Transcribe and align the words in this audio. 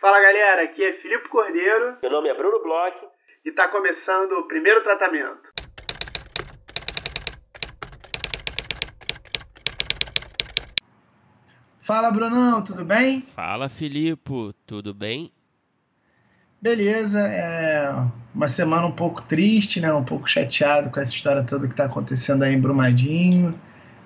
Fala 0.00 0.18
galera, 0.18 0.62
aqui 0.62 0.82
é 0.82 0.94
Filipe 0.94 1.28
Cordeiro. 1.28 1.98
Meu 2.00 2.10
nome 2.10 2.30
é 2.30 2.34
Bruno 2.34 2.62
Bloch. 2.62 2.96
E 3.44 3.50
está 3.50 3.68
começando 3.68 4.32
o 4.32 4.48
primeiro 4.48 4.82
tratamento. 4.82 5.50
Fala 11.82 12.10
Brunão, 12.10 12.64
tudo 12.64 12.82
bem? 12.82 13.20
Fala 13.20 13.68
Filipe, 13.68 14.54
tudo 14.66 14.94
bem? 14.94 15.30
Beleza, 16.62 17.20
é 17.20 17.92
uma 18.34 18.48
semana 18.48 18.86
um 18.86 18.92
pouco 18.92 19.20
triste, 19.20 19.82
né? 19.82 19.92
Um 19.92 20.04
pouco 20.04 20.26
chateado 20.26 20.88
com 20.88 20.98
essa 20.98 21.12
história 21.12 21.44
toda 21.44 21.66
que 21.66 21.74
está 21.74 21.84
acontecendo 21.84 22.42
aí 22.42 22.54
em 22.54 22.60
Brumadinho. 22.60 23.54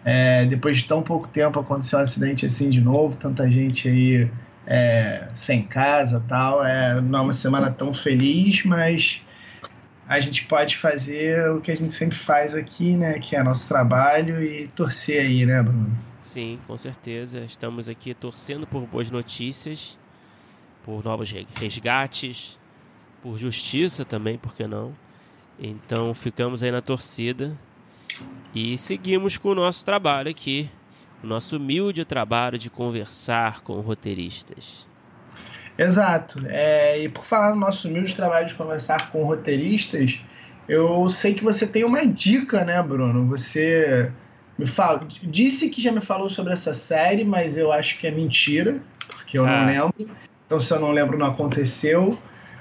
É, 0.04 0.44
depois 0.46 0.78
de 0.78 0.88
tão 0.88 1.04
pouco 1.04 1.28
tempo 1.28 1.60
aconteceu 1.60 2.00
um 2.00 2.02
acidente 2.02 2.44
assim 2.44 2.68
de 2.68 2.80
novo, 2.80 3.16
tanta 3.16 3.48
gente 3.48 3.88
aí 3.88 4.28
é, 4.66 5.28
sem 5.34 5.64
casa 5.64 6.22
tal. 6.28 6.64
É, 6.64 7.00
não 7.00 7.18
é 7.18 7.22
uma 7.22 7.32
semana 7.32 7.70
tão 7.70 7.92
feliz, 7.92 8.64
mas 8.64 9.20
a 10.08 10.20
gente 10.20 10.44
pode 10.44 10.76
fazer 10.76 11.50
o 11.50 11.60
que 11.60 11.70
a 11.70 11.76
gente 11.76 11.92
sempre 11.92 12.18
faz 12.18 12.54
aqui, 12.54 12.96
né? 12.96 13.18
Que 13.18 13.36
é 13.36 13.42
nosso 13.42 13.66
trabalho 13.66 14.42
e 14.42 14.68
torcer 14.68 15.20
aí, 15.20 15.46
né, 15.46 15.62
Bruno? 15.62 15.96
Sim, 16.20 16.58
com 16.66 16.76
certeza. 16.76 17.40
Estamos 17.40 17.88
aqui 17.88 18.14
torcendo 18.14 18.66
por 18.66 18.86
boas 18.86 19.10
notícias 19.10 19.98
por 20.84 21.02
novos 21.02 21.34
resgates, 21.54 22.58
por 23.22 23.38
justiça 23.38 24.04
também, 24.04 24.36
por 24.36 24.54
que 24.54 24.66
não? 24.66 24.94
Então 25.58 26.12
ficamos 26.12 26.62
aí 26.62 26.70
na 26.70 26.82
torcida 26.82 27.58
e 28.54 28.76
seguimos 28.76 29.38
com 29.38 29.48
o 29.50 29.54
nosso 29.54 29.84
trabalho 29.84 30.30
aqui, 30.30 30.70
o 31.24 31.26
nosso 31.26 31.56
humilde 31.56 32.04
trabalho 32.04 32.58
de 32.58 32.70
conversar 32.70 33.62
com 33.62 33.80
roteiristas. 33.80 34.86
Exato. 35.76 36.40
É, 36.46 37.02
e 37.02 37.08
por 37.08 37.24
falar 37.24 37.50
no 37.50 37.60
nosso 37.60 37.88
humilde 37.88 38.14
trabalho 38.14 38.46
de 38.46 38.54
conversar 38.54 39.10
com 39.10 39.24
roteiristas, 39.24 40.20
eu 40.68 41.08
sei 41.10 41.34
que 41.34 41.42
você 41.42 41.66
tem 41.66 41.82
uma 41.82 42.06
dica, 42.06 42.64
né, 42.64 42.80
Bruno? 42.82 43.26
Você 43.28 44.12
me 44.56 44.66
fala, 44.66 45.06
disse 45.22 45.68
que 45.68 45.82
já 45.82 45.90
me 45.90 46.00
falou 46.00 46.30
sobre 46.30 46.52
essa 46.52 46.72
série, 46.72 47.24
mas 47.24 47.56
eu 47.56 47.72
acho 47.72 47.98
que 47.98 48.06
é 48.06 48.10
mentira, 48.10 48.80
porque 49.08 49.36
eu 49.36 49.46
ah. 49.46 49.60
não 49.60 49.66
lembro. 49.66 50.16
Então, 50.46 50.60
se 50.60 50.72
eu 50.72 50.78
não 50.78 50.92
lembro, 50.92 51.18
não 51.18 51.26
aconteceu. 51.26 52.16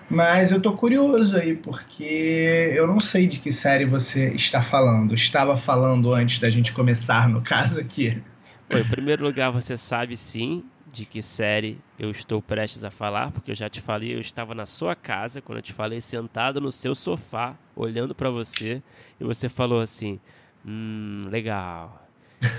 Mas 0.10 0.52
eu 0.52 0.62
tô 0.62 0.74
curioso 0.74 1.36
aí, 1.38 1.56
porque 1.56 2.72
eu 2.76 2.86
não 2.86 3.00
sei 3.00 3.28
de 3.28 3.40
que 3.40 3.52
série 3.52 3.86
você 3.86 4.30
está 4.30 4.62
falando. 4.62 5.14
Estava 5.14 5.58
falando 5.58 6.14
antes 6.14 6.40
da 6.40 6.50
gente 6.50 6.72
começar, 6.72 7.28
no 7.30 7.42
caso 7.42 7.80
aqui. 7.80 8.22
Bom, 8.70 8.78
em 8.78 8.86
primeiro 8.86 9.24
lugar, 9.24 9.52
você 9.52 9.76
sabe 9.78 10.16
sim 10.16 10.64
de 10.92 11.06
que 11.06 11.22
série 11.22 11.80
eu 11.98 12.12
estou 12.12 12.42
prestes 12.42 12.84
a 12.84 12.92
falar, 12.92 13.32
porque 13.32 13.52
eu 13.52 13.56
já 13.56 13.70
te 13.70 13.82
falei, 13.82 14.14
eu 14.14 14.20
estava 14.20 14.54
na 14.54 14.66
sua 14.66 14.96
casa 14.96 15.42
quando 15.42 15.58
eu 15.58 15.62
te 15.64 15.74
falei 15.74 16.00
sentado 16.00 16.62
no 16.62 16.72
seu 16.72 16.94
sofá, 16.96 17.58
olhando 17.76 18.14
para 18.14 18.30
você, 18.30 18.82
e 19.20 19.24
você 19.24 19.50
falou 19.50 19.82
assim: 19.82 20.20
"Hum, 20.66 21.24
legal. 21.30 22.08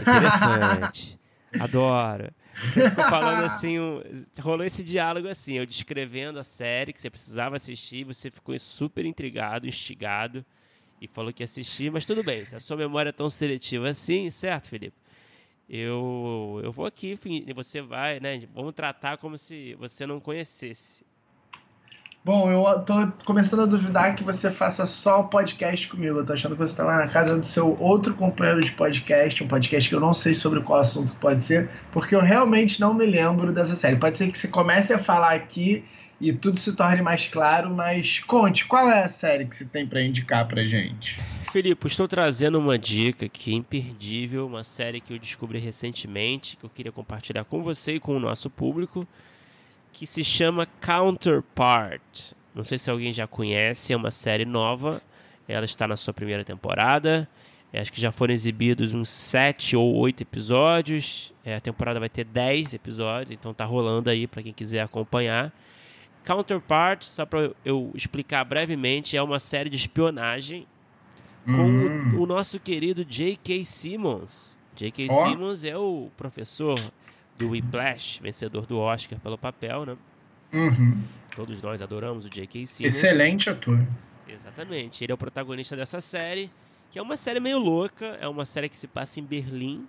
Interessante. 0.00 1.18
Adoro. 1.58 2.30
Você 2.56 2.88
ficou 2.90 3.04
falando 3.04 3.42
assim, 3.44 3.78
um, 3.78 4.00
rolou 4.40 4.64
esse 4.64 4.82
diálogo 4.82 5.28
assim, 5.28 5.54
eu 5.54 5.66
descrevendo 5.66 6.38
a 6.38 6.44
série 6.44 6.92
que 6.92 7.00
você 7.00 7.10
precisava 7.10 7.56
assistir, 7.56 8.04
você 8.04 8.30
ficou 8.30 8.56
super 8.58 9.04
intrigado, 9.04 9.66
instigado 9.66 10.44
e 11.00 11.08
falou 11.08 11.32
que 11.32 11.42
ia 11.42 11.44
assistir, 11.44 11.90
mas 11.90 12.04
tudo 12.04 12.22
bem, 12.22 12.44
se 12.44 12.54
a 12.54 12.60
sua 12.60 12.76
memória 12.76 13.10
é 13.10 13.12
tão 13.12 13.28
seletiva 13.28 13.88
assim, 13.88 14.30
certo, 14.30 14.68
Felipe? 14.68 14.96
Eu, 15.68 16.60
eu 16.62 16.70
vou 16.70 16.86
aqui, 16.86 17.18
você 17.54 17.80
vai, 17.80 18.20
né? 18.20 18.40
Vamos 18.54 18.74
tratar 18.74 19.16
como 19.16 19.38
se 19.38 19.74
você 19.74 20.06
não 20.06 20.20
conhecesse. 20.20 21.04
Bom, 22.24 22.50
eu 22.50 22.80
tô 22.80 22.94
começando 23.26 23.60
a 23.60 23.66
duvidar 23.66 24.16
que 24.16 24.24
você 24.24 24.50
faça 24.50 24.86
só 24.86 25.20
o 25.20 25.28
podcast 25.28 25.86
comigo. 25.88 26.18
Eu 26.18 26.24
tô 26.24 26.32
achando 26.32 26.52
que 26.52 26.58
você 26.58 26.74
tá 26.74 26.82
lá 26.82 26.96
na 26.96 27.08
casa 27.08 27.36
do 27.36 27.44
seu 27.44 27.78
outro 27.78 28.14
companheiro 28.14 28.62
de 28.62 28.72
podcast, 28.72 29.44
um 29.44 29.48
podcast 29.48 29.88
que 29.88 29.94
eu 29.94 30.00
não 30.00 30.14
sei 30.14 30.34
sobre 30.34 30.62
qual 30.62 30.80
assunto 30.80 31.14
pode 31.16 31.42
ser, 31.42 31.68
porque 31.92 32.14
eu 32.14 32.22
realmente 32.22 32.80
não 32.80 32.94
me 32.94 33.04
lembro 33.04 33.52
dessa 33.52 33.76
série. 33.76 33.96
Pode 33.96 34.16
ser 34.16 34.32
que 34.32 34.38
você 34.38 34.48
comece 34.48 34.94
a 34.94 34.98
falar 34.98 35.34
aqui 35.34 35.84
e 36.28 36.32
tudo 36.32 36.58
se 36.58 36.72
torne 36.72 37.02
mais 37.02 37.26
claro, 37.26 37.70
mas 37.70 38.20
conte, 38.20 38.64
qual 38.66 38.88
é 38.88 39.04
a 39.04 39.08
série 39.08 39.44
que 39.44 39.54
você 39.54 39.64
tem 39.64 39.86
para 39.86 40.02
indicar 40.02 40.46
pra 40.48 40.64
gente? 40.64 41.18
Felipe, 41.52 41.86
estou 41.86 42.08
trazendo 42.08 42.58
uma 42.58 42.78
dica 42.78 43.28
que 43.28 43.54
imperdível, 43.54 44.46
uma 44.46 44.64
série 44.64 45.00
que 45.00 45.12
eu 45.12 45.18
descobri 45.18 45.58
recentemente, 45.58 46.56
que 46.56 46.64
eu 46.64 46.70
queria 46.70 46.90
compartilhar 46.90 47.44
com 47.44 47.62
você 47.62 47.94
e 47.94 48.00
com 48.00 48.16
o 48.16 48.20
nosso 48.20 48.50
público 48.50 49.06
que 49.92 50.06
se 50.06 50.24
chama 50.24 50.66
Counterpart. 50.80 52.32
Não 52.54 52.64
sei 52.64 52.76
se 52.76 52.90
alguém 52.90 53.12
já 53.12 53.26
conhece, 53.26 53.92
é 53.92 53.96
uma 53.96 54.10
série 54.10 54.44
nova. 54.44 55.00
Ela 55.48 55.64
está 55.64 55.86
na 55.86 55.96
sua 55.96 56.12
primeira 56.12 56.44
temporada. 56.44 57.28
É, 57.72 57.80
acho 57.80 57.92
que 57.92 58.00
já 58.00 58.12
foram 58.12 58.34
exibidos 58.34 58.92
uns 58.92 59.08
sete 59.08 59.76
ou 59.76 59.94
oito 59.96 60.22
episódios. 60.22 61.32
É, 61.44 61.56
a 61.56 61.60
temporada 61.60 62.00
vai 62.00 62.08
ter 62.08 62.24
dez 62.24 62.74
episódios, 62.74 63.30
então 63.30 63.54
tá 63.54 63.64
rolando 63.64 64.10
aí 64.10 64.26
para 64.26 64.42
quem 64.42 64.52
quiser 64.52 64.80
acompanhar. 64.80 65.52
Counterpart, 66.24 67.04
só 67.04 67.26
para 67.26 67.52
eu 67.64 67.92
explicar 67.94 68.44
brevemente, 68.44 69.16
é 69.16 69.22
uma 69.22 69.38
série 69.38 69.68
de 69.68 69.76
espionagem 69.76 70.66
com 71.44 71.52
hum. 71.52 72.16
o, 72.16 72.22
o, 72.22 72.26
nosso 72.26 72.58
querido 72.58 73.04
J.K. 73.04 73.64
Simmons. 73.64 74.58
J.K. 74.74 75.06
Oh. 75.10 75.26
Simmons 75.26 75.64
é 75.64 75.76
o 75.76 76.10
professor 76.16 76.80
do 77.36 77.50
Whiplash, 77.50 78.20
vencedor 78.22 78.66
do 78.66 78.78
Oscar 78.78 79.18
pelo 79.20 79.36
papel, 79.36 79.84
né? 79.84 79.96
Uhum. 80.52 81.02
Todos 81.36 81.60
nós 81.60 81.82
adoramos 81.82 82.24
o 82.24 82.30
J.K. 82.30 82.66
Simmons. 82.66 82.94
Excelente 82.94 83.50
ator. 83.50 83.78
Exatamente. 84.26 85.04
Ele 85.04 85.12
é 85.12 85.14
o 85.14 85.18
protagonista 85.18 85.76
dessa 85.76 86.00
série, 86.00 86.50
que 86.90 86.98
é 86.98 87.02
uma 87.02 87.16
série 87.16 87.40
meio 87.40 87.58
louca, 87.58 88.18
é 88.20 88.26
uma 88.26 88.44
série 88.44 88.68
que 88.68 88.76
se 88.76 88.86
passa 88.86 89.20
em 89.20 89.24
Berlim, 89.24 89.86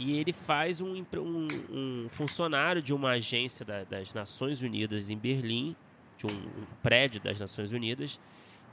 e 0.00 0.18
ele 0.18 0.32
faz 0.32 0.80
um, 0.80 1.04
um, 1.14 1.48
um 1.70 2.06
funcionário 2.08 2.80
de 2.80 2.94
uma 2.94 3.10
agência 3.10 3.64
da, 3.64 3.84
das 3.84 4.14
Nações 4.14 4.62
Unidas 4.62 5.10
em 5.10 5.16
Berlim, 5.16 5.76
de 6.16 6.26
um, 6.26 6.30
um 6.30 6.66
prédio 6.82 7.20
das 7.20 7.38
Nações 7.38 7.70
Unidas, 7.70 8.18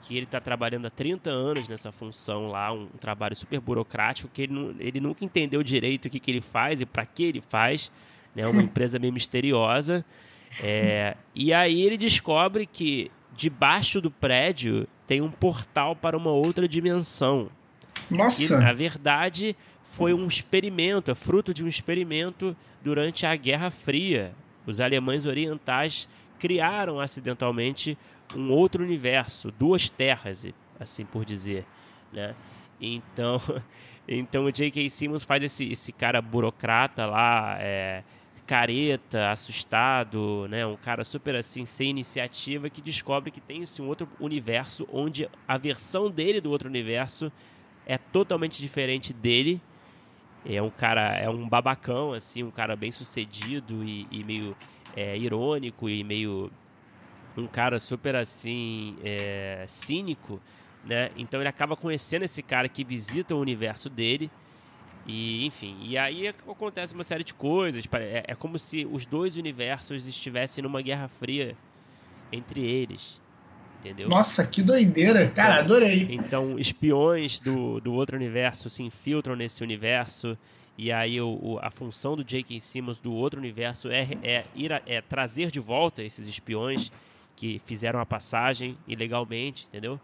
que 0.04 0.16
ele 0.16 0.24
está 0.24 0.40
trabalhando 0.40 0.86
há 0.86 0.90
30 0.90 1.30
anos 1.30 1.68
nessa 1.68 1.92
função 1.92 2.48
lá, 2.48 2.72
um, 2.72 2.84
um 2.84 2.98
trabalho 2.98 3.36
super 3.36 3.60
burocrático, 3.60 4.30
que 4.34 4.44
ele, 4.44 4.76
ele 4.80 5.02
nunca 5.02 5.26
entendeu 5.26 5.62
direito 5.62 6.06
o 6.06 6.10
que, 6.10 6.20
que 6.20 6.32
ele 6.32 6.42
faz 6.42 6.80
e 6.80 6.86
para 6.86 7.06
que 7.06 7.24
ele 7.24 7.42
faz, 7.42 7.92
né? 8.34 8.48
Uma 8.48 8.64
empresa 8.64 8.98
meio 8.98 9.12
misteriosa. 9.12 10.06
É, 10.62 11.18
e 11.36 11.54
aí 11.54 11.82
ele 11.82 11.98
descobre 11.98 12.66
que 12.66 13.12
debaixo 13.36 14.00
do 14.00 14.10
prédio 14.10 14.88
tem 15.06 15.20
um 15.22 15.30
portal 15.30 15.94
para 15.94 16.16
uma 16.16 16.32
outra 16.32 16.70
dimensão. 16.70 17.50
Nossa! 18.10 18.42
E, 18.42 18.50
na 18.50 18.72
verdade, 18.72 19.58
foi 19.92 20.14
um 20.14 20.28
experimento, 20.28 21.12
é 21.12 21.16
fruto 21.16 21.54
de 21.54 21.64
um 21.64 21.68
experimento 21.68 22.56
durante 22.84 23.26
a 23.26 23.36
Guerra 23.36 23.72
Fria. 23.72 24.34
Os 24.66 24.80
alemães 24.80 25.26
orientais 25.26 26.08
criaram 26.38 27.00
acidentalmente 27.00 27.98
um 28.36 28.52
outro 28.52 28.84
universo, 28.84 29.52
duas 29.52 29.90
terras, 29.90 30.46
assim 30.80 31.06
por 31.06 31.26
dizer, 31.26 31.66
né? 32.12 32.36
Então, 32.80 33.42
então 34.08 34.46
o 34.46 34.52
J.K. 34.52 34.90
Simmons 34.90 35.24
faz 35.24 35.42
esse, 35.42 35.72
esse 35.72 35.92
cara 35.92 36.22
burocrata 36.22 37.06
lá, 37.06 37.58
é, 37.60 38.04
careta, 38.46 39.32
assustado, 39.32 40.48
né? 40.50 40.66
Um 40.66 40.78
cara 40.78 41.04
super 41.04 41.36
assim, 41.36 41.66
sem 41.66 41.90
iniciativa, 41.90 42.70
que 42.70 42.82
descobre 42.82 43.32
que 43.32 43.42
tem 43.42 43.64
esse 43.64 43.82
outro 43.82 44.08
universo 44.20 44.88
onde 44.92 45.30
a 45.48 45.58
versão 45.58 46.10
dele 46.10 46.40
do 46.40 46.52
outro 46.52 46.70
universo 46.70 47.32
é 47.86 47.98
totalmente 47.98 48.62
diferente 48.62 49.14
dele. 49.14 49.62
É 50.50 50.62
um 50.62 50.70
cara, 50.70 51.18
é 51.18 51.30
um 51.30 51.48
babacão, 51.48 52.14
assim, 52.14 52.42
um 52.42 52.52
cara 52.52 52.76
bem 52.76 52.90
sucedido 52.90 53.84
e, 53.84 54.08
e 54.10 54.24
meio 54.24 54.56
é, 54.96 55.18
irônico 55.18 55.90
e 55.90 56.04
meio 56.04 56.50
um 57.36 57.48
cara 57.48 57.78
super 57.80 58.16
assim 58.16 58.96
é, 59.04 59.66
cínico, 59.68 60.42
né? 60.86 61.12
Então 61.18 61.40
ele 61.40 61.50
acaba 61.50 61.76
conhecendo 61.76 62.24
esse 62.24 62.42
cara 62.42 62.70
que 62.70 62.84
visita 62.84 63.36
o 63.36 63.40
universo 63.40 63.90
dele 63.90 64.32
e 65.06 65.46
enfim, 65.46 65.78
e 65.82 65.98
aí 65.98 66.28
acontece 66.28 66.94
uma 66.94 67.04
série 67.04 67.24
de 67.24 67.34
coisas. 67.34 67.86
É, 67.94 68.24
é 68.28 68.36
como 68.36 68.58
se 68.58 68.86
os 68.90 69.06
dois 69.06 69.38
universos 69.38 70.06
estivessem 70.06 70.64
numa 70.64 70.82
guerra 70.82 71.08
fria 71.08 71.56
entre 72.32 72.62
eles. 72.62 73.22
Entendeu? 73.88 74.10
Nossa, 74.10 74.46
que 74.46 74.62
doideira, 74.62 75.30
cara, 75.30 75.56
então, 75.56 75.66
adorei. 75.66 76.08
Então, 76.12 76.60
espiões 76.60 77.40
do, 77.40 77.80
do 77.80 77.94
outro 77.94 78.18
universo 78.18 78.70
se 78.70 78.84
infiltram 78.84 79.36
nesse 79.36 79.64
universo. 79.64 80.38
E 80.78 80.92
aí 80.92 81.20
o, 81.22 81.40
o, 81.42 81.60
a 81.62 81.72
função 81.72 82.16
do 82.16 82.24
J.K. 82.24 82.60
Simmons 82.60 83.00
do 83.00 83.14
outro 83.14 83.40
universo 83.40 83.90
é, 83.90 84.08
é, 84.22 84.46
ir 84.54 84.74
a, 84.74 84.82
é 84.86 85.02
trazer 85.02 85.50
de 85.50 85.60
volta 85.60 86.04
esses 86.04 86.28
espiões 86.28 86.92
que 87.36 87.62
fizeram 87.66 88.00
a 88.00 88.06
passagem 88.06 88.78
ilegalmente, 88.88 89.66
entendeu? 89.70 90.00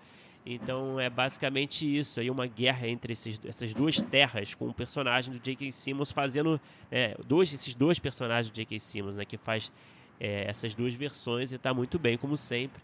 Então 0.46 1.00
é 1.00 1.10
basicamente 1.10 1.86
isso 1.86 2.20
aí, 2.20 2.30
uma 2.30 2.48
guerra 2.48 2.88
entre 2.88 3.14
esses, 3.14 3.40
essas 3.46 3.74
duas 3.74 4.02
terras, 4.02 4.54
com 4.54 4.68
o 4.68 4.74
personagem 4.74 5.34
do 5.34 5.40
J.K. 5.40 5.72
Simmons 5.72 6.12
fazendo. 6.12 6.60
É, 6.90 7.18
dois, 7.26 7.54
esses 7.54 7.76
dois 7.76 8.00
personagens 8.00 8.50
do 8.50 8.56
J.K. 8.56 8.80
Simmons, 8.80 9.16
né? 9.16 9.26
Que 9.26 9.38
faz 9.38 9.72
é, 10.20 10.46
essas 10.50 10.74
duas 10.74 10.94
versões 10.94 11.52
e 11.52 11.56
está 11.56 11.74
muito 11.74 12.00
bem, 12.00 12.18
como 12.18 12.36
sempre. 12.38 12.82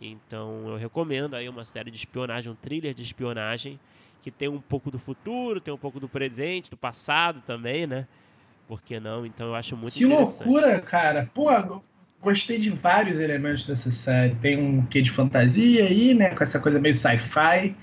Então 0.00 0.68
eu 0.68 0.76
recomendo 0.76 1.34
aí 1.34 1.48
uma 1.48 1.64
série 1.64 1.90
de 1.90 1.96
espionagem, 1.96 2.52
um 2.52 2.56
thriller 2.56 2.94
de 2.94 3.02
espionagem 3.02 3.78
que 4.22 4.30
tem 4.30 4.48
um 4.48 4.60
pouco 4.60 4.90
do 4.90 4.98
futuro, 4.98 5.60
tem 5.60 5.72
um 5.72 5.78
pouco 5.78 6.00
do 6.00 6.08
presente, 6.08 6.70
do 6.70 6.76
passado 6.76 7.42
também, 7.46 7.86
né? 7.86 8.06
Por 8.66 8.80
que 8.80 8.98
não? 8.98 9.26
Então 9.26 9.48
eu 9.48 9.54
acho 9.54 9.76
muito 9.76 9.94
que 9.94 10.04
interessante. 10.04 10.38
Que 10.38 10.44
loucura, 10.44 10.80
cara. 10.80 11.30
Pô, 11.34 11.82
gostei 12.22 12.58
de 12.58 12.70
vários 12.70 13.18
elementos 13.18 13.64
dessa 13.64 13.90
série. 13.90 14.34
Tem 14.36 14.58
um 14.58 14.86
quê 14.86 15.02
de 15.02 15.10
fantasia 15.10 15.84
aí, 15.84 16.14
né? 16.14 16.30
Com 16.30 16.42
essa 16.42 16.58
coisa 16.58 16.80
meio 16.80 16.94
sci-fi. 16.94 17.76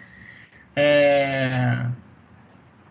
É... 0.75 1.85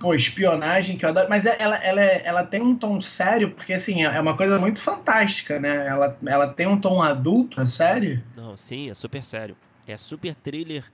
Pô, 0.00 0.14
espionagem 0.14 0.96
que 0.96 1.04
eu 1.04 1.10
adoro. 1.10 1.28
Mas 1.28 1.44
é, 1.44 1.56
ela, 1.58 1.76
ela, 1.76 2.00
é, 2.00 2.22
ela 2.24 2.42
tem 2.42 2.62
um 2.62 2.74
tom 2.74 3.02
sério, 3.02 3.50
porque 3.50 3.74
assim, 3.74 4.02
é 4.02 4.18
uma 4.18 4.34
coisa 4.34 4.58
muito 4.58 4.80
fantástica, 4.80 5.60
né? 5.60 5.86
Ela, 5.86 6.18
ela 6.26 6.48
tem 6.48 6.66
um 6.66 6.80
tom 6.80 7.02
adulto, 7.02 7.60
a 7.60 7.66
série. 7.66 8.24
Não, 8.34 8.56
sim, 8.56 8.88
é 8.88 8.94
super 8.94 9.22
sério. 9.22 9.54
É 9.86 9.98
super 9.98 10.34
thriller. 10.34 10.90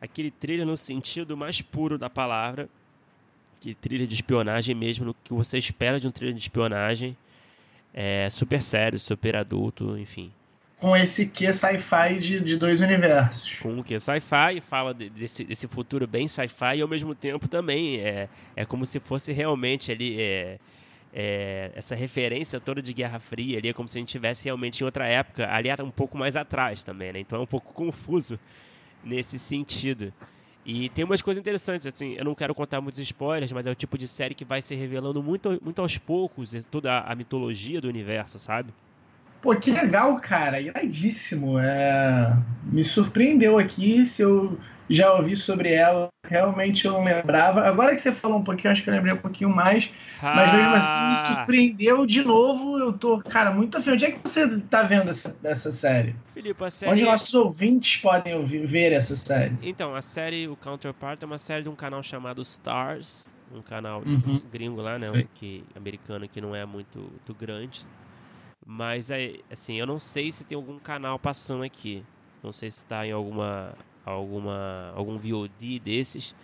Aquele 0.00 0.32
thriller 0.32 0.66
no 0.66 0.76
sentido 0.76 1.36
mais 1.36 1.62
puro 1.62 1.96
da 1.96 2.10
palavra. 2.10 2.68
Que 3.60 3.72
thriller 3.72 4.08
de 4.08 4.14
espionagem 4.14 4.74
mesmo, 4.74 5.04
no 5.04 5.14
que 5.14 5.32
você 5.32 5.56
espera 5.56 6.00
de 6.00 6.08
um 6.08 6.10
thriller 6.10 6.34
de 6.34 6.40
espionagem. 6.40 7.16
É 7.94 8.28
super 8.30 8.62
sério, 8.64 8.98
super 8.98 9.36
adulto, 9.36 9.96
enfim. 9.96 10.32
Com 10.80 10.96
esse 10.96 11.26
que 11.26 11.52
sci-fi 11.52 12.18
de, 12.18 12.40
de 12.40 12.56
dois 12.56 12.80
universos. 12.80 13.54
Com 13.60 13.78
o 13.78 13.84
que 13.84 13.98
sci-fi, 13.98 14.60
fala 14.60 14.94
desse, 14.94 15.44
desse 15.44 15.68
futuro 15.68 16.06
bem 16.06 16.26
sci-fi 16.26 16.76
e 16.76 16.82
ao 16.82 16.88
mesmo 16.88 17.14
tempo 17.14 17.46
também 17.46 18.00
é, 18.00 18.28
é 18.56 18.64
como 18.64 18.86
se 18.86 18.98
fosse 18.98 19.32
realmente 19.32 19.92
ali. 19.92 20.20
É, 20.20 20.58
é, 21.12 21.72
essa 21.74 21.94
referência 21.94 22.60
toda 22.60 22.80
de 22.80 22.92
Guerra 22.92 23.18
Fria 23.18 23.58
ali 23.58 23.68
é 23.68 23.72
como 23.72 23.88
se 23.88 23.98
a 23.98 24.00
gente 24.00 24.08
estivesse 24.08 24.44
realmente 24.44 24.80
em 24.80 24.84
outra 24.84 25.08
época, 25.08 25.52
ali 25.52 25.68
era 25.68 25.84
um 25.84 25.90
pouco 25.90 26.16
mais 26.16 26.36
atrás 26.36 26.84
também, 26.84 27.12
né? 27.12 27.18
Então 27.18 27.40
é 27.40 27.42
um 27.42 27.46
pouco 27.46 27.72
confuso 27.72 28.38
nesse 29.04 29.38
sentido. 29.38 30.12
E 30.64 30.88
tem 30.90 31.04
umas 31.04 31.22
coisas 31.22 31.40
interessantes, 31.40 31.86
assim, 31.86 32.14
eu 32.14 32.24
não 32.24 32.34
quero 32.34 32.54
contar 32.54 32.80
muitos 32.80 33.00
spoilers, 33.00 33.50
mas 33.50 33.66
é 33.66 33.70
o 33.70 33.74
tipo 33.74 33.96
de 33.96 34.06
série 34.06 34.34
que 34.34 34.44
vai 34.44 34.60
se 34.60 34.74
revelando 34.74 35.22
muito, 35.22 35.58
muito 35.62 35.80
aos 35.80 35.96
poucos 35.96 36.52
toda 36.70 37.00
a 37.00 37.14
mitologia 37.14 37.80
do 37.80 37.88
universo, 37.88 38.38
sabe? 38.38 38.72
Pô, 39.42 39.54
que 39.54 39.70
legal, 39.70 40.20
cara, 40.20 40.60
iradíssimo. 40.60 41.58
É... 41.58 42.36
Me 42.64 42.84
surpreendeu 42.84 43.58
aqui 43.58 44.04
se 44.04 44.22
eu 44.22 44.58
já 44.90 45.14
ouvi 45.14 45.36
sobre 45.36 45.72
ela, 45.72 46.08
realmente 46.26 46.84
eu 46.84 46.92
não 46.92 47.04
lembrava. 47.04 47.62
Agora 47.62 47.94
que 47.94 48.00
você 48.00 48.12
falou 48.12 48.38
um 48.38 48.44
pouquinho, 48.44 48.72
acho 48.72 48.82
que 48.82 48.90
eu 48.90 48.94
lembrei 48.94 49.14
um 49.14 49.18
pouquinho 49.18 49.48
mais. 49.48 49.88
Ah. 50.20 50.34
Mas 50.34 50.52
mesmo 50.52 50.74
assim 50.74 50.88
me 50.88 51.12
ah. 51.12 51.34
surpreendeu 51.36 52.04
de 52.04 52.22
novo. 52.24 52.76
Eu 52.78 52.92
tô, 52.92 53.18
cara, 53.20 53.52
muito 53.52 53.78
afim. 53.78 53.92
Onde 53.92 54.04
é 54.04 54.10
que 54.10 54.18
você 54.22 54.58
tá 54.62 54.82
vendo 54.82 55.08
essa, 55.08 55.36
essa 55.44 55.70
série? 55.70 56.14
Filipe, 56.34 56.64
a 56.64 56.70
série. 56.70 56.92
Onde 56.92 57.04
nossos 57.04 57.32
ouvintes 57.32 57.96
podem 58.00 58.34
ouvir, 58.34 58.66
ver 58.66 58.92
essa 58.92 59.14
série? 59.14 59.56
Então, 59.62 59.94
a 59.94 60.02
série, 60.02 60.48
o 60.48 60.56
Counterpart, 60.56 61.22
é 61.22 61.26
uma 61.26 61.38
série 61.38 61.62
de 61.62 61.68
um 61.68 61.76
canal 61.76 62.02
chamado 62.02 62.42
Stars. 62.42 63.28
Um 63.54 63.62
canal 63.62 64.02
uhum. 64.04 64.40
gringo 64.52 64.80
lá, 64.80 64.98
né? 64.98 65.10
Um 65.10 65.24
que, 65.34 65.64
americano 65.74 66.28
que 66.28 66.40
não 66.40 66.54
é 66.54 66.64
muito, 66.64 66.98
muito 66.98 67.34
grande. 67.34 67.84
Mas, 68.64 69.10
é, 69.10 69.34
assim, 69.50 69.76
eu 69.76 69.86
não 69.86 69.98
sei 69.98 70.30
se 70.30 70.44
tem 70.44 70.56
algum 70.56 70.78
canal 70.78 71.18
passando 71.18 71.62
aqui. 71.62 72.02
Não 72.42 72.52
sei 72.52 72.70
se 72.70 72.78
está 72.78 73.06
em 73.06 73.12
alguma 73.12 73.74
alguma 74.04 74.92
algum 74.94 75.18
VOD 75.18 75.78
desses. 75.78 76.34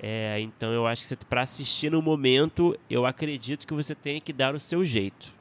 É, 0.00 0.40
então 0.40 0.72
eu 0.72 0.86
acho 0.86 1.06
que 1.06 1.24
para 1.24 1.42
assistir 1.42 1.90
no 1.90 2.02
momento, 2.02 2.76
eu 2.90 3.06
acredito 3.06 3.66
que 3.66 3.74
você 3.74 3.94
tem 3.94 4.20
que 4.20 4.32
dar 4.32 4.54
o 4.54 4.60
seu 4.60 4.84
jeito. 4.84 5.34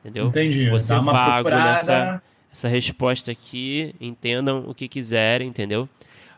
Entendeu? 0.00 0.28
Entendi. 0.28 0.68
Você 0.68 0.94
Dá 0.94 1.00
vago 1.00 1.50
nessa 1.50 2.22
essa 2.52 2.68
resposta 2.68 3.30
aqui, 3.30 3.94
entendam 4.00 4.64
o 4.66 4.74
que 4.74 4.88
quiserem, 4.88 5.48
entendeu? 5.48 5.86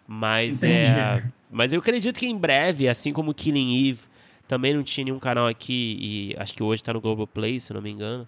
Mas 0.06 0.64
é, 0.64 0.84
Entendi. 0.84 1.00
é, 1.00 1.24
mas 1.50 1.72
eu 1.72 1.78
acredito 1.78 2.18
que 2.18 2.26
em 2.26 2.36
breve, 2.36 2.88
assim 2.88 3.12
como 3.12 3.32
Killing 3.32 3.88
Eve, 3.88 4.00
também 4.48 4.74
não 4.74 4.82
tinha 4.82 5.04
nenhum 5.04 5.18
canal 5.18 5.46
aqui 5.46 5.96
e 6.00 6.36
acho 6.38 6.54
que 6.54 6.62
hoje 6.62 6.82
está 6.82 6.92
no 6.92 7.00
Globoplay, 7.00 7.60
se 7.60 7.72
não 7.72 7.80
me 7.80 7.90
engano. 7.90 8.26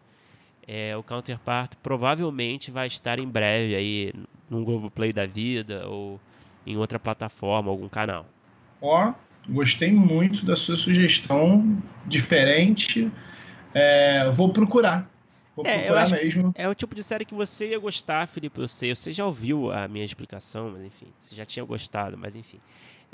É, 0.72 0.96
o 0.96 1.02
Counterpart 1.02 1.72
provavelmente 1.82 2.70
vai 2.70 2.86
estar 2.86 3.18
em 3.18 3.26
breve 3.26 3.74
aí 3.74 4.12
num 4.48 4.62
Globoplay 4.62 5.12
da 5.12 5.26
vida 5.26 5.84
ou 5.88 6.20
em 6.64 6.76
outra 6.76 6.96
plataforma, 6.96 7.68
algum 7.68 7.88
canal. 7.88 8.24
Ó, 8.80 9.12
gostei 9.48 9.90
muito 9.90 10.46
da 10.46 10.54
sua 10.54 10.76
sugestão, 10.76 11.76
diferente. 12.06 13.10
É, 13.74 14.30
vou 14.36 14.52
procurar. 14.52 15.10
Vou 15.56 15.66
é, 15.66 15.76
procurar 15.76 16.08
mesmo. 16.08 16.52
É 16.54 16.68
o 16.68 16.74
tipo 16.74 16.94
de 16.94 17.02
série 17.02 17.24
que 17.24 17.34
você 17.34 17.70
ia 17.70 17.78
gostar, 17.80 18.28
Felipe, 18.28 18.60
eu 18.60 18.68
sei. 18.68 18.94
Você 18.94 19.12
já 19.12 19.26
ouviu 19.26 19.72
a 19.72 19.88
minha 19.88 20.04
explicação, 20.04 20.70
mas 20.70 20.84
enfim, 20.84 21.08
você 21.18 21.34
já 21.34 21.44
tinha 21.44 21.64
gostado, 21.64 22.16
mas 22.16 22.36
enfim. 22.36 22.60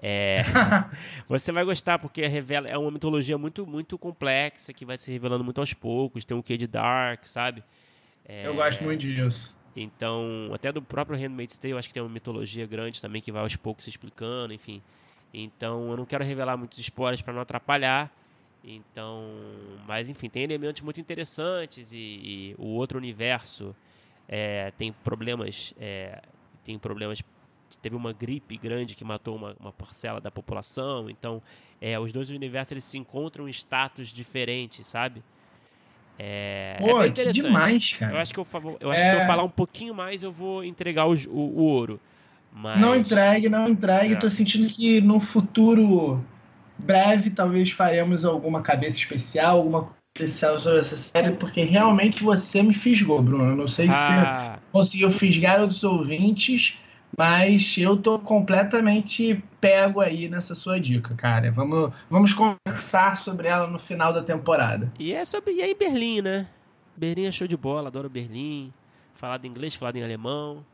É, 0.00 0.42
você 1.28 1.50
vai 1.52 1.64
gostar 1.64 1.98
porque 1.98 2.26
revela 2.26 2.68
é 2.68 2.76
uma 2.76 2.90
mitologia 2.90 3.38
muito 3.38 3.66
muito 3.66 3.96
complexa 3.96 4.72
que 4.72 4.84
vai 4.84 4.98
se 4.98 5.10
revelando 5.10 5.44
muito 5.44 5.60
aos 5.60 5.72
poucos. 5.72 6.24
Tem 6.24 6.36
um 6.36 6.42
quê 6.42 6.56
de 6.56 6.66
dark, 6.66 7.24
sabe? 7.24 7.62
É, 8.24 8.46
eu 8.46 8.54
gosto 8.54 8.82
muito 8.84 9.00
disso. 9.00 9.54
Então, 9.74 10.50
até 10.54 10.72
do 10.72 10.80
próprio 10.80 11.18
Handmaid's 11.18 11.58
Tale, 11.58 11.72
eu 11.72 11.78
acho 11.78 11.88
que 11.88 11.94
tem 11.94 12.02
uma 12.02 12.08
mitologia 12.08 12.66
grande 12.66 13.00
também 13.00 13.20
que 13.20 13.30
vai 13.30 13.42
aos 13.42 13.56
poucos 13.56 13.84
se 13.84 13.90
explicando, 13.90 14.54
enfim. 14.54 14.82
Então, 15.34 15.90
eu 15.90 15.96
não 15.98 16.06
quero 16.06 16.24
revelar 16.24 16.56
muitos 16.56 16.78
spoilers 16.78 17.20
para 17.20 17.34
não 17.34 17.42
atrapalhar. 17.42 18.10
Então, 18.64 19.22
mas 19.86 20.08
enfim, 20.08 20.28
tem 20.28 20.42
elementos 20.42 20.82
muito 20.82 21.00
interessantes 21.00 21.92
e, 21.92 21.96
e 21.96 22.54
o 22.58 22.68
outro 22.68 22.98
universo 22.98 23.76
é, 24.28 24.72
tem 24.72 24.92
problemas, 24.92 25.72
é, 25.78 26.20
tem 26.64 26.78
problemas. 26.78 27.22
Teve 27.82 27.96
uma 27.96 28.12
gripe 28.12 28.56
grande 28.56 28.94
que 28.94 29.04
matou 29.04 29.36
uma, 29.36 29.56
uma 29.60 29.72
parcela 29.72 30.20
da 30.20 30.30
população. 30.30 31.08
Então, 31.10 31.42
é, 31.80 31.98
os 31.98 32.12
dois 32.12 32.30
universos 32.30 32.72
eles 32.72 32.84
se 32.84 32.98
encontram 32.98 33.48
em 33.48 33.50
status 33.50 34.08
diferentes, 34.08 34.86
sabe? 34.86 35.22
É, 36.18 36.76
Pô, 36.78 37.02
é 37.02 37.10
bem 37.10 37.30
demais, 37.30 37.92
cara. 37.92 38.14
Eu 38.14 38.18
acho 38.18 38.32
que, 38.32 38.40
eu, 38.40 38.46
eu 38.80 38.90
acho 38.90 39.02
é... 39.02 39.04
que 39.04 39.10
se 39.10 39.22
eu 39.22 39.26
falar 39.26 39.44
um 39.44 39.50
pouquinho 39.50 39.94
mais, 39.94 40.22
eu 40.22 40.32
vou 40.32 40.64
entregar 40.64 41.06
o, 41.06 41.14
o, 41.28 41.60
o 41.60 41.62
ouro. 41.62 42.00
Mas... 42.52 42.80
Não 42.80 42.96
entregue, 42.96 43.48
não 43.48 43.68
entregue. 43.68 44.14
É. 44.14 44.16
Tô 44.16 44.30
sentindo 44.30 44.66
que 44.68 45.00
no 45.02 45.20
futuro 45.20 46.24
breve 46.78 47.30
talvez 47.30 47.70
faremos 47.70 48.24
alguma 48.24 48.62
cabeça 48.62 48.96
especial, 48.96 49.58
alguma 49.58 49.90
especial 50.16 50.58
sobre 50.58 50.78
essa 50.80 50.96
série, 50.96 51.32
porque 51.32 51.62
realmente 51.62 52.22
você 52.22 52.62
me 52.62 52.72
fisgou, 52.72 53.22
Bruno. 53.22 53.50
Eu 53.50 53.56
não 53.56 53.68
sei 53.68 53.88
ah. 53.92 54.58
se 54.58 54.72
conseguiu 54.72 55.10
fisgar 55.10 55.60
outros 55.60 55.84
ouvintes, 55.84 56.74
mas 57.16 57.76
eu 57.78 57.96
tô 57.96 58.18
completamente 58.18 59.42
pego 59.60 60.00
aí 60.00 60.28
nessa 60.28 60.54
sua 60.54 60.78
dica, 60.78 61.14
cara. 61.14 61.50
Vamos, 61.50 61.92
vamos 62.10 62.32
conversar 62.32 63.16
sobre 63.16 63.48
ela 63.48 63.66
no 63.66 63.78
final 63.78 64.12
da 64.12 64.22
temporada. 64.22 64.92
E 64.98 65.12
é 65.12 65.24
sobre 65.24 65.54
e 65.54 65.62
aí 65.62 65.74
Berlim, 65.74 66.22
né? 66.22 66.46
Berlim 66.96 67.26
é 67.26 67.32
show 67.32 67.46
de 67.46 67.56
bola, 67.56 67.88
adoro 67.88 68.08
Berlim. 68.08 68.72
Falado 69.14 69.44
em 69.44 69.48
inglês, 69.48 69.74
falado 69.74 69.96
em 69.96 70.04
alemão. 70.04 70.64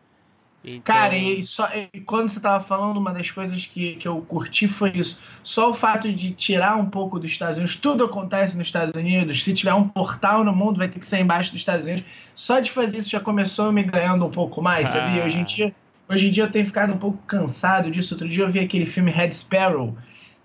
Então... 0.64 0.94
Cara, 0.94 1.16
e, 1.16 1.42
só, 1.42 1.68
e 1.92 2.00
quando 2.00 2.28
você 2.28 2.38
tava 2.38 2.62
falando, 2.64 2.96
uma 2.96 3.12
das 3.12 3.30
coisas 3.30 3.66
que, 3.66 3.96
que 3.96 4.06
eu 4.06 4.20
curti 4.22 4.68
foi 4.68 4.90
isso. 4.94 5.18
Só 5.42 5.70
o 5.70 5.74
fato 5.74 6.12
de 6.12 6.32
tirar 6.32 6.76
um 6.76 6.86
pouco 6.86 7.18
dos 7.18 7.32
Estados 7.32 7.56
Unidos, 7.56 7.76
tudo 7.76 8.04
acontece 8.04 8.56
nos 8.56 8.68
Estados 8.68 8.94
Unidos. 8.94 9.42
Se 9.42 9.52
tiver 9.52 9.74
um 9.74 9.88
portal 9.88 10.44
no 10.44 10.52
mundo, 10.52 10.78
vai 10.78 10.88
ter 10.88 11.00
que 11.00 11.06
ser 11.06 11.18
embaixo 11.18 11.50
dos 11.50 11.60
Estados 11.60 11.84
Unidos. 11.84 12.04
Só 12.34 12.60
de 12.60 12.70
fazer 12.70 12.98
isso 12.98 13.10
já 13.10 13.20
começou 13.20 13.72
me 13.72 13.82
ganhando 13.82 14.24
um 14.24 14.30
pouco 14.30 14.62
mais, 14.62 14.88
ah. 14.90 14.92
sabia? 14.92 15.24
Hoje 15.24 15.38
em 15.38 15.44
dia 15.44 15.74
Hoje 16.12 16.28
em 16.28 16.30
dia 16.30 16.44
eu 16.44 16.50
tenho 16.50 16.66
ficado 16.66 16.92
um 16.92 16.98
pouco 16.98 17.18
cansado 17.26 17.90
disso. 17.90 18.12
Outro 18.12 18.28
dia 18.28 18.44
eu 18.44 18.52
vi 18.52 18.58
aquele 18.58 18.84
filme 18.84 19.10
Red 19.10 19.32
Sparrow 19.32 19.96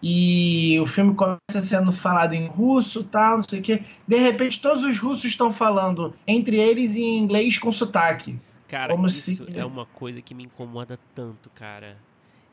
e 0.02 0.80
o 0.80 0.88
filme 0.88 1.14
começa 1.14 1.60
sendo 1.60 1.92
falado 1.92 2.34
em 2.34 2.48
russo, 2.48 3.04
tal, 3.04 3.38
não 3.38 3.44
sei 3.44 3.60
o 3.60 3.62
quê. 3.62 3.84
De 4.08 4.18
repente 4.18 4.62
todos 4.62 4.86
os 4.86 4.98
russos 4.98 5.26
estão 5.26 5.52
falando 5.52 6.14
entre 6.26 6.56
eles 6.58 6.96
em 6.96 7.18
inglês 7.18 7.58
com 7.58 7.72
sotaque. 7.72 8.40
Cara, 8.68 8.94
Como 8.94 9.08
isso 9.08 9.46
se... 9.46 9.58
é 9.58 9.66
uma 9.66 9.86
coisa 9.86 10.22
que 10.22 10.34
me 10.34 10.44
incomoda 10.44 10.98
tanto, 11.14 11.50
cara. 11.50 11.98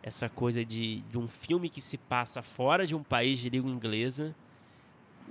Essa 0.03 0.29
coisa 0.29 0.65
de, 0.65 1.01
de 1.03 1.17
um 1.17 1.29
filme 1.29 1.69
que 1.69 1.81
se 1.81 1.97
passa 1.97 2.43
fora 2.43 2.87
de 2.87 2.95
um 2.95 3.03
país 3.03 3.39
de 3.39 3.49
língua 3.49 3.71
inglesa, 3.71 4.35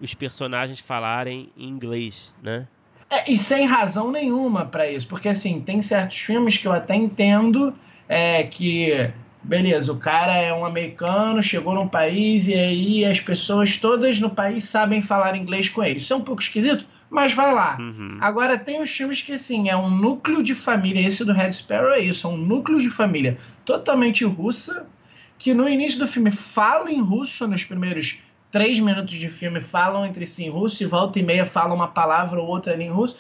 os 0.02 0.13
personagens 0.13 0.80
falarem 0.80 1.50
em 1.58 1.68
inglês, 1.68 2.34
né? 2.42 2.68
É, 3.10 3.32
e 3.32 3.38
sem 3.38 3.66
razão 3.66 4.12
nenhuma 4.12 4.66
para 4.66 4.90
isso, 4.90 5.08
porque 5.08 5.30
assim, 5.30 5.62
tem 5.62 5.82
certos 5.82 6.20
filmes 6.20 6.58
que 6.58 6.68
eu 6.68 6.74
até 6.74 6.96
entendo 6.96 7.74
é, 8.08 8.44
que, 8.44 9.10
beleza, 9.42 9.92
o 9.92 9.98
cara 9.98 10.36
é 10.36 10.54
um 10.54 10.66
americano, 10.66 11.42
chegou 11.42 11.74
num 11.74 11.88
país 11.88 12.48
e 12.48 12.54
aí 12.54 13.06
as 13.06 13.20
pessoas 13.20 13.78
todas 13.78 14.20
no 14.20 14.30
país 14.30 14.66
sabem 14.66 15.02
falar 15.02 15.36
inglês 15.36 15.70
com 15.70 15.84
ele. 15.84 16.00
Isso 16.00 16.14
é 16.14 16.16
um 16.16 16.22
pouco 16.22 16.42
esquisito, 16.42 16.86
mas 17.10 17.34
vai 17.34 17.54
lá. 17.54 17.78
Uhum. 17.80 18.18
Agora 18.20 18.58
tem 18.58 18.82
os 18.82 18.90
filmes 18.90 19.22
que 19.22 19.34
assim, 19.34 19.70
é 19.70 19.78
um 19.78 19.90
núcleo 19.90 20.42
de 20.42 20.56
família, 20.56 21.06
esse 21.06 21.24
do 21.24 21.34
Red 21.34 21.52
Sparrow 21.52 21.94
é 21.94 22.00
isso, 22.00 22.26
é 22.26 22.30
um 22.30 22.38
núcleo 22.38 22.82
de 22.82 22.90
família 22.90 23.38
totalmente 23.66 24.26
russa, 24.26 24.88
que 25.38 25.54
no 25.54 25.68
início 25.68 26.00
do 26.00 26.08
filme 26.08 26.32
fala 26.32 26.92
em 26.92 27.02
russo 27.02 27.48
nos 27.48 27.64
primeiros 27.64 28.20
três 28.54 28.80
minutos 28.80 29.16
de 29.16 29.30
filme 29.30 29.60
falam 29.60 30.06
entre 30.06 30.28
si 30.28 30.46
em 30.46 30.50
russo 30.50 30.84
e 30.84 30.86
volta 30.86 31.20
e 31.20 31.24
meia 31.24 31.44
falam 31.44 31.76
uma 31.76 31.88
palavra 31.88 32.40
ou 32.40 32.48
outra 32.48 32.72
ali 32.72 32.86
em 32.86 32.92
russo. 32.92 33.18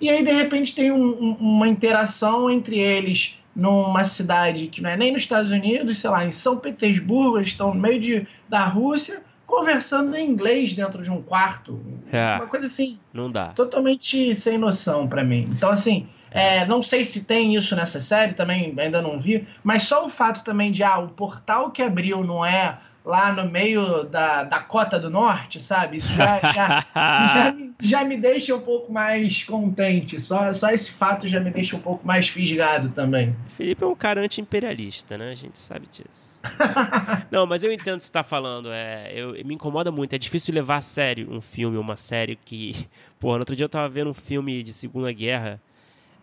e 0.00 0.08
aí 0.08 0.24
de 0.24 0.30
repente 0.32 0.74
tem 0.74 0.92
um, 0.92 1.04
um, 1.04 1.32
uma 1.40 1.68
interação 1.68 2.48
entre 2.48 2.78
eles 2.78 3.36
numa 3.54 4.04
cidade 4.04 4.68
que 4.68 4.80
não 4.80 4.88
é 4.88 4.96
nem 4.96 5.12
nos 5.12 5.22
Estados 5.22 5.50
Unidos, 5.50 5.98
sei 5.98 6.10
lá, 6.10 6.24
em 6.24 6.30
São 6.30 6.58
Petersburgo, 6.58 7.38
eles 7.38 7.50
estão 7.50 7.74
no 7.74 7.80
meio 7.80 8.00
de, 8.00 8.26
da 8.48 8.66
Rússia, 8.66 9.22
conversando 9.46 10.14
em 10.14 10.28
inglês 10.28 10.74
dentro 10.74 11.02
de 11.02 11.10
um 11.10 11.22
quarto. 11.22 11.80
É, 12.12 12.36
uma 12.36 12.46
coisa 12.46 12.66
assim. 12.66 12.98
Não 13.14 13.32
dá. 13.32 13.46
Totalmente 13.48 14.34
sem 14.34 14.58
noção 14.58 15.08
para 15.08 15.24
mim. 15.24 15.48
Então, 15.50 15.70
assim, 15.70 16.06
é. 16.30 16.58
É, 16.58 16.66
não 16.66 16.82
sei 16.82 17.02
se 17.02 17.24
tem 17.24 17.56
isso 17.56 17.74
nessa 17.74 17.98
série, 17.98 18.34
também 18.34 18.74
ainda 18.78 19.00
não 19.00 19.18
vi, 19.18 19.48
mas 19.64 19.84
só 19.84 20.04
o 20.04 20.10
fato 20.10 20.44
também 20.44 20.70
de, 20.70 20.82
ah, 20.82 20.98
o 20.98 21.08
portal 21.08 21.70
que 21.70 21.82
abriu 21.82 22.22
não 22.22 22.44
é 22.44 22.78
lá 23.06 23.32
no 23.32 23.48
meio 23.48 24.02
da 24.02 24.42
Dakota 24.42 24.98
do 24.98 25.08
Norte, 25.08 25.62
sabe? 25.62 25.98
Isso 25.98 26.12
já, 26.12 26.40
já, 26.40 26.86
já, 27.32 27.52
me, 27.52 27.74
já, 27.80 28.04
me 28.04 28.16
deixa 28.16 28.56
um 28.56 28.60
pouco 28.60 28.92
mais 28.92 29.44
contente. 29.44 30.20
Só, 30.20 30.52
só 30.52 30.70
esse 30.70 30.90
fato 30.90 31.28
já 31.28 31.38
me 31.38 31.52
deixa 31.52 31.76
um 31.76 31.80
pouco 31.80 32.04
mais 32.04 32.26
fisgado 32.26 32.88
também. 32.88 33.34
Felipe 33.50 33.84
é 33.84 33.86
um 33.86 33.94
cara 33.94 34.20
anti-imperialista, 34.20 35.16
né? 35.16 35.30
A 35.30 35.34
gente 35.36 35.56
sabe 35.56 35.86
disso. 35.86 36.40
Não, 37.30 37.46
mas 37.46 37.62
eu 37.62 37.72
entendo 37.72 37.94
o 37.94 37.98
que 37.98 38.02
você 38.02 38.08
está 38.08 38.24
falando. 38.24 38.72
É, 38.72 39.12
eu, 39.14 39.32
me 39.44 39.54
incomoda 39.54 39.92
muito. 39.92 40.12
É 40.12 40.18
difícil 40.18 40.52
levar 40.52 40.78
a 40.78 40.82
sério 40.82 41.32
um 41.32 41.40
filme, 41.40 41.78
uma 41.78 41.96
série 41.96 42.34
que. 42.34 42.88
Pô, 43.20 43.32
no 43.34 43.38
outro 43.38 43.54
dia 43.54 43.64
eu 43.64 43.68
tava 43.68 43.88
vendo 43.88 44.10
um 44.10 44.14
filme 44.14 44.64
de 44.64 44.72
Segunda 44.72 45.12
Guerra 45.12 45.60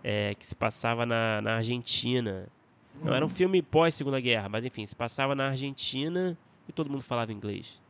é, 0.04 0.36
que 0.36 0.46
se 0.46 0.54
passava 0.56 1.06
na, 1.06 1.42
na 1.42 1.56
Argentina. 1.56 2.46
Não 3.02 3.14
era 3.14 3.26
um 3.26 3.30
filme 3.30 3.62
pós-Segunda 3.62 4.20
Guerra, 4.20 4.50
mas 4.50 4.66
enfim, 4.66 4.86
se 4.86 4.96
passava 4.96 5.34
na 5.34 5.48
Argentina 5.48 6.38
e 6.68 6.72
todo 6.72 6.90
mundo 6.90 7.04
falava 7.04 7.32
inglês. 7.32 7.82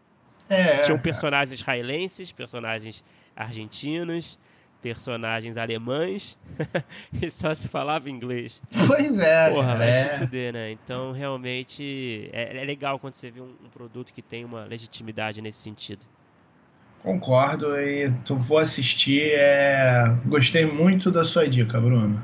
É, 0.50 0.80
Tinham 0.80 1.00
personagens 1.00 1.60
israelenses, 1.60 2.32
personagens 2.32 3.03
argentinos, 3.36 4.38
personagens 4.84 5.56
alemães 5.56 6.38
e 7.22 7.32
só 7.32 7.53
se 7.53 7.70
falava 7.70 8.10
inglês. 8.10 8.62
Pois 8.86 9.18
é. 9.18 9.50
Porra, 9.50 9.77
vai 9.77 9.89
é. 9.89 9.92
se 9.92 10.20
fuder, 10.20 10.53
né? 10.53 10.72
Então, 10.72 11.13
realmente, 11.13 12.30
é, 12.34 12.58
é 12.58 12.65
legal 12.65 13.00
quando 13.00 13.13
você 13.13 13.32
vê 13.32 13.39
um, 13.39 13.56
um, 13.65 13.70
produto 13.70 14.12
que 14.13 14.22
tem 14.22 14.44
uma 14.44 14.65
legitimidade 14.65 15.42
nesse 15.42 15.60
sentido. 15.60 16.01
Concordo 17.01 17.77
e 17.80 18.12
tu 18.25 18.36
vou 18.36 18.58
assistir. 18.58 19.32
É... 19.34 20.03
Gostei 20.25 20.65
muito 20.65 21.10
da 21.10 21.24
sua 21.24 21.48
dica, 21.48 21.80
Bruno. 21.80 22.22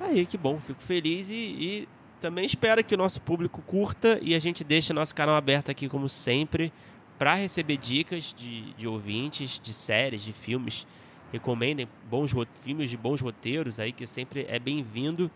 Aí, 0.00 0.26
que 0.26 0.36
bom. 0.36 0.58
Fico 0.60 0.82
feliz 0.82 1.30
e, 1.30 1.34
e 1.34 1.88
também 2.20 2.46
espero 2.46 2.82
que 2.82 2.94
o 2.94 2.98
nosso 2.98 3.20
público 3.20 3.62
curta 3.62 4.18
e 4.22 4.34
a 4.34 4.38
gente 4.38 4.64
deixe 4.64 4.92
nosso 4.92 5.14
canal 5.14 5.36
aberto 5.36 5.70
aqui, 5.70 5.88
como 5.88 6.08
sempre, 6.08 6.72
para 7.18 7.34
receber 7.34 7.76
dicas 7.76 8.34
de, 8.36 8.72
de 8.74 8.88
ouvintes, 8.88 9.60
de 9.62 9.72
séries, 9.72 10.22
de 10.22 10.32
filmes. 10.32 10.86
Recomendem 11.32 11.88
bons 12.08 12.32
filmes 12.60 12.88
de 12.88 12.96
bons 12.96 13.20
roteiros 13.20 13.78
aí, 13.78 13.92
que 13.92 14.06
sempre 14.06 14.46
é 14.48 14.58
bem-vindo. 14.58 15.30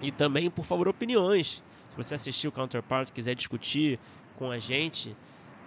E 0.00 0.10
também, 0.10 0.50
por 0.50 0.64
favor, 0.64 0.88
opiniões. 0.88 1.62
Se 1.88 1.96
você 1.96 2.14
assistiu 2.14 2.50
o 2.50 2.52
Counterpart 2.52 3.10
quiser 3.10 3.34
discutir 3.34 3.98
com 4.36 4.50
a 4.50 4.58
gente, 4.58 5.16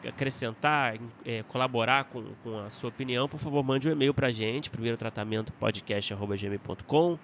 acrescentar, 0.08 0.98
é, 1.26 1.44
colaborar 1.44 2.06
com, 2.06 2.24
com 2.44 2.60
a 2.60 2.70
sua 2.70 2.90
opinião, 2.90 3.28
por 3.28 3.40
favor, 3.40 3.64
mande 3.64 3.88
um 3.88 3.92
e-mail 3.92 4.14
para 4.14 4.28
a 4.28 4.32
gente, 4.32 4.70
primeiro 4.70 4.98
tratamento 4.98 5.52
podcast.gmail.com 5.54 7.18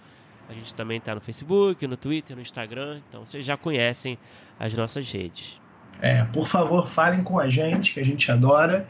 a 0.52 0.54
gente 0.54 0.76
também 0.76 0.98
está 0.98 1.16
no 1.16 1.22
Facebook, 1.22 1.88
no 1.88 1.96
Twitter, 1.96 2.36
no 2.36 2.42
Instagram, 2.42 3.00
então 3.08 3.26
vocês 3.26 3.46
já 3.46 3.56
conhecem 3.56 4.18
as 4.60 4.76
nossas 4.76 5.10
redes. 5.10 5.60
É, 6.02 6.24
por 6.26 6.48
favor, 6.48 6.90
falem 6.90 7.24
com 7.24 7.40
a 7.40 7.50
gente, 7.50 7.94
que 7.94 8.00
a 8.00 8.04
gente 8.04 8.30
adora. 8.32 8.88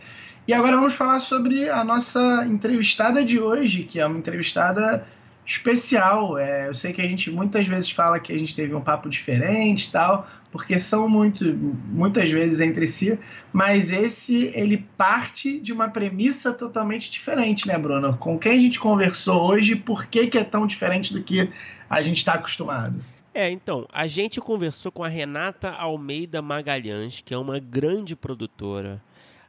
E 0.47 0.53
agora 0.53 0.75
vamos 0.75 0.95
falar 0.95 1.19
sobre 1.19 1.69
a 1.69 1.83
nossa 1.83 2.45
entrevistada 2.47 3.23
de 3.23 3.39
hoje, 3.39 3.83
que 3.83 3.99
é 3.99 4.05
uma 4.05 4.17
entrevistada 4.17 5.05
especial. 5.45 6.37
É, 6.37 6.67
eu 6.67 6.73
sei 6.73 6.93
que 6.93 7.01
a 7.01 7.07
gente 7.07 7.29
muitas 7.29 7.67
vezes 7.67 7.91
fala 7.91 8.19
que 8.19 8.33
a 8.33 8.37
gente 8.37 8.55
teve 8.55 8.73
um 8.73 8.81
papo 8.81 9.07
diferente 9.07 9.87
e 9.87 9.91
tal, 9.91 10.27
porque 10.51 10.77
são 10.77 11.07
muito, 11.07 11.45
muitas 11.45 12.29
vezes 12.29 12.59
entre 12.59 12.85
si, 12.85 13.17
mas 13.53 13.89
esse 13.89 14.51
ele 14.53 14.85
parte 14.97 15.59
de 15.59 15.71
uma 15.71 15.89
premissa 15.89 16.53
totalmente 16.53 17.09
diferente, 17.09 17.67
né, 17.67 17.77
Bruno? 17.77 18.17
Com 18.17 18.37
quem 18.37 18.51
a 18.51 18.59
gente 18.59 18.79
conversou 18.79 19.49
hoje, 19.49 19.75
por 19.75 20.05
que, 20.07 20.27
que 20.27 20.37
é 20.37 20.43
tão 20.43 20.67
diferente 20.67 21.13
do 21.13 21.23
que 21.23 21.49
a 21.89 22.01
gente 22.01 22.17
está 22.17 22.33
acostumado? 22.33 22.99
É, 23.33 23.49
então, 23.49 23.87
a 23.93 24.07
gente 24.07 24.41
conversou 24.41 24.91
com 24.91 25.05
a 25.05 25.07
Renata 25.07 25.69
Almeida 25.69 26.41
Magalhães, 26.41 27.21
que 27.21 27.33
é 27.33 27.37
uma 27.37 27.59
grande 27.59 28.13
produtora. 28.13 29.01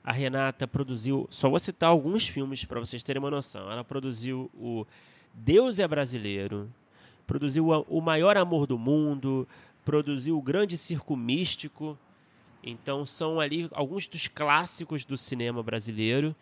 A 0.05 0.13
Renata 0.13 0.69
produziu, 0.69 1.27
só 1.31 1.49
vou 1.49 1.59
citar 1.59 1.91
alguns 1.91 2.29
filmes 2.29 2.65
para 2.65 2.79
vocês 2.79 3.03
terem 3.03 3.21
uma 3.21 3.31
noção. 3.31 3.71
Ela 3.71 3.83
produziu 3.83 4.49
o 4.55 4.87
Deus 5.35 5.81
é 5.81 5.89
Brasileiro, 5.89 6.71
produziu 7.27 7.69
O 7.89 8.01
Maior 8.01 8.37
Amor 8.37 8.67
do 8.67 8.79
Mundo, 8.79 9.49
produziu 9.85 10.37
o 10.37 10.43
Grande 10.43 10.77
Circo 10.77 11.17
Místico. 11.17 11.99
Então 12.63 13.05
são 13.05 13.41
ali 13.41 13.69
alguns 13.73 14.07
dos 14.07 14.29
clássicos 14.29 15.05
do 15.05 15.17
cinema 15.17 15.63
brasileiro. 15.63 16.35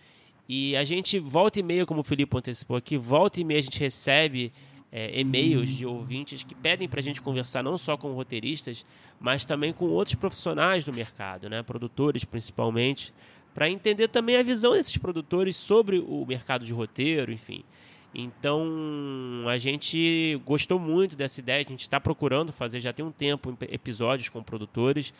E 0.49 0.77
a 0.77 0.85
gente 0.85 1.19
volta 1.19 1.61
e 1.61 1.63
meia, 1.63 1.87
como 1.87 2.01
o 2.01 2.05
Felipe 2.05 2.37
antecipou 2.37 2.77
aqui, 2.77 2.97
volta 2.97 3.41
e 3.41 3.45
meia 3.45 3.61
a 3.61 3.63
gente 3.63 3.79
recebe 3.79 4.53
é, 4.93 5.21
e-mails 5.21 5.69
de 5.69 5.87
ouvintes 5.87 6.43
que 6.43 6.55
pedem 6.55 6.89
para 6.89 7.01
a 7.01 7.03
gente 7.03 7.23
conversar 7.23 7.63
não 7.63 7.79
só 7.79 7.97
com 7.97 8.13
roteiristas, 8.13 8.85
mas 9.21 9.45
também 9.45 9.73
com 9.73 9.87
outros 9.87 10.17
profissionais 10.17 10.85
do 10.85 10.93
mercado, 10.93 11.49
né? 11.49 11.63
produtores 11.63 12.25
principalmente, 12.25 13.15
para 13.55 13.71
entender 13.71 14.09
também 14.09 14.37
a 14.37 14.43
visão 14.43 14.73
desses 14.73 14.97
produtores 14.97 15.57
sobre 15.57 15.99
o 15.99 16.25
mercado 16.27 16.65
de 16.65 16.73
roteiro, 16.73 17.33
enfim. 17.33 17.63
Então 18.15 19.45
a 19.49 19.57
gente 19.59 20.41
gostou 20.45 20.79
muito 20.79 21.17
dessa 21.17 21.41
ideia, 21.41 21.65
a 21.65 21.69
gente 21.69 21.83
está 21.83 22.01
procurando 22.01 22.53
fazer 22.53 22.81
já 22.81 22.93
tem 22.93 23.05
um 23.05 23.13
tempo 23.13 23.57
episódios 23.69 24.29
com 24.29 24.43
produtores. 24.43 25.15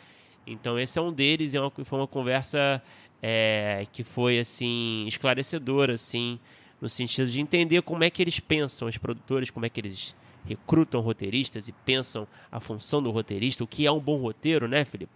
Então 0.45 0.77
esse 0.77 0.99
é 0.99 1.01
um 1.01 1.13
deles 1.13 1.53
e 1.53 1.57
é 1.57 1.61
foi 1.83 1.99
uma 1.99 2.07
conversa 2.07 2.81
é, 3.21 3.85
que 3.91 4.03
foi 4.03 4.39
assim 4.39 5.05
esclarecedora, 5.07 5.93
assim, 5.93 6.39
no 6.81 6.89
sentido 6.89 7.29
de 7.29 7.39
entender 7.39 7.81
como 7.81 8.03
é 8.03 8.09
que 8.09 8.21
eles 8.21 8.39
pensam, 8.39 8.87
os 8.87 8.97
produtores, 8.97 9.49
como 9.49 9.65
é 9.65 9.69
que 9.69 9.79
eles 9.79 10.15
recrutam 10.45 11.01
roteiristas 11.01 11.67
e 11.67 11.71
pensam 11.71 12.27
a 12.51 12.59
função 12.59 13.01
do 13.01 13.11
roteirista, 13.11 13.63
o 13.63 13.67
que 13.67 13.85
é 13.85 13.91
um 13.91 13.99
bom 13.99 14.17
roteiro, 14.17 14.67
né, 14.67 14.83
Felipe? 14.83 15.13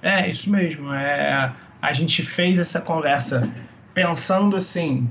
É, 0.00 0.30
isso 0.30 0.48
mesmo. 0.48 0.92
É, 0.92 1.54
a 1.80 1.92
gente 1.92 2.22
fez 2.22 2.58
essa 2.58 2.80
conversa 2.80 3.52
pensando 3.92 4.56
assim, 4.56 5.10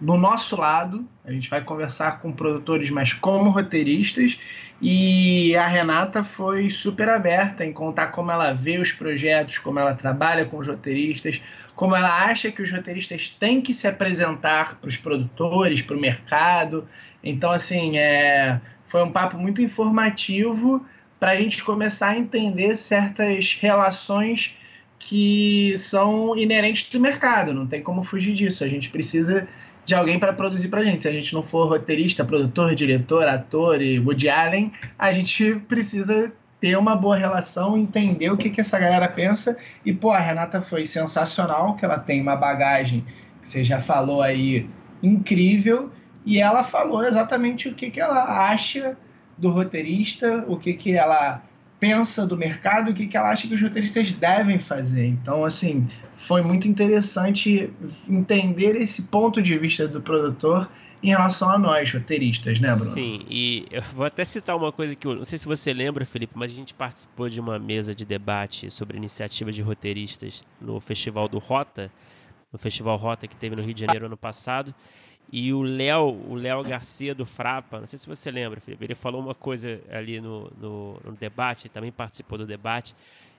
do 0.00 0.16
nosso 0.16 0.56
lado, 0.56 1.04
a 1.24 1.30
gente 1.30 1.50
vai 1.50 1.62
conversar 1.62 2.20
com 2.20 2.32
produtores, 2.32 2.88
mas 2.90 3.12
como 3.12 3.50
roteiristas, 3.50 4.38
e 4.80 5.54
a 5.56 5.66
Renata 5.66 6.24
foi 6.24 6.70
super 6.70 7.08
aberta 7.08 7.64
em 7.64 7.72
contar 7.72 8.08
como 8.08 8.30
ela 8.30 8.52
vê 8.52 8.78
os 8.78 8.92
projetos, 8.92 9.58
como 9.58 9.78
ela 9.78 9.94
trabalha 9.94 10.46
com 10.46 10.56
os 10.56 10.66
roteiristas, 10.66 11.40
como 11.76 11.94
ela 11.94 12.24
acha 12.24 12.50
que 12.50 12.62
os 12.62 12.70
roteiristas 12.70 13.28
têm 13.28 13.60
que 13.60 13.74
se 13.74 13.86
apresentar 13.86 14.76
para 14.80 14.88
os 14.88 14.96
produtores, 14.96 15.82
para 15.82 15.96
o 15.96 16.00
mercado. 16.00 16.88
Então, 17.22 17.50
assim, 17.50 17.98
é, 17.98 18.58
foi 18.88 19.02
um 19.04 19.12
papo 19.12 19.36
muito 19.36 19.60
informativo 19.60 20.84
para 21.18 21.32
a 21.32 21.36
gente 21.36 21.62
começar 21.62 22.10
a 22.10 22.18
entender 22.18 22.74
certas 22.74 23.58
relações 23.60 24.56
que 24.98 25.74
são 25.76 26.36
inerentes 26.36 26.88
do 26.90 27.00
mercado, 27.00 27.52
não 27.52 27.66
tem 27.66 27.82
como 27.82 28.04
fugir 28.04 28.34
disso. 28.34 28.64
A 28.64 28.68
gente 28.68 28.88
precisa 28.88 29.46
de 29.84 29.94
alguém 29.94 30.18
para 30.18 30.32
produzir 30.32 30.68
para 30.68 30.80
a 30.80 30.84
gente. 30.84 31.02
Se 31.02 31.08
a 31.08 31.12
gente 31.12 31.32
não 31.34 31.42
for 31.42 31.68
roteirista, 31.68 32.24
produtor, 32.24 32.74
diretor, 32.74 33.26
ator 33.26 33.80
e 33.80 33.98
Woody 33.98 34.28
Allen, 34.28 34.72
a 34.98 35.12
gente 35.12 35.56
precisa 35.68 36.32
ter 36.60 36.76
uma 36.76 36.94
boa 36.94 37.16
relação, 37.16 37.76
entender 37.76 38.30
o 38.30 38.36
que, 38.36 38.50
que 38.50 38.60
essa 38.60 38.78
galera 38.78 39.08
pensa. 39.08 39.56
E, 39.84 39.92
pô, 39.92 40.10
a 40.10 40.18
Renata 40.18 40.60
foi 40.60 40.84
sensacional, 40.86 41.74
que 41.76 41.84
ela 41.84 41.98
tem 41.98 42.20
uma 42.20 42.36
bagagem 42.36 43.04
que 43.40 43.48
você 43.48 43.64
já 43.64 43.80
falou 43.80 44.20
aí 44.20 44.68
incrível, 45.02 45.90
e 46.26 46.38
ela 46.38 46.62
falou 46.62 47.02
exatamente 47.02 47.68
o 47.68 47.74
que, 47.74 47.90
que 47.90 48.00
ela 48.00 48.50
acha 48.50 48.96
do 49.38 49.50
roteirista, 49.50 50.44
o 50.46 50.58
que, 50.58 50.74
que 50.74 50.92
ela 50.92 51.42
pensa 51.80 52.26
do 52.26 52.36
mercado, 52.36 52.90
o 52.90 52.94
que, 52.94 53.06
que 53.06 53.16
ela 53.16 53.30
acha 53.30 53.48
que 53.48 53.54
os 53.54 53.62
roteiristas 53.62 54.12
devem 54.12 54.58
fazer. 54.58 55.06
Então, 55.06 55.44
assim, 55.44 55.88
foi 56.18 56.42
muito 56.42 56.68
interessante 56.68 57.72
entender 58.08 58.76
esse 58.76 59.02
ponto 59.04 59.40
de 59.40 59.58
vista 59.58 59.88
do 59.88 60.00
produtor 60.00 60.70
em 61.02 61.08
relação 61.08 61.48
a 61.48 61.58
nós, 61.58 61.90
roteiristas, 61.90 62.60
né, 62.60 62.74
Bruno? 62.76 62.90
Sim, 62.92 63.24
e 63.28 63.66
eu 63.70 63.80
vou 63.80 64.04
até 64.04 64.22
citar 64.22 64.54
uma 64.54 64.70
coisa 64.70 64.94
que 64.94 65.06
eu 65.06 65.16
não 65.16 65.24
sei 65.24 65.38
se 65.38 65.46
você 65.46 65.72
lembra, 65.72 66.04
Felipe, 66.04 66.34
mas 66.36 66.52
a 66.52 66.54
gente 66.54 66.74
participou 66.74 67.28
de 67.28 67.40
uma 67.40 67.58
mesa 67.58 67.94
de 67.94 68.04
debate 68.04 68.70
sobre 68.70 68.98
iniciativa 68.98 69.50
de 69.50 69.62
roteiristas 69.62 70.44
no 70.60 70.78
Festival 70.78 71.26
do 71.26 71.38
Rota, 71.38 71.90
no 72.52 72.58
Festival 72.58 72.98
Rota 72.98 73.26
que 73.26 73.36
teve 73.36 73.56
no 73.56 73.62
Rio 73.62 73.72
de 73.72 73.80
Janeiro 73.80 74.06
ano 74.06 74.16
passado. 74.16 74.74
E 75.32 75.52
o 75.52 75.62
Léo, 75.62 76.08
o 76.28 76.34
Léo 76.34 76.62
Garcia 76.64 77.14
do 77.14 77.24
Frapa, 77.24 77.78
não 77.78 77.86
sei 77.86 77.98
se 77.98 78.08
você 78.08 78.30
lembra, 78.30 78.60
Felipe, 78.60 78.84
ele 78.84 78.96
falou 78.96 79.20
uma 79.20 79.34
coisa 79.34 79.80
ali 79.90 80.20
no, 80.20 80.50
no, 80.60 81.00
no 81.04 81.12
debate, 81.12 81.68
também 81.68 81.92
participou 81.92 82.36
do 82.36 82.46
debate, 82.46 82.96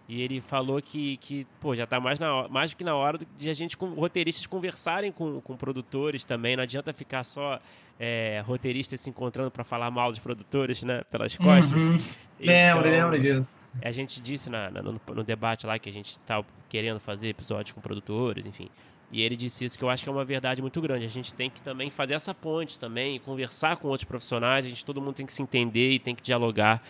E 0.07 0.21
ele 0.21 0.39
falou 0.39 0.81
que, 0.81 1.17
que 1.17 1.45
pô, 1.59 1.75
já 1.75 1.83
está 1.83 1.99
mais, 1.99 2.17
na, 2.17 2.47
mais 2.47 2.71
do 2.71 2.77
que 2.77 2.83
na 2.83 2.95
hora 2.95 3.19
de 3.37 3.49
a 3.49 3.53
gente, 3.53 3.75
com, 3.75 3.87
roteiristas, 3.87 4.45
conversarem 4.45 5.11
com, 5.11 5.41
com 5.41 5.57
produtores 5.57 6.23
também. 6.23 6.55
Não 6.55 6.63
adianta 6.63 6.93
ficar 6.93 7.23
só 7.23 7.59
é, 7.99 8.41
roteiristas 8.45 8.99
se 9.01 9.09
encontrando 9.09 9.51
para 9.51 9.63
falar 9.63 9.91
mal 9.91 10.11
dos 10.11 10.19
produtores, 10.19 10.81
né? 10.83 11.01
Pelas 11.11 11.35
costas. 11.35 11.73
Uhum. 11.73 11.99
Então, 12.39 12.81
lembra, 12.81 13.19
disso. 13.19 13.47
A 13.81 13.91
gente 13.91 14.19
disse 14.19 14.49
na, 14.49 14.69
na 14.69 14.81
no, 14.81 14.99
no, 15.13 15.23
debate 15.23 15.65
lá 15.67 15.77
que 15.77 15.89
a 15.89 15.93
gente 15.93 16.11
estava 16.11 16.45
querendo 16.67 16.99
fazer 16.99 17.29
episódios 17.29 17.73
com 17.73 17.79
produtores, 17.79 18.45
enfim. 18.45 18.69
E 19.11 19.21
ele 19.21 19.35
disse 19.35 19.65
isso 19.65 19.77
que 19.77 19.83
eu 19.83 19.89
acho 19.89 20.03
que 20.03 20.09
é 20.09 20.11
uma 20.11 20.23
verdade 20.23 20.61
muito 20.61 20.79
grande. 20.81 21.05
A 21.05 21.09
gente 21.09 21.33
tem 21.33 21.49
que 21.49 21.61
também 21.61 21.91
fazer 21.91 22.13
essa 22.13 22.33
ponte 22.33 22.79
também, 22.79 23.19
conversar 23.19 23.75
com 23.77 23.89
outros 23.89 24.05
profissionais. 24.05 24.65
A 24.65 24.69
gente 24.69 24.85
todo 24.85 25.01
mundo 25.01 25.15
tem 25.15 25.25
que 25.25 25.33
se 25.33 25.41
entender 25.41 25.91
e 25.91 25.99
tem 25.99 26.15
que 26.15 26.23
dialogar. 26.23 26.81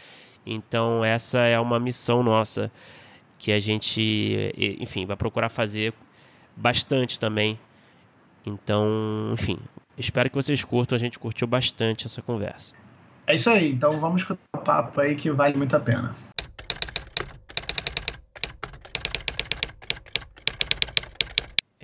Então 0.46 1.04
essa 1.04 1.40
é 1.40 1.60
uma 1.60 1.80
missão 1.80 2.22
nossa 2.22 2.72
que 3.40 3.52
a 3.52 3.60
gente, 3.60 4.54
enfim, 4.80 5.06
vai 5.06 5.18
procurar 5.18 5.50
fazer 5.50 5.94
bastante 6.56 7.20
também. 7.20 7.60
Então, 8.46 8.88
enfim, 9.34 9.58
espero 9.98 10.30
que 10.30 10.36
vocês 10.36 10.64
curtam. 10.64 10.96
A 10.96 11.00
gente 11.00 11.18
curtiu 11.18 11.48
bastante 11.48 12.06
essa 12.06 12.22
conversa. 12.22 12.76
É 13.26 13.34
isso 13.34 13.50
aí. 13.50 13.72
Então 13.72 14.00
vamos 14.00 14.22
escutar 14.22 14.42
o 14.56 14.60
papo 14.60 15.02
aí 15.02 15.16
que 15.16 15.32
vale 15.32 15.58
muito 15.58 15.76
a 15.76 15.80
pena. 15.80 16.16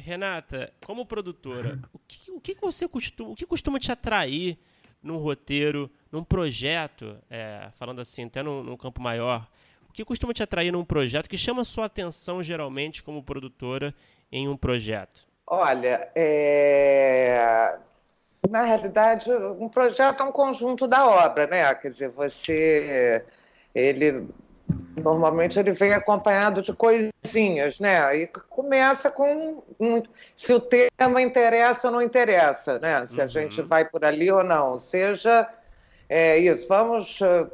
Renata, 0.07 0.71
como 0.85 1.05
produtora, 1.05 1.77
o 1.91 1.99
que, 1.99 2.31
o 2.31 2.39
que 2.39 2.55
você 2.61 2.87
costuma, 2.87 3.31
o 3.31 3.35
que 3.35 3.45
costuma 3.45 3.77
te 3.77 3.91
atrair 3.91 4.57
num 5.03 5.17
roteiro, 5.17 5.91
num 6.09 6.23
projeto, 6.23 7.17
é, 7.29 7.67
falando 7.75 7.99
assim, 7.99 8.23
até 8.23 8.41
num, 8.41 8.63
num, 8.63 8.77
campo 8.77 9.01
maior, 9.01 9.45
o 9.89 9.91
que 9.91 10.05
costuma 10.05 10.33
te 10.33 10.41
atrair 10.41 10.71
num 10.71 10.85
projeto 10.85 11.29
que 11.29 11.37
chama 11.37 11.65
sua 11.65 11.87
atenção 11.87 12.41
geralmente 12.41 13.03
como 13.03 13.21
produtora 13.21 13.93
em 14.31 14.47
um 14.47 14.55
projeto? 14.55 15.27
Olha, 15.45 16.09
é... 16.15 17.77
na 18.49 18.63
realidade, 18.63 19.29
um 19.59 19.67
projeto 19.67 20.23
é 20.23 20.25
um 20.25 20.31
conjunto 20.31 20.87
da 20.87 21.05
obra, 21.05 21.47
né? 21.47 21.75
Quer 21.75 21.89
dizer, 21.89 22.09
você 22.11 23.25
ele 23.75 24.25
Normalmente 24.95 25.59
ele 25.59 25.71
vem 25.71 25.93
acompanhado 25.93 26.61
de 26.61 26.73
coisinhas, 26.73 27.79
né? 27.79 28.15
E 28.17 28.27
começa 28.49 29.09
com 29.11 29.63
um, 29.79 30.01
se 30.35 30.53
o 30.53 30.59
tema 30.59 31.21
interessa 31.21 31.87
ou 31.87 31.93
não 31.93 32.01
interessa, 32.01 32.79
né? 32.79 33.05
Se 33.05 33.19
uhum. 33.19 33.25
a 33.25 33.27
gente 33.27 33.61
vai 33.61 33.85
por 33.85 34.03
ali 34.03 34.31
ou 34.31 34.43
não. 34.43 34.79
Seja 34.79 35.47
é, 36.09 36.37
isso, 36.37 36.67
vamos 36.67 37.19
uh, 37.21 37.49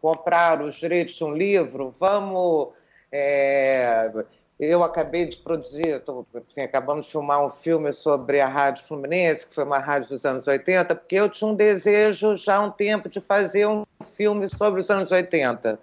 comprar 0.00 0.60
os 0.60 0.76
direitos 0.76 1.14
de 1.14 1.24
um 1.24 1.32
livro, 1.32 1.92
vamos. 1.98 2.68
É, 3.10 4.10
eu 4.58 4.84
acabei 4.84 5.26
de 5.26 5.38
produzir, 5.38 6.00
tô, 6.00 6.26
assim, 6.48 6.60
acabamos 6.60 7.06
de 7.06 7.12
filmar 7.12 7.44
um 7.44 7.50
filme 7.50 7.92
sobre 7.92 8.40
a 8.40 8.46
Rádio 8.46 8.84
Fluminense, 8.84 9.46
que 9.46 9.54
foi 9.54 9.64
uma 9.64 9.78
rádio 9.78 10.10
dos 10.10 10.24
anos 10.24 10.46
80, 10.46 10.94
porque 10.94 11.16
eu 11.16 11.28
tinha 11.28 11.50
um 11.50 11.54
desejo 11.54 12.36
já 12.36 12.56
há 12.56 12.62
um 12.62 12.70
tempo 12.70 13.08
de 13.08 13.20
fazer 13.20 13.66
um 13.66 13.84
filme 14.16 14.48
sobre 14.48 14.80
os 14.80 14.90
anos 14.90 15.10
80. 15.10 15.78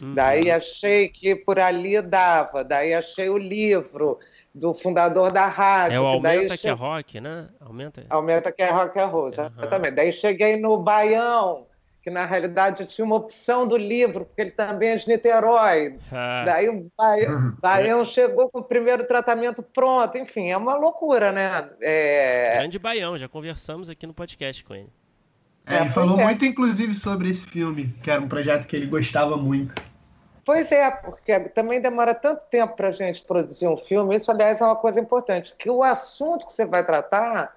Uhum. 0.00 0.14
Daí 0.14 0.50
achei 0.50 1.08
que 1.08 1.34
por 1.34 1.58
ali 1.58 2.00
dava, 2.00 2.62
daí 2.62 2.94
achei 2.94 3.28
o 3.28 3.38
livro 3.38 4.18
do 4.54 4.72
fundador 4.72 5.30
da 5.30 5.46
rádio. 5.46 5.96
É 5.96 6.00
o 6.00 6.06
Aumenta 6.06 6.56
que, 6.56 6.62
que 6.62 6.68
é 6.68 6.72
Rock, 6.72 7.20
né? 7.20 7.48
Aumenta. 7.60 8.06
Aumenta 8.08 8.50
que 8.50 8.62
é 8.62 8.70
Rock 8.70 8.98
é 8.98 9.04
Rosa, 9.04 9.44
uhum. 9.44 9.50
exatamente. 9.58 9.94
Daí 9.94 10.12
cheguei 10.12 10.56
no 10.56 10.78
Baião, 10.78 11.66
que 12.02 12.10
na 12.10 12.24
realidade 12.24 12.86
tinha 12.86 13.04
uma 13.04 13.16
opção 13.16 13.68
do 13.68 13.76
livro, 13.76 14.24
porque 14.24 14.40
ele 14.40 14.50
também 14.52 14.90
é 14.90 14.96
de 14.96 15.08
Niterói. 15.08 15.98
Ah. 16.10 16.44
Daí 16.46 16.68
o 16.70 16.90
Baião, 16.96 17.32
uhum. 17.32 17.56
Baião, 17.60 18.04
chegou 18.04 18.48
com 18.48 18.60
o 18.60 18.64
primeiro 18.64 19.06
tratamento 19.06 19.62
pronto. 19.62 20.16
Enfim, 20.16 20.50
é 20.50 20.56
uma 20.56 20.74
loucura, 20.74 21.32
né? 21.32 21.68
É... 21.82 22.56
Grande 22.58 22.78
Baião, 22.78 23.18
já 23.18 23.28
conversamos 23.28 23.90
aqui 23.90 24.06
no 24.06 24.14
podcast 24.14 24.64
com 24.64 24.74
ele. 24.74 24.90
É, 25.66 25.80
ele 25.80 25.90
falou 25.90 26.18
é. 26.20 26.24
muito, 26.24 26.44
inclusive, 26.44 26.94
sobre 26.94 27.28
esse 27.28 27.44
filme, 27.44 27.92
que 28.02 28.10
era 28.10 28.20
um 28.20 28.28
projeto 28.28 28.66
que 28.66 28.76
ele 28.76 28.86
gostava 28.86 29.36
muito. 29.36 29.74
Pois 30.44 30.70
é, 30.70 30.88
porque 30.88 31.40
também 31.40 31.80
demora 31.80 32.14
tanto 32.14 32.46
tempo 32.46 32.76
para 32.76 32.88
a 32.88 32.92
gente 32.92 33.20
produzir 33.24 33.66
um 33.66 33.76
filme. 33.76 34.14
Isso, 34.14 34.30
aliás, 34.30 34.60
é 34.60 34.64
uma 34.64 34.76
coisa 34.76 35.00
importante, 35.00 35.52
que 35.58 35.68
o 35.68 35.82
assunto 35.82 36.46
que 36.46 36.52
você 36.52 36.64
vai 36.64 36.86
tratar, 36.86 37.56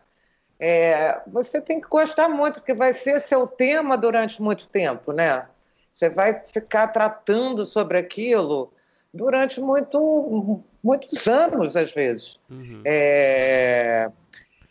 é, 0.60 1.22
você 1.28 1.62
tem 1.62 1.80
que 1.80 1.88
gostar 1.88 2.28
muito, 2.28 2.56
porque 2.56 2.74
vai 2.74 2.92
ser 2.92 3.20
seu 3.20 3.46
tema 3.46 3.96
durante 3.96 4.42
muito 4.42 4.68
tempo, 4.68 5.12
né? 5.12 5.46
Você 5.94 6.10
vai 6.10 6.42
ficar 6.48 6.88
tratando 6.88 7.64
sobre 7.68 8.00
aquilo 8.00 8.74
durante 9.14 9.62
muito, 9.62 10.64
muitos 10.84 11.28
anos, 11.28 11.76
às 11.76 11.92
vezes. 11.92 12.40
Uhum. 12.50 12.82
É, 12.86 14.10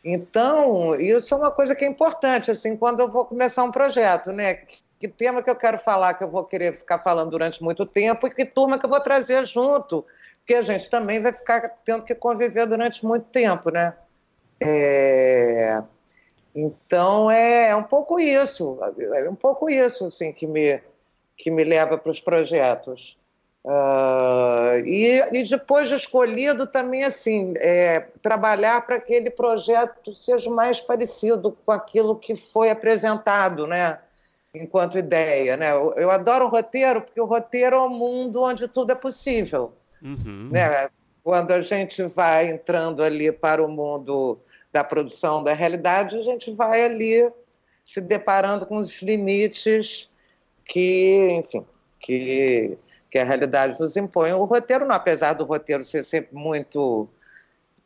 então, 0.04 0.94
isso 0.94 1.34
é 1.34 1.37
uma 1.37 1.50
coisa 1.50 1.74
que 1.74 1.84
é 1.84 1.88
importante, 1.88 2.50
assim, 2.50 2.76
quando 2.76 3.00
eu 3.00 3.11
vou 3.11 3.24
começar 3.24 3.64
um 3.64 3.70
projeto, 3.70 4.32
né? 4.32 4.62
Que 4.98 5.08
tema 5.08 5.42
que 5.42 5.50
eu 5.50 5.56
quero 5.56 5.78
falar, 5.78 6.14
que 6.14 6.24
eu 6.24 6.30
vou 6.30 6.44
querer 6.44 6.74
ficar 6.74 6.98
falando 6.98 7.30
durante 7.30 7.62
muito 7.62 7.84
tempo 7.87 8.26
e 8.26 8.30
que 8.30 8.44
turma 8.44 8.78
que 8.78 8.87
eu 8.87 8.90
vou 8.90 9.00
trazer 9.00 9.44
junto, 9.44 10.04
porque 10.38 10.54
a 10.54 10.62
gente 10.62 10.88
também 10.90 11.20
vai 11.20 11.32
ficar 11.32 11.68
tendo 11.84 12.04
que 12.04 12.14
conviver 12.14 12.66
durante 12.66 13.04
muito 13.04 13.26
tempo, 13.26 13.70
né? 13.70 13.94
É... 14.61 15.82
Então, 16.54 17.30
é, 17.30 17.68
é 17.68 17.76
um 17.76 17.84
pouco 17.84 18.18
isso, 18.18 18.78
é 19.14 19.28
um 19.28 19.34
pouco 19.34 19.70
isso, 19.70 20.06
assim, 20.06 20.32
que 20.32 20.46
me, 20.46 20.80
que 21.37 21.50
me 21.50 21.62
leva 21.62 21.96
para 21.96 22.11
os 22.11 22.20
projetos. 22.20 23.18
Uh, 23.68 24.81
e, 24.87 25.20
e, 25.31 25.42
depois 25.42 25.90
de 25.90 25.94
escolhido 25.94 26.66
também 26.66 27.04
assim 27.04 27.52
é, 27.59 28.07
trabalhar 28.22 28.81
para 28.87 28.98
que 28.98 29.12
aquele 29.12 29.28
projeto 29.28 30.14
seja 30.14 30.48
mais 30.48 30.81
parecido 30.81 31.54
com 31.66 31.70
aquilo 31.70 32.16
que 32.16 32.35
foi 32.35 32.70
apresentado, 32.70 33.66
né? 33.66 33.98
Enquanto 34.54 34.98
ideia, 34.98 35.54
né? 35.59 35.70
Eu, 35.70 35.92
eu 35.98 36.11
adoro 36.11 36.46
o 36.46 36.48
roteiro 36.48 37.02
porque 37.02 37.20
o 37.20 37.26
roteiro 37.26 37.76
é 37.76 37.81
um 37.83 37.90
mundo 37.90 38.40
onde 38.40 38.66
tudo 38.68 38.92
é 38.92 38.94
possível, 38.94 39.74
uhum. 40.00 40.48
né? 40.50 40.88
Quando 41.22 41.50
a 41.50 41.61
gente 41.61 42.02
vai 42.04 42.48
entrando 42.48 43.02
ali 43.02 43.31
para 43.31 43.62
o 43.62 43.68
mundo 43.68 44.38
da 44.72 44.83
produção 44.83 45.44
da 45.44 45.52
realidade, 45.52 46.16
a 46.16 46.22
gente 46.22 46.50
vai 46.52 46.87
ali 46.87 47.31
se 47.85 48.00
deparando 48.00 48.64
com 48.64 48.78
os 48.78 49.02
limites 49.02 50.11
que, 50.64 51.28
enfim, 51.33 51.66
que 52.00 52.78
que 53.10 53.18
a 53.18 53.24
realidade 53.24 53.78
nos 53.80 53.96
impõe. 53.96 54.32
O 54.32 54.44
roteiro, 54.44 54.86
não, 54.86 54.94
apesar 54.94 55.32
do 55.32 55.44
roteiro 55.44 55.84
ser 55.84 56.02
sempre 56.02 56.34
muito 56.34 57.08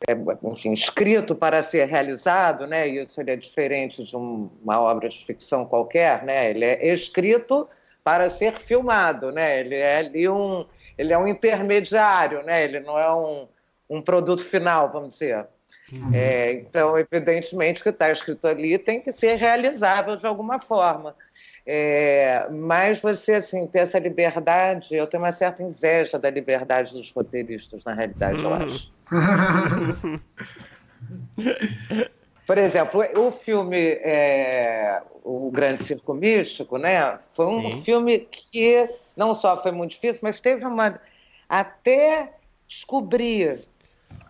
é, 0.07 0.13
enfim, 0.49 0.73
escrito 0.73 1.33
para 1.33 1.61
ser 1.61 1.87
realizado, 1.87 2.67
né? 2.67 2.87
Isso 2.87 3.21
ele 3.21 3.31
é 3.31 3.35
diferente 3.35 4.03
de 4.03 4.17
um, 4.17 4.49
uma 4.61 4.81
obra 4.81 5.07
de 5.07 5.25
ficção 5.25 5.65
qualquer, 5.65 6.23
né? 6.23 6.49
Ele 6.49 6.65
é 6.65 6.87
escrito 6.87 7.67
para 8.03 8.29
ser 8.29 8.57
filmado, 8.57 9.31
né? 9.31 9.61
Ele 9.61 9.75
é 9.75 9.99
ali 9.99 10.27
um, 10.27 10.65
ele 10.97 11.13
é 11.13 11.17
um 11.17 11.27
intermediário, 11.27 12.43
né? 12.43 12.63
Ele 12.65 12.81
não 12.81 12.99
é 12.99 13.13
um, 13.13 13.47
um 13.89 14.01
produto 14.01 14.43
final, 14.43 14.91
vamos 14.91 15.11
dizer. 15.11 15.45
Uhum. 15.91 16.11
É, 16.13 16.51
então, 16.53 16.97
evidentemente, 16.97 17.79
o 17.79 17.83
que 17.83 17.89
está 17.89 18.11
escrito 18.11 18.45
ali 18.45 18.77
tem 18.77 18.99
que 18.99 19.11
ser 19.13 19.35
realizável 19.35 20.17
de 20.17 20.27
alguma 20.27 20.59
forma. 20.59 21.15
É, 21.65 22.45
mas 22.51 22.99
você, 22.99 23.35
assim, 23.35 23.65
ter 23.67 23.79
essa 23.79 23.97
liberdade, 23.97 24.95
eu 24.95 25.07
tenho 25.07 25.23
uma 25.23 25.31
certa 25.31 25.63
inveja 25.63 26.19
da 26.19 26.29
liberdade 26.29 26.93
dos 26.93 27.09
roteiristas, 27.11 27.85
na 27.85 27.93
realidade, 27.93 28.43
eu 28.43 28.53
acho. 28.53 28.91
Por 32.45 32.57
exemplo, 32.57 33.01
o 33.17 33.31
filme 33.31 33.77
é, 34.03 35.01
O 35.23 35.49
Grande 35.51 35.83
Circo 35.83 36.13
Místico, 36.13 36.77
né? 36.77 37.17
Foi 37.31 37.45
um 37.45 37.71
Sim. 37.71 37.83
filme 37.83 38.19
que 38.19 38.89
não 39.15 39.33
só 39.33 39.61
foi 39.61 39.71
muito 39.71 39.91
difícil, 39.91 40.21
mas 40.23 40.41
teve 40.41 40.65
uma. 40.65 40.99
Até 41.47 42.33
descobrir 42.67 43.61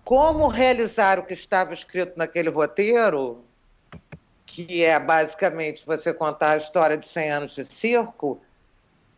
como 0.03 0.47
realizar 0.47 1.17
o 1.17 1.23
que 1.23 1.33
estava 1.33 1.73
escrito 1.73 2.17
naquele 2.17 2.49
roteiro 2.49 3.43
que 4.53 4.83
é 4.83 4.99
basicamente 4.99 5.83
você 5.83 6.13
contar 6.13 6.51
a 6.51 6.57
história 6.57 6.95
de 6.95 7.07
100 7.07 7.31
anos 7.31 7.55
de 7.55 7.63
circo, 7.63 8.39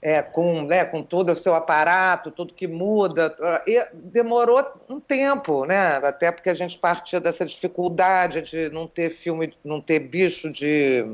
é, 0.01 0.21
com, 0.21 0.61
né, 0.61 0.85
com 0.85 1.03
todo 1.03 1.31
o 1.31 1.35
seu 1.35 1.53
aparato, 1.53 2.31
tudo 2.31 2.53
que 2.53 2.67
muda. 2.67 3.35
E 3.67 3.85
demorou 3.93 4.65
um 4.87 4.97
tempo, 4.97 5.65
né? 5.65 5.97
até 5.97 6.31
porque 6.31 6.49
a 6.49 6.53
gente 6.53 6.77
partia 6.77 7.19
dessa 7.19 7.45
dificuldade 7.45 8.43
de 8.43 8.69
não 8.69 8.87
ter 8.87 9.09
filme, 9.09 9.53
não 9.63 9.81
ter 9.81 9.99
bicho 9.99 10.49
de, 10.49 11.05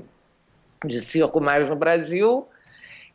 de 0.86 1.02
circo 1.02 1.42
mais 1.42 1.68
no 1.68 1.76
Brasil. 1.76 2.48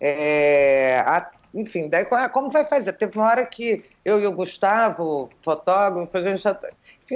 É, 0.01 1.05
a, 1.07 1.31
enfim, 1.55 1.89
daí 1.89 2.05
como 2.33 2.51
vai 2.51 2.67
fazer? 2.67 2.93
Teve 2.95 3.17
uma 3.17 3.29
hora 3.29 3.47
que 3.47 3.85
eu 4.05 4.21
e 4.21 4.27
o 4.27 4.33
Gustavo, 4.33 5.31
fotógrafo, 5.43 6.17
a 6.17 6.21
gente 6.21 6.43
já, 6.43 6.59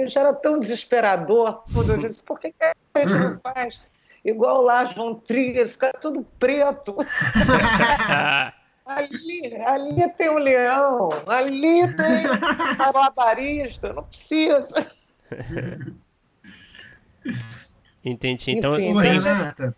já 0.07 0.21
era 0.21 0.33
tão 0.33 0.59
desesperador. 0.59 1.63
Quando 1.73 1.91
eu 1.91 1.97
disse, 1.97 2.21
por 2.23 2.39
que, 2.39 2.51
que 2.51 2.63
a 2.63 2.73
gente 2.99 3.13
não 3.13 3.39
faz 3.41 3.81
igual 4.23 4.61
lá 4.61 4.85
João 4.85 5.15
Trias, 5.15 5.71
fica 5.71 5.91
tudo 5.93 6.25
preto? 6.39 6.95
Ali, 8.83 9.55
ali 9.65 10.13
tem 10.15 10.29
um 10.29 10.37
leão, 10.37 11.07
ali 11.25 11.81
tem 11.95 12.27
um 12.27 12.77
malabarista, 12.77 13.93
não 13.93 14.03
precisa. 14.03 14.85
Entendi. 18.03 18.51
Então, 18.51 18.75
Enfim, 18.79 18.99
sem, 18.99 19.19
mas- 19.19 19.23
Renata, 19.23 19.75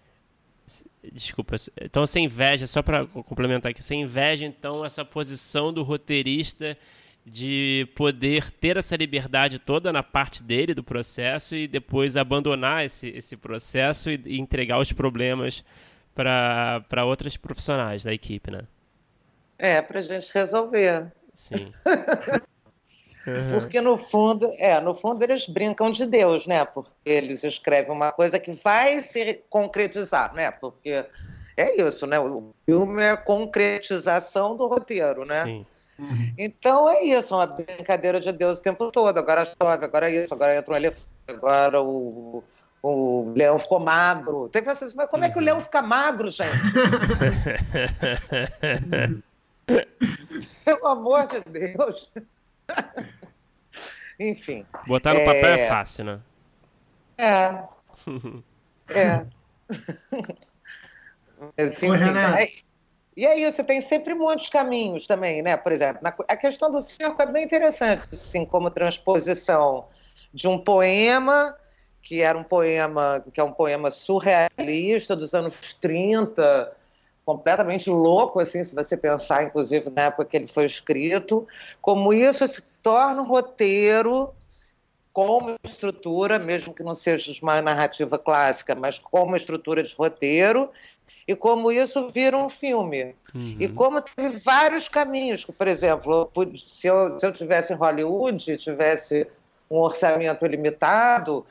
desculpa. 1.12 1.56
Então, 1.82 2.08
você 2.08 2.20
inveja, 2.20 2.66
só 2.66 2.82
para 2.82 3.06
complementar 3.06 3.70
aqui, 3.72 3.84
você 3.84 3.94
inveja 3.96 4.46
então 4.46 4.84
essa 4.84 5.04
posição 5.04 5.72
do 5.72 5.84
roteirista 5.84 6.78
de 7.26 7.88
poder 7.96 8.52
ter 8.52 8.78
essa 8.78 8.96
liberdade 8.96 9.58
toda 9.58 9.94
na 9.94 10.04
parte 10.04 10.44
dele 10.44 10.74
do 10.74 10.84
processo 10.84 11.56
e 11.56 11.68
depois 11.68 12.18
abandonar 12.18 12.86
esse, 12.86 13.08
esse 13.10 13.38
processo 13.38 14.10
e, 14.10 14.22
e 14.26 14.40
entregar 14.40 14.80
os 14.80 14.92
problemas 14.92 15.64
para 16.14 17.06
outras 17.06 17.38
profissionais 17.38 18.04
da 18.04 18.14
equipe, 18.14 18.52
né? 18.52 18.62
É, 19.58 19.82
pra 19.82 20.02
gente 20.02 20.30
resolver. 20.34 21.12
Sim. 21.34 21.72
Porque 23.52 23.80
no 23.80 23.98
fundo, 23.98 24.52
é, 24.58 24.80
no 24.82 24.94
fundo 24.94 25.24
eles 25.24 25.48
brincam 25.48 25.90
de 25.92 26.06
Deus, 26.06 26.46
né? 26.46 26.66
Porque 26.66 26.92
eles 27.06 27.44
escrevem 27.44 27.96
uma 27.96 28.12
coisa 28.12 28.38
que 28.38 28.52
vai 28.52 29.00
se 29.00 29.42
concretizar, 29.50 30.34
né? 30.34 30.52
Porque 30.52 31.06
é 31.56 31.82
isso, 31.82 32.06
né? 32.06 32.20
O 32.20 32.54
filme 32.66 33.02
é 33.02 33.12
a 33.12 33.18
concretização 33.18 34.58
do 34.58 34.68
roteiro, 34.68 35.26
né? 35.26 35.44
Sim. 35.46 35.66
Uhum. 36.04 36.34
Então 36.38 36.90
é 36.90 37.04
isso, 37.04 37.34
uma 37.36 37.46
brincadeira 37.48 38.20
de 38.20 38.32
Deus 38.32 38.60
o 38.60 38.62
tempo 38.62 38.92
todo. 38.92 39.18
Agora 39.18 39.46
chove, 39.46 39.86
agora 39.86 40.10
isso, 40.10 40.34
agora 40.34 40.56
entra 40.56 40.74
um 40.74 40.78
elefante, 40.78 41.08
agora 41.30 41.82
o, 41.82 42.44
o 42.82 43.32
leão 43.36 43.58
ficou 43.58 43.80
magro. 43.80 44.50
Tem 44.50 44.62
que 44.62 44.74
falar 44.74 44.86
assim, 44.86 44.96
mas 44.98 45.10
como 45.10 45.24
é 45.24 45.30
que 45.30 45.38
o 45.38 45.42
leão 45.42 45.62
fica 45.62 45.82
magro, 45.82 46.30
gente? 46.30 46.52
Pelo 50.66 50.88
amor 50.88 51.28
de 51.28 51.40
Deus. 51.42 52.12
Enfim. 54.20 54.66
Botar 54.86 55.14
no 55.14 55.24
papel 55.26 55.54
é 55.54 55.60
É. 55.62 55.68
fácil, 55.68 56.06
né? 56.06 56.20
É. 57.18 57.64
É. 58.90 59.26
Assim, 61.64 61.90
Ô, 61.90 61.94
Renata. 61.94 62.44
é- 62.44 62.48
E 63.16 63.26
aí 63.28 63.50
você 63.52 63.64
tem 63.64 63.80
sempre 63.80 64.14
muitos 64.14 64.50
caminhos 64.50 65.06
também, 65.06 65.42
né? 65.42 65.56
Por 65.56 65.72
exemplo, 65.72 66.02
na- 66.02 66.16
a 66.28 66.36
questão 66.38 66.72
do 66.72 66.82
circo 66.82 67.22
é 67.22 67.26
bem 67.26 67.44
interessante, 67.44 68.04
assim, 68.12 68.46
como 68.46 68.72
transposição 68.72 69.86
de 70.34 70.48
um 70.48 70.58
poema, 70.58 71.56
que 72.02 72.22
era 72.22 72.38
um 72.38 72.44
poema, 72.44 73.24
que 73.34 73.40
é 73.40 73.44
um 73.44 73.54
poema 73.54 73.92
surrealista 73.92 75.16
dos 75.16 75.34
anos 75.34 75.74
30, 75.80 76.72
completamente 77.26 77.90
louco, 77.90 78.40
assim, 78.40 78.64
se 78.64 78.76
você 78.76 78.98
pensar, 78.98 79.44
inclusive, 79.44 79.90
na 79.90 80.04
época 80.04 80.26
que 80.26 80.36
ele 80.36 80.48
foi 80.48 80.66
escrito, 80.66 81.48
como 81.82 82.14
isso 82.14 82.46
se 82.48 82.62
torna 82.82 83.22
um 83.22 83.26
roteiro 83.28 84.34
com 85.14 85.38
uma 85.38 85.56
estrutura, 85.64 86.40
mesmo 86.40 86.74
que 86.74 86.82
não 86.82 86.96
seja 86.96 87.32
uma 87.42 87.62
narrativa 87.62 88.18
clássica, 88.18 88.74
mas 88.74 88.98
com 88.98 89.24
uma 89.24 89.38
estrutura 89.38 89.84
de 89.84 89.96
roteiro, 89.96 90.72
e 91.28 91.36
como 91.36 91.72
isso 91.72 92.10
vira 92.10 92.36
um 92.36 92.50
filme. 92.50 93.16
Uhum. 93.34 93.58
E 93.60 93.68
como 93.70 94.02
teve 94.02 94.40
vários 94.40 94.90
caminhos, 94.90 95.46
que, 95.46 95.52
por 95.52 95.68
exemplo, 95.68 96.32
se 96.68 96.88
eu, 96.88 97.20
se 97.20 97.26
eu 97.26 97.32
tivesse 97.32 97.72
em 97.72 97.76
Hollywood, 97.76 98.52
e 98.52 98.58
tivesse 98.58 99.28
um 99.70 99.78
orçamento 99.78 100.46
limitado, 100.48 101.46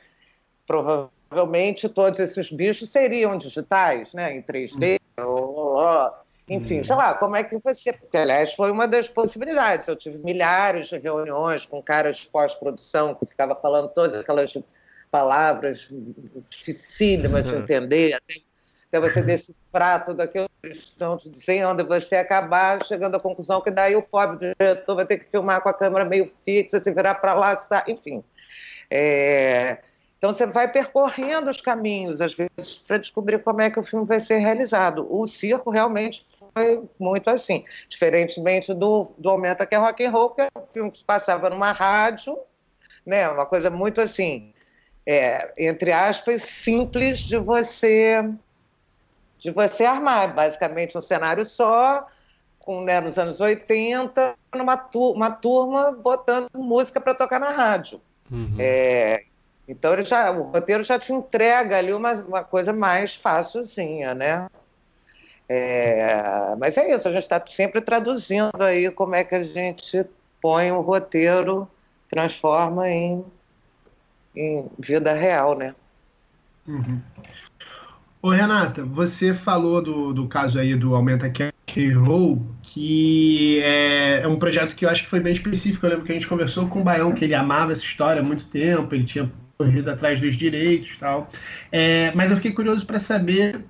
provavelmente 0.67 1.87
todos 1.87 2.19
esses 2.19 2.51
bichos 2.51 2.89
seriam 2.89 3.37
digitais, 3.37 4.13
né, 4.13 4.35
em 4.35 4.41
3D, 4.41 4.99
ou- 5.17 5.25
ou- 5.25 5.75
ou- 5.77 6.11
enfim, 6.49 6.83
sei 6.83 6.95
lá, 6.95 7.13
como 7.13 7.35
é 7.35 7.43
que 7.43 7.57
vai 7.57 7.73
ser? 7.73 7.93
Porque, 7.93 8.17
aliás, 8.17 8.53
foi 8.53 8.69
uma 8.69 8.87
das 8.87 9.07
possibilidades. 9.07 9.87
Eu 9.87 9.95
tive 9.95 10.17
milhares 10.17 10.89
de 10.89 10.97
reuniões 10.97 11.65
com 11.65 11.81
caras 11.81 12.17
de 12.17 12.27
pós-produção 12.27 13.15
que 13.15 13.25
ficava 13.25 13.55
falando 13.55 13.87
todas 13.87 14.15
aquelas 14.15 14.53
palavras 15.09 15.89
dificílimas 16.49 17.47
de 17.47 17.55
Uhum. 17.55 17.61
entender, 17.61 18.13
até, 18.13 18.35
até 18.87 18.99
você 18.99 19.21
decifrar 19.21 20.05
tudo 20.05 20.21
aquilo 20.21 20.47
que 20.47 20.67
eles 20.67 20.79
estão 20.79 21.17
te 21.17 21.29
dizendo, 21.29 21.81
e 21.81 21.85
você 21.85 22.15
acabar 22.17 22.83
chegando 22.83 23.15
à 23.15 23.19
conclusão 23.19 23.61
que 23.61 23.71
daí 23.71 23.95
o 23.95 24.01
pobre 24.01 24.37
diretor 24.59 24.95
vai 24.95 25.05
ter 25.05 25.19
que 25.19 25.29
filmar 25.29 25.61
com 25.61 25.69
a 25.69 25.73
câmera 25.73 26.03
meio 26.03 26.31
fixa, 26.43 26.79
se 26.79 26.91
virar 26.91 27.15
para 27.15 27.33
lá, 27.33 27.57
enfim. 27.87 28.23
É, 28.89 29.77
Então 30.17 30.31
você 30.31 30.45
vai 30.45 30.71
percorrendo 30.71 31.49
os 31.49 31.59
caminhos, 31.59 32.21
às 32.21 32.33
vezes, 32.33 32.75
para 32.87 32.97
descobrir 32.97 33.43
como 33.43 33.61
é 33.61 33.69
que 33.69 33.77
o 33.77 33.83
filme 33.83 34.05
vai 34.05 34.21
ser 34.21 34.37
realizado. 34.37 35.05
O 35.09 35.27
circo 35.27 35.69
realmente 35.69 36.25
foi 36.53 36.83
muito 36.99 37.29
assim, 37.29 37.65
diferentemente 37.89 38.73
do, 38.73 39.13
do 39.17 39.29
Aumenta 39.29 39.65
que 39.65 39.75
é 39.75 39.77
Rock 39.77 40.05
and 40.05 40.11
Roll, 40.11 40.29
que 40.31 40.41
é 40.41 40.47
um 40.57 40.67
filme 40.71 40.91
que 40.91 40.97
se 40.97 41.05
passava 41.05 41.49
numa 41.49 41.71
rádio, 41.71 42.37
né, 43.05 43.27
uma 43.29 43.45
coisa 43.45 43.69
muito 43.69 43.99
assim, 43.99 44.53
é, 45.05 45.53
entre 45.57 45.91
aspas, 45.91 46.41
simples 46.43 47.19
de 47.19 47.37
você 47.37 48.23
de 49.37 49.51
você 49.51 49.83
armar, 49.83 50.33
basicamente 50.33 50.97
um 50.97 51.01
cenário 51.01 51.45
só, 51.45 52.07
com, 52.57 52.81
né, 52.81 53.01
nos 53.01 53.17
anos 53.17 53.41
80, 53.41 54.35
numa 54.55 54.77
tu- 54.77 55.11
uma 55.11 55.29
turma 55.29 55.91
botando 55.91 56.47
música 56.55 57.01
para 57.01 57.13
tocar 57.13 57.41
na 57.41 57.49
rádio. 57.49 57.99
Uhum. 58.31 58.55
É, 58.57 59.25
então 59.67 59.91
ele 59.91 60.05
já, 60.05 60.31
o 60.31 60.43
roteiro 60.43 60.81
já 60.85 60.97
te 60.97 61.11
entrega 61.11 61.77
ali 61.77 61.91
uma, 61.93 62.13
uma 62.13 62.43
coisa 62.43 62.71
mais 62.71 63.15
fácilzinha, 63.15 64.15
né? 64.15 64.47
É, 65.47 66.55
mas 66.57 66.77
é 66.77 66.95
isso, 66.95 67.07
a 67.07 67.11
gente 67.11 67.23
está 67.23 67.43
sempre 67.45 67.81
traduzindo 67.81 68.61
aí 68.61 68.89
como 68.89 69.15
é 69.15 69.23
que 69.23 69.35
a 69.35 69.43
gente 69.43 70.05
põe 70.41 70.71
o 70.71 70.81
roteiro, 70.81 71.67
transforma 72.09 72.89
em, 72.89 73.23
em 74.35 74.65
vida 74.79 75.13
real, 75.13 75.57
né? 75.57 75.73
Uhum. 76.67 77.01
Ô, 78.21 78.29
Renata, 78.29 78.83
você 78.85 79.33
falou 79.33 79.81
do, 79.81 80.13
do 80.13 80.27
caso 80.27 80.57
aí 80.57 80.75
do 80.75 80.95
Aumenta 80.95 81.29
K 81.29 81.51
Roll, 81.93 82.41
que 82.61 83.59
é, 83.61 84.21
é 84.21 84.27
um 84.27 84.39
projeto 84.39 84.75
que 84.75 84.85
eu 84.85 84.89
acho 84.89 85.03
que 85.03 85.09
foi 85.09 85.19
bem 85.19 85.33
específico. 85.33 85.85
Eu 85.85 85.89
lembro 85.89 86.05
que 86.05 86.11
a 86.11 86.15
gente 86.15 86.27
conversou 86.27 86.67
com 86.67 86.79
o 86.79 86.83
Baião, 86.83 87.11
que 87.11 87.25
ele 87.25 87.35
amava 87.35 87.73
essa 87.73 87.83
história 87.83 88.21
há 88.21 88.25
muito 88.25 88.45
tempo, 88.47 88.95
ele 88.95 89.03
tinha 89.03 89.29
corrido 89.57 89.89
atrás 89.89 90.19
dos 90.19 90.35
direitos 90.35 90.91
e 90.91 90.99
tal. 90.99 91.27
É, 91.71 92.11
mas 92.15 92.31
eu 92.31 92.37
fiquei 92.37 92.53
curioso 92.53 92.85
para 92.85 92.99
saber 92.99 93.63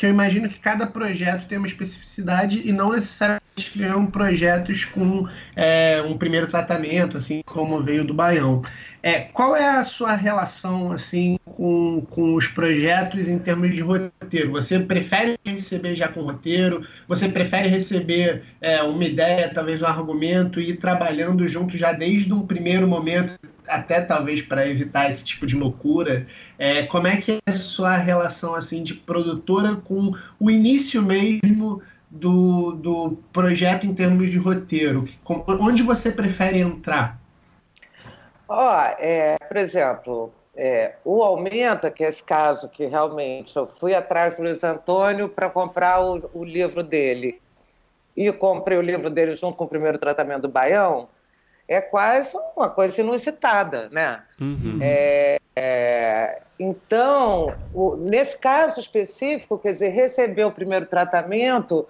que 0.00 0.06
eu 0.06 0.10
imagino 0.10 0.48
que 0.48 0.58
cada 0.58 0.86
projeto 0.86 1.46
tem 1.46 1.58
uma 1.58 1.66
especificidade 1.66 2.66
e 2.66 2.72
não 2.72 2.92
necessariamente 2.92 3.70
criam 3.70 4.06
projetos 4.06 4.86
com 4.86 5.28
é, 5.54 6.00
um 6.00 6.16
primeiro 6.16 6.46
tratamento, 6.46 7.18
assim 7.18 7.42
como 7.44 7.82
veio 7.82 8.02
do 8.02 8.14
Baião. 8.14 8.62
É, 9.02 9.20
qual 9.20 9.54
é 9.54 9.68
a 9.68 9.84
sua 9.84 10.14
relação 10.14 10.90
assim 10.90 11.38
com, 11.44 12.06
com 12.08 12.34
os 12.34 12.46
projetos 12.46 13.28
em 13.28 13.38
termos 13.38 13.74
de 13.74 13.82
roteiro? 13.82 14.52
Você 14.52 14.78
prefere 14.78 15.38
receber 15.44 15.94
já 15.94 16.08
com 16.08 16.22
roteiro? 16.22 16.82
Você 17.06 17.28
prefere 17.28 17.68
receber 17.68 18.42
é, 18.58 18.82
uma 18.82 19.04
ideia, 19.04 19.52
talvez 19.52 19.82
um 19.82 19.86
argumento 19.86 20.62
e 20.62 20.70
ir 20.70 20.76
trabalhando 20.78 21.46
junto 21.46 21.76
já 21.76 21.92
desde 21.92 22.32
um 22.32 22.46
primeiro 22.46 22.88
momento, 22.88 23.38
até 23.70 24.00
talvez 24.00 24.42
para 24.42 24.68
evitar 24.68 25.08
esse 25.08 25.24
tipo 25.24 25.46
de 25.46 25.56
loucura? 25.56 26.26
É, 26.58 26.82
como 26.84 27.06
é 27.06 27.16
que 27.16 27.32
é 27.32 27.50
a 27.50 27.52
sua 27.52 27.96
relação 27.96 28.54
assim 28.54 28.82
de 28.82 28.94
produtora 28.94 29.76
com 29.76 30.14
o 30.38 30.50
início 30.50 31.02
mesmo 31.02 31.82
do, 32.10 32.72
do 32.72 33.18
projeto 33.32 33.86
em 33.86 33.94
termos 33.94 34.30
de 34.30 34.38
roteiro? 34.38 35.08
Onde 35.24 35.82
você 35.82 36.10
prefere 36.10 36.58
entrar? 36.60 37.18
Ó, 38.48 38.80
é, 38.98 39.36
por 39.46 39.56
exemplo, 39.56 40.32
é, 40.56 40.96
o 41.04 41.22
Aumenta, 41.22 41.90
que 41.90 42.04
é 42.04 42.08
esse 42.08 42.22
caso 42.22 42.68
que 42.68 42.84
realmente 42.84 43.56
eu 43.56 43.66
fui 43.66 43.94
atrás 43.94 44.36
do 44.36 44.42
Luiz 44.42 44.64
Antônio 44.64 45.28
para 45.28 45.48
comprar 45.48 46.00
o, 46.00 46.28
o 46.34 46.44
livro 46.44 46.82
dele 46.82 47.40
e 48.16 48.30
comprei 48.32 48.76
o 48.76 48.82
livro 48.82 49.08
dele 49.08 49.34
junto 49.34 49.56
com 49.56 49.64
o 49.64 49.68
primeiro 49.68 49.98
tratamento 49.98 50.42
do 50.42 50.48
Baião, 50.48 51.08
é 51.70 51.80
quase 51.80 52.36
uma 52.56 52.68
coisa 52.68 53.00
inusitada, 53.00 53.88
né? 53.90 54.24
Uhum. 54.40 54.80
É, 54.82 56.42
então, 56.58 57.54
o- 57.72 57.94
nesse 57.96 58.36
caso 58.36 58.80
específico, 58.80 59.56
quer 59.56 59.70
dizer, 59.70 59.90
receber 59.90 60.44
o 60.44 60.50
primeiro 60.50 60.86
tratamento 60.86 61.86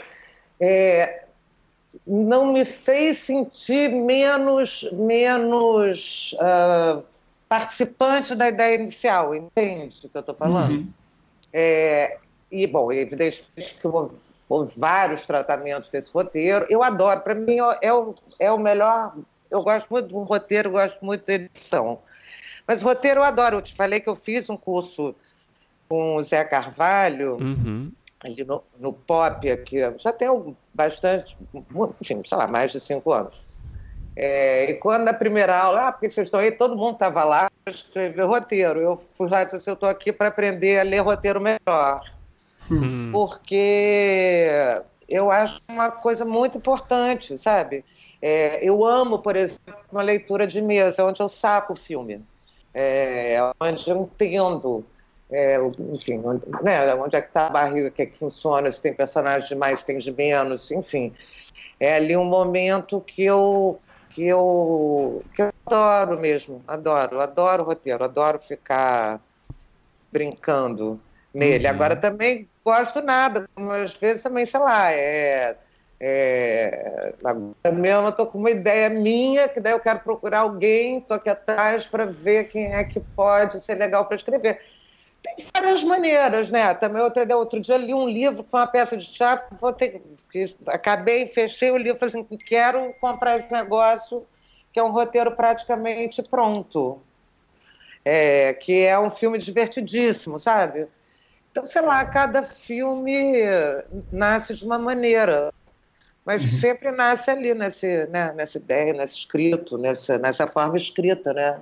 é, 0.61 1.25
não 2.07 2.53
me 2.53 2.67
fez 2.67 3.19
sentir 3.21 3.89
menos, 3.91 4.87
menos 4.93 6.37
ah, 6.39 7.01
participante 7.49 8.35
da 8.35 8.49
ideia 8.49 8.75
inicial, 8.75 9.35
entende 9.35 9.97
o 10.05 10.11
que 10.11 10.17
eu 10.17 10.21
estou 10.21 10.35
falando? 10.35 10.73
Uhum. 10.73 10.89
É, 11.53 12.19
e, 12.51 12.67
bom, 12.67 12.93
evidentemente 12.93 13.75
que 13.81 13.89
houve, 13.89 14.15
houve 14.47 14.79
vários 14.79 15.25
tratamentos 15.25 15.89
desse 15.89 16.13
roteiro. 16.13 16.67
Eu 16.69 16.83
adoro, 16.83 17.23
para 17.23 17.35
mim 17.35 17.57
é 17.81 17.93
o, 17.95 18.15
é 18.39 18.53
o 18.53 18.59
melhor. 18.59 19.15
Eu 19.51 19.63
gosto 19.63 19.89
muito 19.91 20.09
do 20.09 20.23
roteiro, 20.23 20.71
gosto 20.71 21.05
muito 21.05 21.27
da 21.27 21.35
edição. 21.35 22.01
Mas 22.67 22.83
o 22.83 22.85
roteiro 22.85 23.21
eu 23.21 23.25
adoro. 23.25 23.57
Eu 23.57 23.63
te 23.63 23.75
falei 23.75 24.01
que 24.01 24.09
eu 24.09 24.17
fiz 24.17 24.49
um 24.49 24.57
curso 24.57 25.15
com 25.89 26.17
o 26.17 26.23
Zé 26.23 26.45
Carvalho, 26.45 27.37
Uhum. 27.41 27.91
ali 28.21 28.45
no, 28.45 28.63
no 28.79 28.93
pop 28.93 29.51
aqui, 29.51 29.79
já 29.99 30.13
tem 30.13 30.29
bastante, 30.73 31.37
enfim, 32.01 32.23
sei 32.25 32.39
lá, 32.39 32.47
mais 32.47 32.71
de 32.71 32.79
cinco 32.79 33.13
anos. 33.13 33.35
É, 34.15 34.71
e 34.71 34.75
quando 34.75 35.05
na 35.05 35.15
primeira 35.15 35.57
aula, 35.57 35.89
ah, 35.89 35.93
porque 35.93 36.11
vocês 36.11 36.27
estão 36.27 36.41
aí, 36.41 36.53
todo 36.53 36.77
mundo 36.77 36.93
estava 36.95 37.25
lá 37.25 37.51
para 37.65 37.73
escrever 37.73 38.25
roteiro. 38.25 38.81
Eu 38.81 39.03
fui 39.17 39.29
lá 39.29 39.43
e 39.43 39.45
disse 39.45 39.57
assim, 39.57 39.71
eu 39.71 39.75
estou 39.75 39.89
aqui 39.89 40.13
para 40.13 40.29
aprender 40.29 40.79
a 40.79 40.83
ler 40.83 41.01
roteiro 41.01 41.41
melhor. 41.41 42.03
Hum. 42.71 43.11
Porque 43.13 44.53
eu 45.09 45.31
acho 45.31 45.61
uma 45.69 45.91
coisa 45.91 46.25
muito 46.25 46.59
importante, 46.59 47.37
sabe? 47.39 47.85
É, 48.23 48.63
eu 48.63 48.85
amo, 48.85 49.19
por 49.19 49.37
exemplo, 49.37 49.75
uma 49.91 50.03
leitura 50.03 50.47
de 50.47 50.61
mesa, 50.61 51.05
onde 51.05 51.21
eu 51.23 51.29
saco 51.29 51.73
o 51.73 51.77
filme, 51.77 52.23
é, 52.75 53.39
onde 53.61 53.89
eu 53.89 54.03
entendo, 54.03 54.85
é, 55.31 55.59
enfim, 55.93 56.21
onde, 56.25 56.43
né, 56.63 56.95
onde 56.95 57.17
é 57.17 57.23
que 57.23 57.29
está 57.29 57.47
a 57.47 57.51
barriga, 57.51 57.89
o 57.89 57.93
que 57.93 58.03
é 58.03 58.07
que 58.07 58.17
funciona, 58.17 58.71
se 58.71 58.81
tem 58.81 58.93
personagem 58.93 59.49
de 59.49 59.55
mais, 59.55 59.79
se 59.79 59.87
tem 59.87 59.99
de 59.99 60.13
menos, 60.13 60.71
enfim. 60.71 61.15
É 61.79 61.97
ali 61.97 62.17
um 62.17 62.25
momento 62.25 63.01
que 63.01 63.25
eu 63.25 63.81
que 64.11 64.27
eu, 64.27 65.23
que 65.35 65.41
eu 65.41 65.53
adoro 65.65 66.21
mesmo, 66.21 66.63
adoro, 66.67 67.21
adoro 67.21 67.63
o 67.63 67.67
roteiro, 67.67 68.05
adoro 68.05 68.41
ficar 68.41 69.21
brincando 70.11 71.01
nele. 71.33 71.65
Uhum. 71.67 71.71
Agora 71.71 71.97
também 71.97 72.49
gosto 72.65 73.01
nada, 73.01 73.49
às 73.57 73.95
vezes 73.95 74.23
também, 74.23 74.45
sei 74.45 74.61
lá, 74.61 74.93
é, 74.93 75.57
é, 76.01 77.13
agora 77.23 77.77
mesmo 77.77 78.07
eu 78.07 78.13
tô 78.13 78.27
com 78.27 78.39
uma 78.39 78.51
ideia 78.51 78.89
minha, 78.89 79.49
que 79.49 79.61
daí 79.61 79.75
eu 79.75 79.81
quero 79.81 80.01
procurar 80.01 80.41
alguém, 80.41 81.01
tô 81.03 81.13
aqui 81.13 81.29
atrás 81.29 81.87
para 81.87 82.07
ver 82.07 82.45
quem 82.45 82.75
é 82.75 82.83
que 82.83 82.99
pode 82.99 83.61
ser 83.61 83.75
legal 83.75 84.07
para 84.07 84.17
escrever. 84.17 84.61
Tem 85.23 85.47
várias 85.55 85.85
maneiras, 85.85 86.51
né? 86.51 86.73
Também 86.73 87.03
outro, 87.03 87.37
outro 87.37 87.61
dia 87.61 87.77
li 87.77 87.93
um 87.93 88.09
livro 88.09 88.43
foi 88.43 88.61
uma 88.61 88.67
peça 88.67 88.97
de 88.97 89.13
teatro, 89.13 89.55
vou 89.61 89.75
ter, 89.75 90.03
que 90.33 90.57
acabei, 90.67 91.27
fechei 91.27 91.71
o 91.71 91.77
livro, 91.77 91.99
falei 91.99 92.15
assim, 92.15 92.39
quero 92.39 92.95
comprar 92.95 93.37
esse 93.37 93.53
negócio, 93.53 94.27
que 94.73 94.81
é 94.81 94.83
um 94.83 94.93
roteiro 94.93 95.37
praticamente 95.37 96.23
pronto. 96.23 97.03
É, 98.03 98.55
que 98.55 98.87
é 98.87 98.99
um 98.99 99.11
filme 99.11 99.37
divertidíssimo, 99.37 100.39
sabe? 100.39 100.89
Então, 101.51 101.67
sei 101.67 101.83
lá, 101.83 102.03
cada 102.07 102.43
filme 102.43 103.43
nasce 104.11 104.55
de 104.55 104.65
uma 104.65 104.79
maneira, 104.79 105.53
mas 106.31 106.43
uhum. 106.43 106.59
sempre 106.61 106.93
nasce 106.93 107.29
ali 107.29 107.53
nesse, 107.55 108.07
né, 108.07 108.33
nessa 108.35 108.57
ideia, 108.57 108.93
nesse 108.93 109.19
escrito, 109.19 109.77
nessa, 109.77 110.17
nessa 110.17 110.47
forma 110.47 110.77
escrita, 110.77 111.33
né? 111.33 111.59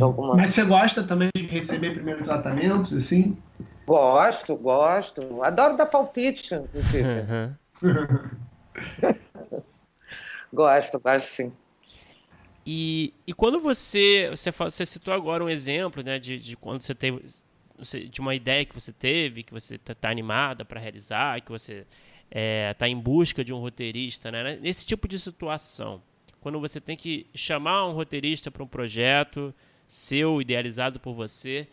Alguma... 0.00 0.34
Mas 0.34 0.50
você 0.50 0.64
gosta 0.64 1.04
também 1.04 1.30
de 1.32 1.46
receber 1.46 1.94
primeiro 1.94 2.24
tratamento, 2.24 2.96
assim? 2.96 3.38
Gosto, 3.86 4.56
gosto. 4.56 5.40
Adoro 5.44 5.76
dar 5.76 5.86
palpite, 5.86 6.56
inclusive. 6.56 7.08
Uhum. 7.84 9.14
gosto, 10.52 10.98
gosto 10.98 11.26
sim. 11.26 11.52
E, 12.66 13.14
e 13.24 13.32
quando 13.32 13.60
você, 13.60 14.28
você. 14.28 14.50
Você 14.50 14.84
citou 14.86 15.14
agora 15.14 15.44
um 15.44 15.48
exemplo, 15.48 16.02
né? 16.02 16.18
De, 16.18 16.36
de 16.40 16.56
quando 16.56 16.82
você 16.82 16.96
teve. 16.96 17.24
De 18.10 18.20
uma 18.20 18.34
ideia 18.34 18.64
que 18.64 18.74
você 18.74 18.92
teve, 18.92 19.44
que 19.44 19.52
você 19.52 19.76
está 19.76 19.94
tá 19.94 20.10
animada 20.10 20.64
para 20.64 20.80
realizar, 20.80 21.40
que 21.42 21.50
você 21.52 21.86
está 22.30 22.86
é, 22.86 22.90
em 22.90 22.98
busca 22.98 23.44
de 23.44 23.52
um 23.52 23.58
roteirista, 23.58 24.30
né? 24.30 24.58
Nesse 24.60 24.86
tipo 24.86 25.08
de 25.08 25.18
situação, 25.18 26.02
quando 26.40 26.60
você 26.60 26.80
tem 26.80 26.96
que 26.96 27.26
chamar 27.34 27.86
um 27.86 27.92
roteirista 27.92 28.50
para 28.50 28.62
um 28.62 28.66
projeto, 28.66 29.54
seu, 29.90 30.40
idealizado 30.40 31.00
por 31.00 31.14
você. 31.14 31.66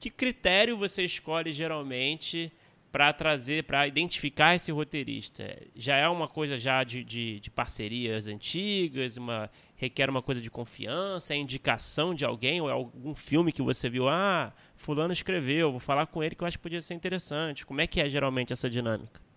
Que 0.00 0.10
critério 0.10 0.76
você 0.76 1.04
escolhe 1.04 1.52
geralmente 1.52 2.50
para 2.90 3.12
trazer, 3.12 3.64
para 3.64 3.86
identificar 3.86 4.54
esse 4.54 4.72
roteirista? 4.72 5.56
Já 5.76 5.96
é 5.96 6.08
uma 6.08 6.26
coisa 6.26 6.56
já 6.56 6.82
de, 6.82 7.04
de, 7.04 7.38
de, 7.40 7.50
parcerias 7.50 8.26
antigas, 8.26 9.16
uma 9.16 9.50
requer 9.76 10.08
uma 10.08 10.22
coisa 10.22 10.40
de 10.40 10.50
confiança, 10.50 11.34
é 11.34 11.36
indicação 11.36 12.14
de 12.14 12.24
alguém 12.24 12.60
ou 12.60 12.68
é 12.68 12.72
algum 12.72 13.14
filme 13.14 13.52
que 13.52 13.62
você 13.62 13.88
viu, 13.88 14.08
ah, 14.08 14.52
fulano 14.74 15.12
escreveu, 15.12 15.70
vou 15.70 15.80
falar 15.80 16.06
com 16.06 16.22
ele 16.22 16.34
que 16.34 16.42
eu 16.42 16.48
acho 16.48 16.58
que 16.58 16.62
podia 16.62 16.82
ser 16.82 16.94
interessante. 16.94 17.66
Como 17.66 17.80
é 17.80 17.86
que 17.86 18.00
é 18.00 18.08
geralmente 18.08 18.52
essa 18.52 18.68
dinâmica? 18.68 19.27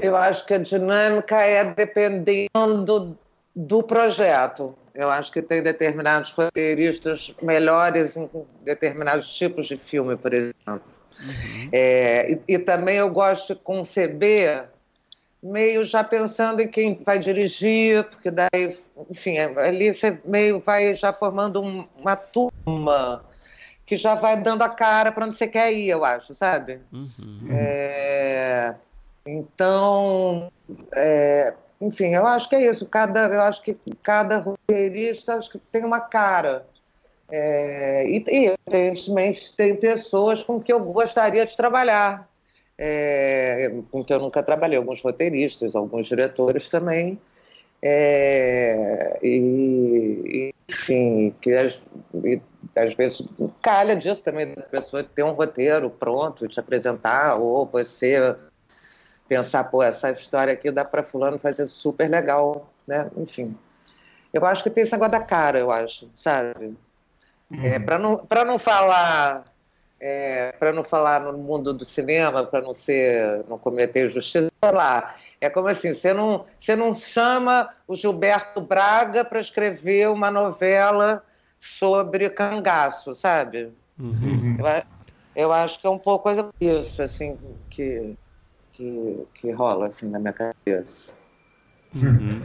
Eu 0.00 0.16
acho 0.16 0.46
que 0.46 0.54
a 0.54 0.58
dinâmica 0.58 1.40
é 1.42 1.64
dependendo 1.64 3.18
do 3.54 3.82
projeto. 3.82 4.74
Eu 4.94 5.10
acho 5.10 5.32
que 5.32 5.42
tem 5.42 5.62
determinados 5.62 6.30
roteiristas 6.32 7.34
melhores 7.42 8.16
em 8.16 8.30
determinados 8.62 9.32
tipos 9.34 9.66
de 9.66 9.76
filme, 9.76 10.16
por 10.16 10.32
exemplo. 10.32 10.82
Uhum. 11.20 11.68
É, 11.72 12.32
e, 12.32 12.54
e, 12.54 12.58
também 12.58 12.96
eu 12.96 13.10
gosto 13.10 13.54
de 13.54 13.60
conceber 13.60 14.66
meio 15.42 15.84
já 15.84 16.04
pensando 16.04 16.60
em 16.60 16.68
quem 16.68 17.00
vai 17.04 17.18
dirigir, 17.18 18.04
porque 18.04 18.30
daí, 18.30 18.76
enfim, 19.10 19.38
ali 19.38 19.92
você 19.92 20.18
meio 20.24 20.60
vai 20.60 20.94
já 20.94 21.12
formando 21.12 21.60
um, 21.60 21.86
uma 21.96 22.14
turma 22.14 23.24
que 23.84 23.96
já 23.96 24.14
vai 24.14 24.36
dando 24.40 24.62
a 24.62 24.68
cara 24.68 25.10
para 25.10 25.26
onde 25.26 25.34
você 25.34 25.48
quer 25.48 25.72
ir, 25.72 25.88
eu 25.88 26.04
acho, 26.04 26.34
sabe? 26.34 26.80
Uhum. 26.92 27.48
É, 27.50 28.74
então, 29.26 30.50
é, 30.94 31.52
enfim, 31.80 32.14
eu 32.14 32.26
acho 32.26 32.48
que 32.48 32.56
é 32.56 32.68
isso. 32.68 32.86
Cada, 32.86 33.26
eu 33.26 33.40
acho 33.40 33.62
que 33.62 33.76
cada 34.02 34.38
roteirista 34.38 35.34
acho 35.34 35.50
que 35.50 35.58
tem 35.58 35.84
uma 35.84 36.00
cara. 36.00 36.66
É, 37.30 38.04
e, 38.08 38.24
e, 38.26 38.56
evidentemente, 38.66 39.54
tem 39.54 39.76
pessoas 39.76 40.42
com 40.42 40.60
que 40.60 40.72
eu 40.72 40.80
gostaria 40.80 41.44
de 41.44 41.56
trabalhar, 41.56 42.28
é, 42.76 43.70
com 43.90 44.02
que 44.02 44.12
eu 44.12 44.18
nunca 44.18 44.42
trabalhei, 44.42 44.78
alguns 44.78 45.02
roteiristas, 45.02 45.76
alguns 45.76 46.06
diretores 46.06 46.68
também. 46.68 47.18
É, 47.80 49.18
e, 49.22 50.52
enfim, 50.68 51.32
que 51.40 51.52
às, 51.52 51.80
às 52.74 52.94
vezes 52.94 53.22
calha 53.62 53.94
disso 53.94 54.24
também, 54.24 54.52
da 54.52 54.62
pessoa 54.62 55.04
ter 55.04 55.22
um 55.22 55.30
roteiro 55.30 55.88
pronto, 55.88 56.48
te 56.48 56.58
apresentar, 56.58 57.36
ou 57.36 57.64
você 57.66 58.36
pensar, 59.28 59.64
pô, 59.64 59.82
essa 59.82 60.10
história 60.10 60.52
aqui 60.52 60.70
dá 60.70 60.84
para 60.84 61.02
fulano 61.02 61.38
fazer 61.38 61.66
super 61.66 62.08
legal, 62.08 62.68
né? 62.86 63.10
Enfim. 63.16 63.56
Eu 64.32 64.44
acho 64.44 64.62
que 64.62 64.70
tem 64.70 64.82
esse 64.82 64.92
negócio 64.92 65.12
da 65.12 65.20
cara, 65.20 65.58
eu 65.58 65.70
acho, 65.70 66.10
sabe? 66.14 66.76
Uhum. 67.50 67.64
É, 67.64 67.78
para 67.78 67.98
não, 67.98 68.26
não 68.46 68.58
falar 68.58 69.44
é, 70.00 70.52
para 70.58 70.72
não 70.72 70.84
falar 70.84 71.20
no 71.20 71.36
mundo 71.36 71.72
do 71.72 71.84
cinema, 71.84 72.44
para 72.44 72.60
não 72.60 72.72
ser, 72.72 73.44
não 73.48 73.58
cometer 73.58 74.08
justiça, 74.08 74.50
sei 74.62 74.72
lá. 74.72 75.16
É 75.40 75.48
como 75.50 75.68
assim, 75.68 75.92
você 75.92 76.12
não, 76.12 76.44
você 76.56 76.76
não 76.76 76.92
chama 76.92 77.68
o 77.86 77.94
Gilberto 77.94 78.60
Braga 78.60 79.24
para 79.24 79.40
escrever 79.40 80.08
uma 80.08 80.30
novela 80.30 81.22
sobre 81.58 82.30
cangaço, 82.30 83.14
sabe? 83.14 83.72
Uhum. 83.98 84.56
Eu, 84.58 84.82
eu, 85.34 85.52
acho 85.52 85.80
que 85.80 85.86
é 85.86 85.90
um 85.90 85.98
pouco 85.98 86.24
coisa 86.24 86.48
isso, 86.60 87.02
assim, 87.02 87.36
que 87.68 88.16
que, 88.78 89.26
que 89.34 89.50
rola 89.50 89.88
assim 89.88 90.08
na 90.08 90.20
minha 90.20 90.32
cabeça. 90.32 91.12
Uhum. 91.94 92.42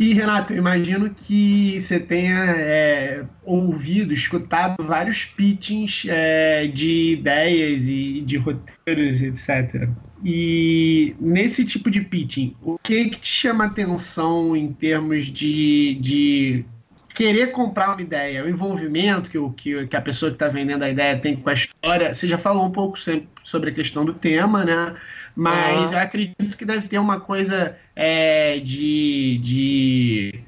E 0.00 0.12
Renato, 0.12 0.52
eu 0.52 0.58
imagino 0.58 1.10
que 1.10 1.80
você 1.80 2.00
tenha 2.00 2.34
é, 2.34 3.24
ouvido, 3.44 4.12
escutado 4.12 4.82
vários 4.82 5.24
pitchings 5.24 6.04
é, 6.08 6.66
de 6.66 7.12
ideias 7.12 7.84
e 7.84 8.20
de 8.22 8.36
roteiros, 8.36 9.22
etc. 9.22 9.88
E 10.24 11.14
nesse 11.20 11.64
tipo 11.64 11.90
de 11.90 12.00
pitching, 12.00 12.56
o 12.62 12.78
que, 12.78 13.10
que 13.10 13.20
te 13.20 13.28
chama 13.28 13.66
atenção 13.66 14.56
em 14.56 14.72
termos 14.72 15.26
de, 15.26 15.94
de 16.00 16.64
querer 17.16 17.50
comprar 17.50 17.94
uma 17.94 18.02
ideia, 18.02 18.44
o 18.44 18.48
envolvimento 18.48 19.30
que, 19.30 19.38
o, 19.38 19.50
que, 19.50 19.86
que 19.86 19.96
a 19.96 20.02
pessoa 20.02 20.30
que 20.30 20.36
está 20.36 20.48
vendendo 20.48 20.82
a 20.82 20.90
ideia 20.90 21.18
tem 21.18 21.34
com 21.34 21.48
a 21.48 21.54
história. 21.54 22.12
Você 22.12 22.28
já 22.28 22.36
falou 22.36 22.66
um 22.66 22.70
pouco 22.70 22.98
sobre 23.42 23.70
a 23.70 23.72
questão 23.72 24.04
do 24.04 24.12
tema, 24.12 24.66
né? 24.66 24.94
Mas 25.34 25.92
eu 25.92 25.98
acredito 25.98 26.56
que 26.58 26.64
deve 26.66 26.88
ter 26.88 26.98
uma 26.98 27.18
coisa 27.18 27.74
é, 27.94 28.58
de, 28.58 29.38
de 29.38 30.40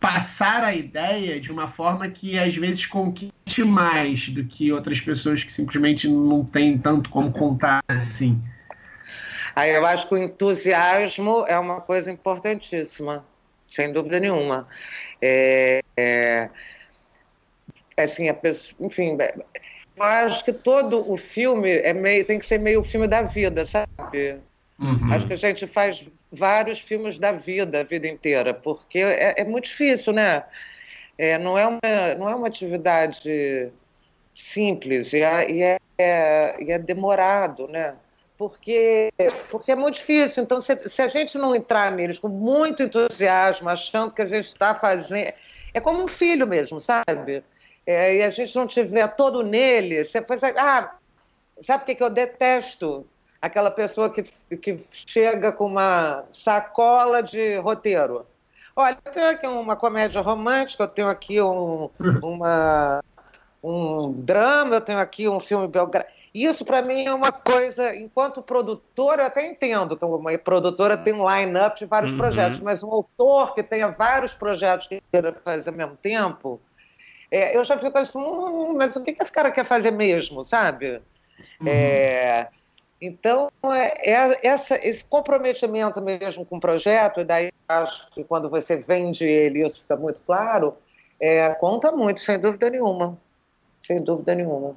passar 0.00 0.64
a 0.64 0.74
ideia 0.74 1.38
de 1.38 1.52
uma 1.52 1.68
forma 1.68 2.08
que 2.08 2.38
às 2.38 2.56
vezes 2.56 2.86
conquiste 2.86 3.62
mais 3.62 4.30
do 4.30 4.42
que 4.44 4.72
outras 4.72 4.98
pessoas 4.98 5.44
que 5.44 5.52
simplesmente 5.52 6.08
não 6.08 6.42
têm 6.42 6.78
tanto 6.78 7.10
como 7.10 7.30
contar 7.30 7.84
assim. 7.86 8.42
Aí 9.54 9.74
eu 9.74 9.84
acho 9.84 10.08
que 10.08 10.14
o 10.14 10.18
entusiasmo 10.18 11.44
é 11.46 11.58
uma 11.58 11.82
coisa 11.82 12.10
importantíssima, 12.10 13.22
sem 13.68 13.92
dúvida 13.92 14.18
nenhuma. 14.18 14.66
É, 15.20 15.82
é, 15.96 16.50
assim, 17.96 18.28
a 18.28 18.34
pessoa, 18.34 18.76
enfim, 18.80 19.16
eu 19.96 20.02
acho 20.02 20.44
que 20.44 20.52
todo 20.52 21.10
o 21.10 21.16
filme 21.16 21.70
é 21.70 21.92
meio, 21.92 22.24
tem 22.24 22.38
que 22.38 22.46
ser 22.46 22.58
meio 22.58 22.82
filme 22.82 23.06
da 23.06 23.22
vida, 23.22 23.64
sabe? 23.64 24.40
Uhum. 24.78 25.12
Acho 25.12 25.26
que 25.26 25.32
a 25.32 25.36
gente 25.38 25.66
faz 25.66 26.06
vários 26.30 26.78
filmes 26.78 27.18
da 27.18 27.32
vida, 27.32 27.80
a 27.80 27.84
vida 27.84 28.06
inteira, 28.06 28.52
porque 28.52 28.98
é, 28.98 29.34
é 29.38 29.44
muito 29.44 29.64
difícil, 29.64 30.12
né? 30.12 30.44
É, 31.16 31.38
não, 31.38 31.56
é 31.56 31.66
uma, 31.66 32.14
não 32.18 32.28
é 32.28 32.34
uma 32.34 32.46
atividade 32.46 33.72
simples 34.34 35.14
e 35.14 35.22
é, 35.22 35.50
e 35.50 35.62
é, 35.62 36.62
e 36.62 36.70
é 36.72 36.78
demorado, 36.78 37.66
né? 37.68 37.96
Porque, 38.38 39.12
porque 39.50 39.72
é 39.72 39.74
muito 39.74 39.96
difícil. 39.96 40.42
Então, 40.42 40.60
se, 40.60 40.76
se 40.78 41.02
a 41.02 41.08
gente 41.08 41.38
não 41.38 41.54
entrar 41.54 41.90
neles 41.90 42.18
com 42.18 42.28
muito 42.28 42.82
entusiasmo, 42.82 43.68
achando 43.68 44.10
que 44.10 44.22
a 44.22 44.26
gente 44.26 44.46
está 44.46 44.74
fazendo. 44.74 45.32
É 45.72 45.80
como 45.80 46.02
um 46.02 46.08
filho 46.08 46.46
mesmo, 46.46 46.80
sabe? 46.80 47.44
É, 47.86 48.16
e 48.16 48.22
a 48.22 48.30
gente 48.30 48.54
não 48.56 48.66
tiver 48.66 49.06
todo 49.14 49.42
nele, 49.42 50.02
você 50.02 50.20
faz. 50.22 50.42
Ah, 50.44 50.96
sabe 51.60 51.82
o 51.82 51.86
que, 51.86 51.94
que 51.94 52.02
eu 52.02 52.10
detesto? 52.10 53.06
Aquela 53.40 53.70
pessoa 53.70 54.10
que, 54.10 54.22
que 54.56 54.78
chega 55.06 55.52
com 55.52 55.66
uma 55.66 56.24
sacola 56.32 57.22
de 57.22 57.56
roteiro. 57.58 58.26
Olha, 58.74 58.98
eu 59.04 59.12
tenho 59.12 59.28
aqui 59.30 59.46
uma 59.46 59.76
comédia 59.76 60.20
romântica, 60.20 60.82
eu 60.82 60.88
tenho 60.88 61.08
aqui 61.08 61.40
um, 61.40 61.88
uma, 62.22 63.02
um 63.62 64.12
drama, 64.12 64.76
eu 64.76 64.80
tenho 64.80 64.98
aqui 64.98 65.28
um 65.28 65.40
filme 65.40 65.68
biográfico. 65.68 66.15
Isso, 66.36 66.66
para 66.66 66.82
mim, 66.82 67.06
é 67.06 67.14
uma 67.14 67.32
coisa, 67.32 67.96
enquanto 67.96 68.42
produtora, 68.42 69.22
eu 69.22 69.26
até 69.26 69.46
entendo 69.46 69.96
que 69.96 70.04
uma 70.04 70.36
produtora 70.36 70.94
tem 70.94 71.14
um 71.14 71.26
line-up 71.26 71.78
de 71.78 71.86
vários 71.86 72.12
uhum. 72.12 72.18
projetos, 72.18 72.60
mas 72.60 72.82
um 72.82 72.90
autor 72.92 73.54
que 73.54 73.62
tenha 73.62 73.88
vários 73.88 74.34
projetos 74.34 74.86
que 74.86 75.02
queira 75.10 75.32
fazer 75.32 75.70
ao 75.70 75.76
mesmo 75.76 75.96
tempo, 75.96 76.60
é, 77.30 77.56
eu 77.56 77.64
já 77.64 77.78
fico 77.78 77.96
assim, 77.96 78.18
hum, 78.18 78.74
mas 78.76 78.94
o 78.96 79.02
que 79.02 79.16
esse 79.18 79.32
cara 79.32 79.50
quer 79.50 79.64
fazer 79.64 79.92
mesmo, 79.92 80.44
sabe? 80.44 81.00
Uhum. 81.58 81.68
É, 81.68 82.48
então, 83.00 83.50
é, 83.64 84.12
é, 84.12 84.46
essa, 84.46 84.78
esse 84.86 85.06
comprometimento 85.06 86.02
mesmo 86.02 86.44
com 86.44 86.58
o 86.58 86.60
projeto, 86.60 87.20
e 87.20 87.24
daí 87.24 87.50
acho 87.66 88.10
que 88.10 88.22
quando 88.22 88.50
você 88.50 88.76
vende 88.76 89.24
ele, 89.24 89.64
isso 89.64 89.80
fica 89.80 89.96
muito 89.96 90.20
claro, 90.26 90.76
é, 91.18 91.48
conta 91.54 91.90
muito, 91.90 92.20
sem 92.20 92.38
dúvida 92.38 92.68
nenhuma. 92.68 93.16
Sem 93.80 93.96
dúvida 94.04 94.34
nenhuma. 94.34 94.76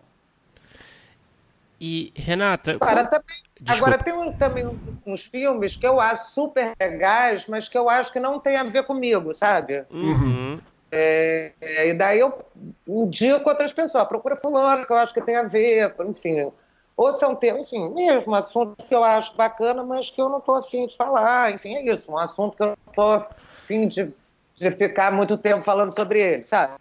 E, 1.79 2.11
Renata. 2.15 2.73
Agora, 2.73 3.05
também, 3.05 3.37
agora 3.67 3.97
tem 3.97 4.13
um, 4.13 4.33
também 4.33 4.65
uns 5.05 5.23
filmes 5.23 5.77
que 5.77 5.87
eu 5.87 5.99
acho 5.99 6.31
super 6.31 6.73
legais, 6.79 7.47
mas 7.47 7.69
que 7.69 7.77
eu 7.77 7.89
acho 7.89 8.11
que 8.11 8.19
não 8.19 8.39
tem 8.39 8.57
a 8.57 8.63
ver 8.63 8.83
comigo, 8.83 9.33
sabe? 9.33 9.85
Uhum. 9.89 10.59
É, 10.91 11.53
é, 11.61 11.89
e 11.89 11.93
daí 11.93 12.19
eu 12.19 12.43
indico 12.87 13.49
outras 13.49 13.71
pessoas, 13.71 14.07
procura 14.07 14.35
fulano, 14.35 14.85
que 14.85 14.91
eu 14.91 14.97
acho 14.97 15.13
que 15.13 15.21
tem 15.21 15.37
a 15.37 15.43
ver, 15.43 15.95
enfim. 16.07 16.51
Ou 16.97 17.13
são 17.13 17.33
temas, 17.33 17.61
enfim, 17.61 17.93
mesmo 17.93 18.35
assunto 18.35 18.83
que 18.83 18.93
eu 18.93 19.03
acho 19.03 19.33
bacana, 19.37 19.81
mas 19.83 20.09
que 20.09 20.21
eu 20.21 20.27
não 20.27 20.39
estou 20.39 20.55
afim 20.55 20.85
de 20.85 20.97
falar. 20.97 21.53
Enfim, 21.53 21.75
é 21.75 21.93
isso, 21.93 22.11
um 22.11 22.17
assunto 22.17 22.57
que 22.57 22.63
eu 22.63 22.67
não 22.67 22.77
estou 22.89 23.13
afim 23.13 23.87
de, 23.87 24.11
de 24.55 24.71
ficar 24.71 25.13
muito 25.13 25.37
tempo 25.37 25.63
falando 25.63 25.93
sobre 25.93 26.19
ele, 26.19 26.43
sabe? 26.43 26.73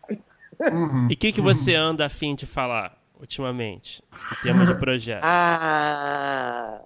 Uhum. 0.61 1.07
E 1.09 1.15
o 1.15 1.17
que, 1.17 1.31
que 1.31 1.41
você 1.41 1.77
anda 1.77 2.05
afim 2.05 2.35
de 2.35 2.47
falar? 2.47 2.98
Ultimamente, 3.19 4.03
em 4.33 4.43
termos 4.43 4.67
de 4.67 4.75
projeto? 4.75 5.23
Ah, 5.25 6.81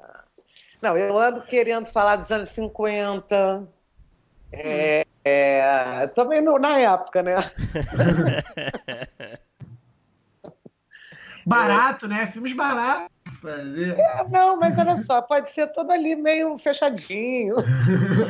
não, 0.81 0.97
eu 0.97 1.19
ando 1.19 1.43
querendo 1.43 1.87
falar 1.87 2.17
dos 2.17 2.31
anos 2.33 2.49
50. 2.51 3.69
É, 4.51 5.07
é, 5.25 6.07
também 6.09 6.41
no, 6.41 6.59
na 6.59 6.79
época, 6.79 7.23
né? 7.23 7.37
Barato, 11.45 12.07
né? 12.07 12.29
Filmes 12.29 12.53
baratos. 12.53 13.11
É, 13.45 14.25
não, 14.31 14.57
mas 14.57 14.79
olha 14.79 14.97
só, 14.97 15.21
pode 15.21 15.51
ser 15.51 15.67
todo 15.69 15.91
ali 15.91 16.15
meio 16.15 16.57
fechadinho. 16.57 17.57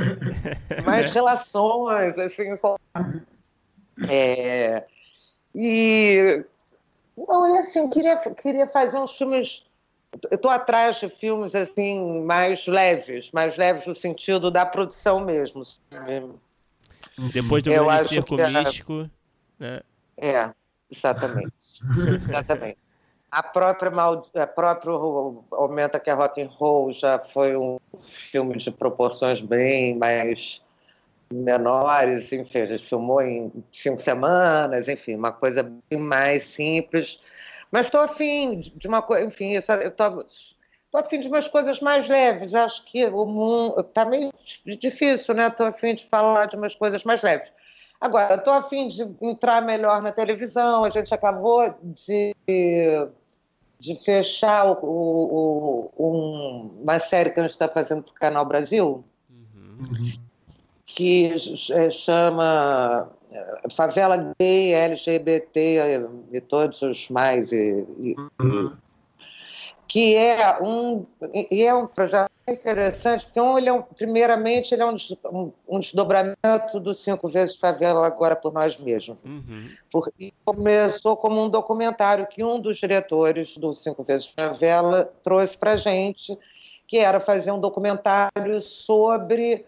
Mais 0.85 1.11
relações, 1.11 2.19
assim. 2.19 2.57
Só... 2.57 2.79
É, 4.09 4.85
e 5.55 6.45
não, 7.17 7.57
é 7.57 7.61
assim, 7.61 7.89
queria, 7.91 8.17
queria 8.17 8.67
fazer 8.67 8.99
uns 8.99 9.13
filmes. 9.17 9.65
Eu 10.31 10.37
estou 10.37 10.51
atrás 10.51 10.97
de 11.01 11.09
filmes 11.09 11.55
assim 11.55 12.23
mais 12.23 12.67
leves, 12.67 13.31
mais 13.33 13.57
leves 13.57 13.87
no 13.87 13.95
sentido 13.95 14.51
da 14.51 14.67
produção 14.67 15.21
mesmo. 15.21 15.65
Sabe? 15.65 16.31
Depois 17.33 17.63
do 17.63 17.73
eu 17.73 17.87
grande 17.87 18.09
circo 18.09 18.37
místico. 18.37 19.11
Né? 19.59 19.81
É, 20.17 20.51
exatamente. 20.91 21.53
exatamente. 22.29 22.79
A 23.31 23.43
própria, 23.43 23.91
a 24.43 24.47
própria 24.47 24.93
Aumenta 25.53 25.99
que 25.99 26.11
é 26.11 26.13
Rock 26.13 26.43
and 26.43 26.51
Roll 26.51 26.93
já 26.93 27.19
foi 27.19 27.57
um 27.57 27.79
filme 27.99 28.57
de 28.59 28.71
proporções 28.71 29.41
bem 29.41 29.97
mais 29.97 30.63
menores, 31.33 32.33
enfim, 32.33 32.61
a 32.61 32.67
gente 32.67 32.85
filmou 32.85 33.21
em 33.23 33.53
cinco 33.73 34.01
semanas, 34.01 34.89
enfim, 34.89 35.17
uma 35.17 35.33
coisa 35.33 35.63
bem 35.63 35.99
mais 35.99 36.45
simples. 36.45 37.21
Mas 37.71 37.87
estou 37.87 38.01
afim 38.01 38.61
de 38.61 38.87
uma 38.87 39.01
coisa, 39.01 39.25
enfim, 39.25 39.53
eu 39.53 39.61
estou 39.61 40.25
afim 40.95 41.21
de 41.21 41.29
umas 41.29 41.49
coisas 41.49 41.81
mais 41.81 42.09
leves. 42.09 42.55
Acho 42.55 42.85
que 42.85 43.07
o 43.07 43.25
mundo 43.25 43.81
está 43.81 44.05
meio 44.05 44.33
difícil, 44.79 45.35
né? 45.35 45.47
Estou 45.47 45.67
afim 45.67 45.95
de 45.95 46.05
falar 46.07 46.47
de 46.47 46.57
umas 46.57 46.75
coisas 46.75 47.03
mais 47.05 47.23
leves. 47.23 47.51
Agora, 48.01 48.35
estou 48.35 48.53
afim 48.53 48.89
de 48.89 49.03
entrar 49.23 49.63
melhor 49.63 50.03
na 50.03 50.13
televisão. 50.13 50.85
A 50.85 50.91
gente 50.91 51.15
acabou 51.15 51.75
de, 51.83 52.35
de 53.79 53.97
fechar 54.05 54.67
o, 54.67 54.79
o, 54.83 55.91
o, 55.97 56.83
uma 56.83 56.99
série 56.99 57.31
que 57.31 57.41
a 57.41 57.43
gente 57.45 57.53
está 57.53 57.69
fazendo 57.69 58.03
para 58.03 58.11
o 58.11 58.15
Canal 58.15 58.45
Brasil. 58.45 59.05
Uhum 59.31 60.32
que 60.95 61.33
é, 61.71 61.91
chama 61.91 63.11
é, 63.33 63.71
Favela 63.71 64.35
Gay, 64.39 64.75
LGBT 64.75 66.07
e 66.33 66.41
todos 66.41 66.83
os 66.83 67.09
mais. 67.09 67.51
E, 67.51 67.87
e, 67.99 68.17
uhum. 68.41 68.77
que 69.89 70.15
é 70.15 70.59
um, 70.63 71.07
e 71.51 71.63
é 71.63 71.75
um 71.75 71.87
projeto 71.87 72.31
interessante, 72.47 73.25
porque 73.25 73.41
um, 73.41 73.57
ele 73.57 73.71
é 73.71 73.73
um, 73.73 73.81
primeiramente 73.81 74.75
ele 74.75 74.83
é 74.83 74.87
um, 74.87 74.97
um, 75.33 75.53
um, 75.67 75.81
desdobramento 75.81 76.79
do 76.79 76.93
Cinco 76.93 77.27
Vezes 77.29 77.57
Favela 77.57 78.07
Agora 78.07 78.37
por 78.37 78.53
Nós 78.53 78.77
Mesmos. 78.77 79.17
Uhum. 79.25 79.69
Porque 79.91 80.33
começou 80.45 81.17
como 81.17 81.43
um 81.43 81.49
documentário 81.49 82.27
que 82.27 82.45
um 82.45 82.61
dos 82.61 82.77
diretores 82.77 83.57
do 83.57 83.75
Cinco 83.75 84.03
Vezes 84.03 84.27
Favela 84.27 85.11
trouxe 85.23 85.57
para 85.57 85.77
gente, 85.77 86.37
que 86.87 86.99
era 86.99 87.19
fazer 87.19 87.51
um 87.51 87.61
documentário 87.61 88.61
sobre 88.61 89.65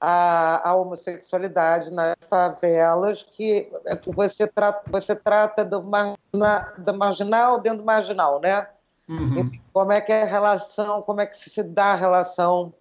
a, 0.00 0.70
a 0.70 0.74
homossexualidade 0.74 1.92
nas 1.92 2.16
favelas, 2.28 3.24
que, 3.24 3.70
é 3.86 3.96
que 3.96 4.12
você, 4.12 4.46
trata, 4.46 4.88
você 4.90 5.16
trata 5.16 5.64
do, 5.64 5.82
margina, 5.82 6.72
do 6.78 6.94
marginal 6.94 7.60
dentro 7.60 7.78
do 7.78 7.84
marginal, 7.84 8.40
né? 8.40 8.68
Uhum. 9.08 9.42
como 9.72 9.90
é 9.90 10.02
que 10.02 10.12
é 10.12 10.22
a 10.22 10.26
relação, 10.26 11.00
como 11.00 11.22
é 11.22 11.26
que 11.26 11.34
se 11.34 11.62
dá 11.62 11.86
a 11.86 11.96
relação 11.96 12.74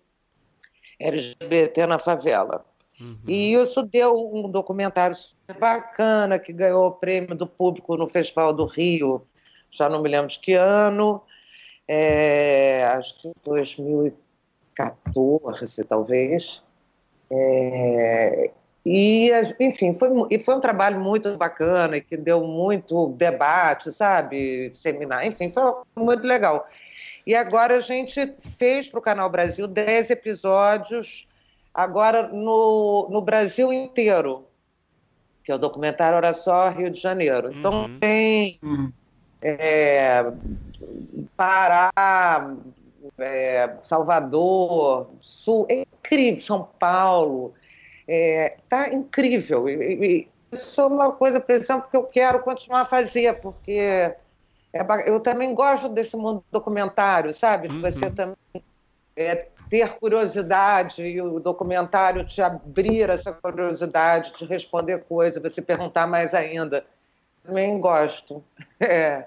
LGBT 0.99 1.87
na 1.87 1.97
favela. 1.97 2.65
Uhum. 2.99 3.17
E 3.27 3.53
isso 3.53 3.81
deu 3.83 4.29
um 4.33 4.49
documentário 4.49 5.15
bacana 5.57 6.37
que 6.37 6.51
ganhou 6.51 6.87
o 6.87 6.91
prêmio 6.91 7.33
do 7.33 7.47
público 7.47 7.95
no 7.95 8.09
Festival 8.09 8.51
do 8.51 8.65
Rio, 8.65 9.25
já 9.71 9.87
não 9.87 10.01
me 10.01 10.09
lembro 10.09 10.27
de 10.27 10.39
que 10.39 10.53
ano, 10.53 11.23
é, 11.87 12.83
acho 12.93 13.21
que 13.21 13.31
2014, 13.45 15.85
talvez. 15.85 16.61
É, 17.29 18.51
e, 18.85 19.31
enfim, 19.59 19.93
foi, 19.93 20.09
e 20.29 20.39
foi 20.39 20.55
um 20.55 20.61
trabalho 20.61 20.99
muito 20.99 21.35
bacana 21.35 21.97
e 21.97 22.01
que 22.01 22.15
deu 22.15 22.45
muito 22.45 23.09
debate, 23.09 23.91
sabe? 23.91 24.71
Seminar, 24.73 25.25
enfim, 25.27 25.51
foi 25.51 25.63
muito 25.95 26.25
legal. 26.25 26.67
E 27.25 27.35
agora 27.35 27.75
a 27.75 27.79
gente 27.81 28.33
fez 28.39 28.87
para 28.87 28.99
o 28.99 29.01
Canal 29.01 29.29
Brasil 29.29 29.67
10 29.67 30.11
episódios, 30.11 31.27
agora 31.73 32.29
no, 32.29 33.09
no 33.11 33.21
Brasil 33.21 33.73
inteiro, 33.73 34.45
que 35.43 35.51
é 35.51 35.55
o 35.55 35.59
documentário 35.59 36.17
Era 36.17 36.31
Só 36.31 36.69
Rio 36.69 36.89
de 36.89 37.01
Janeiro. 37.01 37.51
Então 37.53 37.83
uhum. 37.83 37.99
tem 37.99 38.57
uhum. 38.63 38.91
É, 39.41 40.25
Pará, 41.35 41.91
é, 43.17 43.69
Salvador, 43.83 45.09
Sul, 45.21 45.65
é 45.69 45.81
incrível, 45.81 46.41
São 46.41 46.69
Paulo, 46.79 47.53
está 48.07 48.87
é, 48.87 48.93
incrível. 48.93 49.67
E, 49.67 49.73
e, 49.73 50.27
isso 50.51 50.79
é 50.79 50.85
uma 50.85 51.11
coisa, 51.11 51.39
por 51.39 51.53
exemplo, 51.53 51.89
que 51.89 51.97
eu 51.97 52.03
quero 52.03 52.39
continuar 52.39 52.81
a 52.81 52.85
fazer, 52.85 53.39
porque 53.41 54.15
é, 54.73 54.85
eu 55.05 55.19
também 55.19 55.53
gosto 55.53 55.89
desse 55.89 56.15
mundo 56.15 56.43
documentário, 56.51 57.33
sabe? 57.33 57.67
De 57.67 57.75
uhum. 57.75 57.81
você 57.81 58.09
também 58.09 58.35
é, 59.15 59.47
ter 59.69 59.89
curiosidade 59.97 61.03
e 61.03 61.21
o 61.21 61.39
documentário 61.39 62.25
te 62.25 62.41
abrir 62.41 63.09
essa 63.09 63.33
curiosidade, 63.33 64.33
te 64.33 64.45
responder 64.45 65.03
coisas, 65.03 65.41
você 65.41 65.61
perguntar 65.61 66.07
mais 66.07 66.33
ainda. 66.33 66.85
Também 67.43 67.79
gosto. 67.79 68.43
É. 68.79 69.25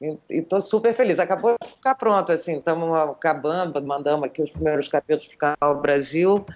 E 0.00 0.18
estou 0.30 0.60
super 0.60 0.94
feliz. 0.94 1.18
Acabou 1.18 1.56
de 1.60 1.68
ficar 1.68 1.94
pronto, 1.94 2.32
assim, 2.32 2.58
estamos 2.58 2.92
acabando, 3.10 3.80
mandamos 3.82 4.24
aqui 4.24 4.42
os 4.42 4.50
primeiros 4.50 4.88
capítulos 4.88 5.26
para 5.26 5.54
o 5.54 5.56
canal 5.58 5.80
Brasil. 5.80 6.46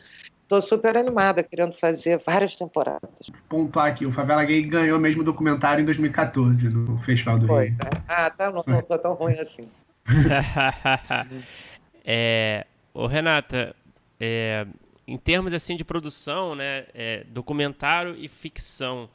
Estou 0.43 0.61
super 0.61 0.97
animada, 0.97 1.45
querendo 1.45 1.73
fazer 1.73 2.19
várias 2.19 2.57
temporadas. 2.57 3.31
Pontuar 3.49 3.87
aqui, 3.87 4.05
o 4.05 4.13
Favela 4.13 4.45
Gay 4.45 4.63
ganhou 4.65 4.99
mesmo 4.99 5.23
documentário 5.23 5.83
em 5.83 5.85
2014, 5.85 6.69
no 6.69 6.99
Festival 7.05 7.39
do 7.39 7.47
Foi, 7.47 7.67
Rio. 7.67 7.75
Né? 7.75 8.05
Ah, 8.09 8.31
tá, 8.31 8.51
não 8.51 8.61
estou 8.61 8.99
tão 8.99 9.15
ruim 9.15 9.39
assim. 9.39 9.63
É, 12.03 12.67
ô 12.95 13.07
Renata, 13.07 13.77
é, 14.19 14.67
em 15.07 15.19
termos 15.19 15.53
assim 15.53 15.77
de 15.77 15.85
produção, 15.85 16.55
né, 16.55 16.87
é, 16.95 17.25
documentário 17.29 18.17
e 18.19 18.27
ficção, 18.27 19.09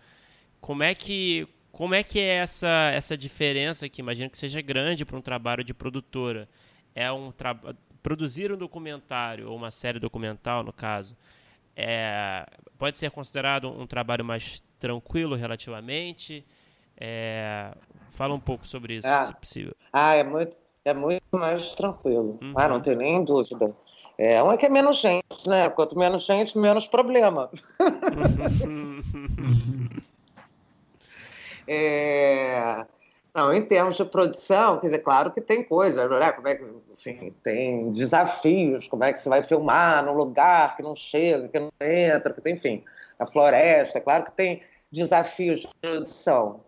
como 0.62 0.84
é 0.84 0.94
que 0.94 1.48
como 1.76 1.94
é 1.94 2.02
que 2.04 2.22
é 2.22 2.36
essa 2.36 2.90
essa 2.94 3.18
diferença 3.18 3.90
que 3.90 4.02
imagino 4.02 4.30
que 4.30 4.38
seja 4.38 4.62
grande 4.62 5.04
para 5.04 5.18
um 5.18 5.22
trabalho 5.22 5.62
de 5.62 5.74
produtora? 5.74 6.48
É 6.96 7.12
um 7.12 7.34
produzir 8.02 8.50
um 8.50 8.56
documentário 8.56 9.50
ou 9.50 9.58
uma 9.58 9.70
série 9.70 10.00
documental, 10.00 10.64
no 10.64 10.72
caso, 10.72 11.18
é, 11.76 12.48
pode 12.78 12.96
ser 12.96 13.12
considerado 13.12 13.68
um 13.68 13.86
trabalho 13.86 14.24
mais 14.24 14.64
tranquilo 14.80 15.36
relativamente? 15.36 16.46
É, 16.98 17.74
fala 18.12 18.34
um 18.34 18.40
pouco 18.40 18.66
sobre 18.66 18.94
isso, 18.94 19.08
ah, 19.08 19.26
se 19.26 19.36
possível. 19.36 19.76
Ah, 19.92 20.16
é 20.16 20.24
muito, 20.24 20.56
é 20.86 20.94
muito 20.94 21.26
mais 21.34 21.76
tranquilo. 21.76 22.40
Uhum. 22.42 22.54
Ah, 22.56 22.70
não 22.70 22.80
tem 22.80 22.96
nem 22.96 23.22
dúvida. 23.22 23.76
É, 24.18 24.42
um 24.42 24.50
é 24.50 24.56
que 24.56 24.66
é 24.66 24.70
menos 24.70 25.02
gente, 25.02 25.46
né? 25.46 25.70
Quanto 25.70 26.00
menos 26.00 26.26
gente, 26.26 26.58
menos 26.58 26.88
problema. 26.88 27.52
é, 31.68 32.86
não, 33.34 33.54
em 33.54 33.62
termos 33.66 33.98
de 33.98 34.06
produção, 34.06 34.80
quer 34.80 34.88
dizer, 34.88 35.00
claro 35.00 35.32
que 35.32 35.42
tem 35.42 35.64
coisa, 35.64 36.08
né? 36.08 36.32
Como 36.32 36.48
é 36.48 36.56
que, 36.56 36.66
enfim, 36.94 37.34
tem 37.44 37.92
desafios, 37.92 38.88
como 38.88 39.04
é 39.04 39.12
que 39.12 39.20
você 39.20 39.28
vai 39.28 39.44
filmar 39.44 40.06
num 40.06 40.14
lugar 40.14 40.78
que 40.78 40.84
não 40.84 40.96
chega, 40.96 41.48
que 41.48 41.60
não 41.60 41.72
entra, 41.82 42.34
que 42.34 42.42
tem, 42.42 42.54
enfim, 42.54 42.84
a 43.20 43.26
floresta, 43.26 44.00
claro 44.00 44.24
que 44.24 44.32
tem 44.32 44.62
desafios 44.92 45.62
de 45.62 45.70
produção, 45.82 46.62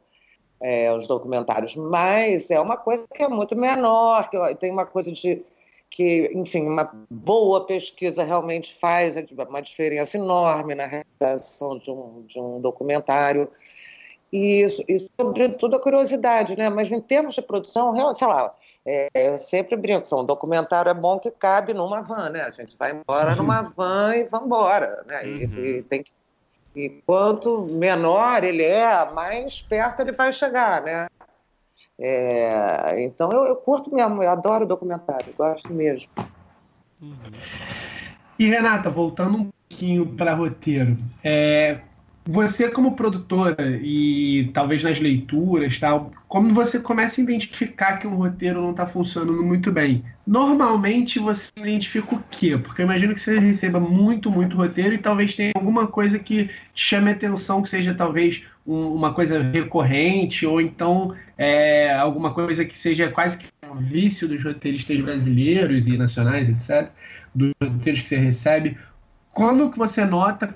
é, 0.60 0.92
os 0.92 1.08
documentários, 1.08 1.76
mas 1.76 2.52
é 2.52 2.60
uma 2.60 2.76
coisa 2.76 3.06
que 3.14 3.24
é 3.24 3.28
muito 3.28 3.56
menor, 3.56 4.30
que 4.30 4.56
tem 4.56 4.72
uma 4.72 4.86
coisa 4.86 5.12
de 5.12 5.44
que, 5.90 6.30
enfim, 6.34 6.64
uma 6.64 6.92
boa 7.10 7.66
pesquisa 7.66 8.24
realmente 8.24 8.74
faz 8.76 9.16
uma 9.32 9.62
diferença 9.62 10.18
enorme 10.18 10.76
na 10.76 10.86
realização 10.86 11.78
de 11.78 11.90
um, 11.90 12.26
de 12.28 12.40
um 12.40 12.60
documentário. 12.60 13.50
E, 14.32 14.62
isso, 14.62 14.84
e, 14.88 15.00
sobretudo, 15.20 15.76
a 15.76 15.80
curiosidade, 15.80 16.58
né? 16.58 16.70
Mas 16.70 16.92
em 16.92 17.02
termos 17.02 17.36
de 17.36 17.42
produção, 17.42 18.16
sei 18.16 18.28
lá, 18.28 18.54
é, 18.86 19.10
eu 19.14 19.38
sempre 19.38 19.76
brinco, 19.76 20.08
um 20.16 20.26
documentário 20.26 20.90
é 20.90 20.94
bom 20.94 21.20
que 21.20 21.30
cabe 21.30 21.74
numa 21.74 22.02
van, 22.02 22.30
né? 22.30 22.42
A 22.42 22.52
gente 22.52 22.78
vai 22.78 22.92
embora 22.92 23.36
numa 23.36 23.62
van 23.62 24.16
e 24.16 24.24
vamos 24.24 24.48
embora, 24.48 25.04
né? 25.06 25.24
Uhum. 25.24 25.36
E, 25.36 25.78
e, 25.78 25.84
tem 25.84 26.04
que, 26.04 26.12
e 26.74 26.90
quanto 27.06 27.64
menor 27.64 28.44
ele 28.44 28.64
é, 28.64 29.12
mais 29.12 29.62
perto 29.62 30.02
ele 30.02 30.14
vai 30.14 30.32
chegar, 30.32 30.82
né? 30.82 31.08
É, 32.00 33.04
então 33.04 33.32
eu, 33.32 33.46
eu, 33.46 33.56
curto 33.56 33.94
mesmo, 33.94 34.24
eu 34.24 34.30
adoro 34.30 34.66
documentário, 34.66 35.34
gosto 35.38 35.74
mesmo. 35.74 36.08
Uhum. 37.02 37.16
E 38.40 38.46
Renata, 38.46 38.90
voltando 38.90 39.38
um 39.38 39.50
pouquinho 39.50 40.16
para 40.16 40.34
roteiro, 40.34 40.96
é, 41.22 41.82
você 42.28 42.70
como 42.70 42.96
produtora 42.96 43.80
e 43.82 44.52
talvez 44.54 44.84
nas 44.84 45.00
leituras 45.00 45.80
tal, 45.80 46.12
como 46.28 46.54
você 46.54 46.78
começa 46.78 47.22
a 47.22 47.24
identificar 47.24 47.98
que 47.98 48.06
um 48.06 48.16
roteiro 48.16 48.62
não 48.62 48.72
está 48.72 48.86
funcionando 48.86 49.42
muito 49.44 49.72
bem? 49.72 50.04
Normalmente 50.26 51.20
você 51.20 51.50
identifica 51.56 52.16
o 52.16 52.24
quê? 52.30 52.58
Porque 52.58 52.82
eu 52.82 52.86
imagino 52.86 53.16
que 53.16 53.22
você 53.22 53.40
receba 53.40 53.80
muito, 53.80 54.30
muito 54.30 54.58
roteiro 54.58 54.94
e 54.94 54.98
talvez 54.98 55.36
tenha 55.36 55.54
alguma 55.56 55.88
coisa 55.88 56.20
que 56.20 56.50
chame 56.76 57.12
atenção, 57.12 57.62
que 57.62 57.70
seja 57.70 57.94
talvez 57.94 58.44
um, 58.66 58.88
uma 58.88 59.14
coisa 59.14 59.42
recorrente 59.42 60.46
ou 60.46 60.60
então 60.60 61.16
é, 61.38 61.94
alguma 61.94 62.34
coisa 62.34 62.66
que 62.66 62.78
seja 62.78 63.10
quase 63.10 63.38
que 63.38 63.46
um 63.72 63.78
vício 63.78 64.28
dos 64.28 64.44
roteiristas 64.44 65.00
brasileiros 65.00 65.88
e 65.88 65.98
nacionais, 65.98 66.50
etc., 66.50 66.90
dos 67.34 67.54
roteiros 67.62 68.02
que 68.02 68.10
você 68.10 68.18
recebe. 68.18 68.78
Quando 69.32 69.72
que 69.72 69.78
você 69.78 70.04
nota 70.04 70.54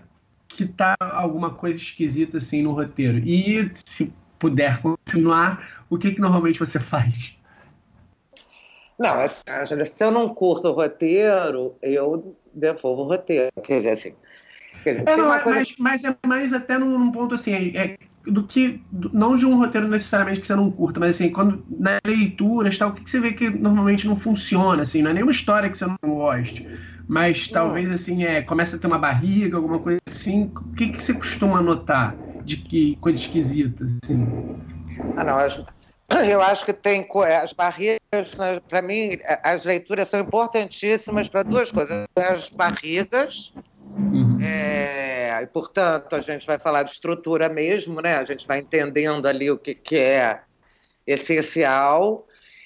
que 0.55 0.65
tá 0.65 0.95
alguma 0.99 1.51
coisa 1.51 1.79
esquisita 1.79 2.37
assim 2.37 2.61
no 2.61 2.73
roteiro. 2.73 3.17
E 3.19 3.71
se 3.85 4.13
puder 4.37 4.81
continuar, 4.81 5.83
o 5.89 5.97
que, 5.97 6.11
que 6.11 6.21
normalmente 6.21 6.59
você 6.59 6.79
faz? 6.81 7.39
Não, 8.97 9.19
assim, 9.19 9.43
se 9.85 10.03
eu 10.03 10.11
não 10.11 10.29
curto 10.29 10.67
o 10.67 10.73
roteiro, 10.73 11.75
eu 11.81 12.35
devolvo 12.53 13.03
o 13.03 13.07
roteiro. 13.07 13.51
Quer 13.63 13.77
dizer, 13.77 13.89
assim. 13.91 14.13
Quer 14.83 14.91
dizer, 14.91 15.09
é, 15.09 15.17
não, 15.17 15.33
é, 15.33 15.39
coisa... 15.39 15.59
mas, 15.59 15.75
mas, 15.79 16.03
é 16.03 16.15
mais 16.25 16.53
até 16.53 16.77
num, 16.77 16.99
num 16.99 17.11
ponto 17.11 17.33
assim, 17.33 17.75
é, 17.75 17.97
do 18.25 18.45
que. 18.45 18.79
não 18.91 19.35
de 19.35 19.45
um 19.45 19.57
roteiro 19.57 19.87
necessariamente 19.87 20.41
que 20.41 20.47
você 20.47 20.55
não 20.55 20.69
curta, 20.69 20.99
mas 20.99 21.15
assim, 21.15 21.31
quando 21.31 21.65
na 21.67 21.99
leitura 22.05 22.69
tal, 22.77 22.89
o 22.89 22.93
que, 22.93 23.03
que 23.03 23.09
você 23.09 23.19
vê 23.19 23.33
que 23.33 23.49
normalmente 23.49 24.07
não 24.07 24.19
funciona, 24.19 24.83
assim, 24.83 25.01
não 25.01 25.09
é 25.09 25.13
nenhuma 25.13 25.31
história 25.31 25.69
que 25.69 25.77
você 25.77 25.85
não 25.85 25.97
goste 26.03 26.67
mas 27.11 27.45
talvez 27.49 27.91
assim 27.91 28.23
é 28.23 28.41
começa 28.41 28.77
a 28.77 28.79
ter 28.79 28.87
uma 28.87 28.97
barriga, 28.97 29.57
alguma 29.57 29.79
coisa 29.79 29.99
assim. 30.07 30.49
O 30.55 30.73
que, 30.75 30.93
que 30.93 31.03
você 31.03 31.13
costuma 31.13 31.61
notar 31.61 32.15
de 32.45 32.55
que 32.55 32.95
coisa 33.01 33.19
esquisita 33.19 33.83
assim? 33.83 34.25
Ah, 35.17 35.25
não, 35.25 35.37
eu 36.25 36.41
acho 36.41 36.63
que 36.63 36.71
tem 36.71 37.05
é, 37.27 37.35
as 37.35 37.51
barrigas, 37.51 37.99
né, 38.37 38.61
para 38.65 38.81
mim, 38.81 39.17
é, 39.23 39.41
as 39.43 39.65
leituras 39.65 40.07
são 40.07 40.21
importantíssimas 40.21 41.27
para 41.27 41.43
duas 41.43 41.69
coisas: 41.69 42.05
as 42.15 42.47
barrigas. 42.47 43.53
Uhum. 43.93 44.39
É, 44.41 45.37
e, 45.43 45.47
portanto, 45.47 46.15
a 46.15 46.21
gente 46.21 46.47
vai 46.47 46.59
falar 46.59 46.83
de 46.83 46.91
estrutura 46.91 47.49
mesmo, 47.49 47.99
né? 47.99 48.19
A 48.19 48.23
gente 48.23 48.47
vai 48.47 48.59
entendendo 48.59 49.25
ali 49.25 49.51
o 49.51 49.57
que, 49.57 49.75
que 49.75 49.97
é 49.97 50.39
essencial. 51.05 52.25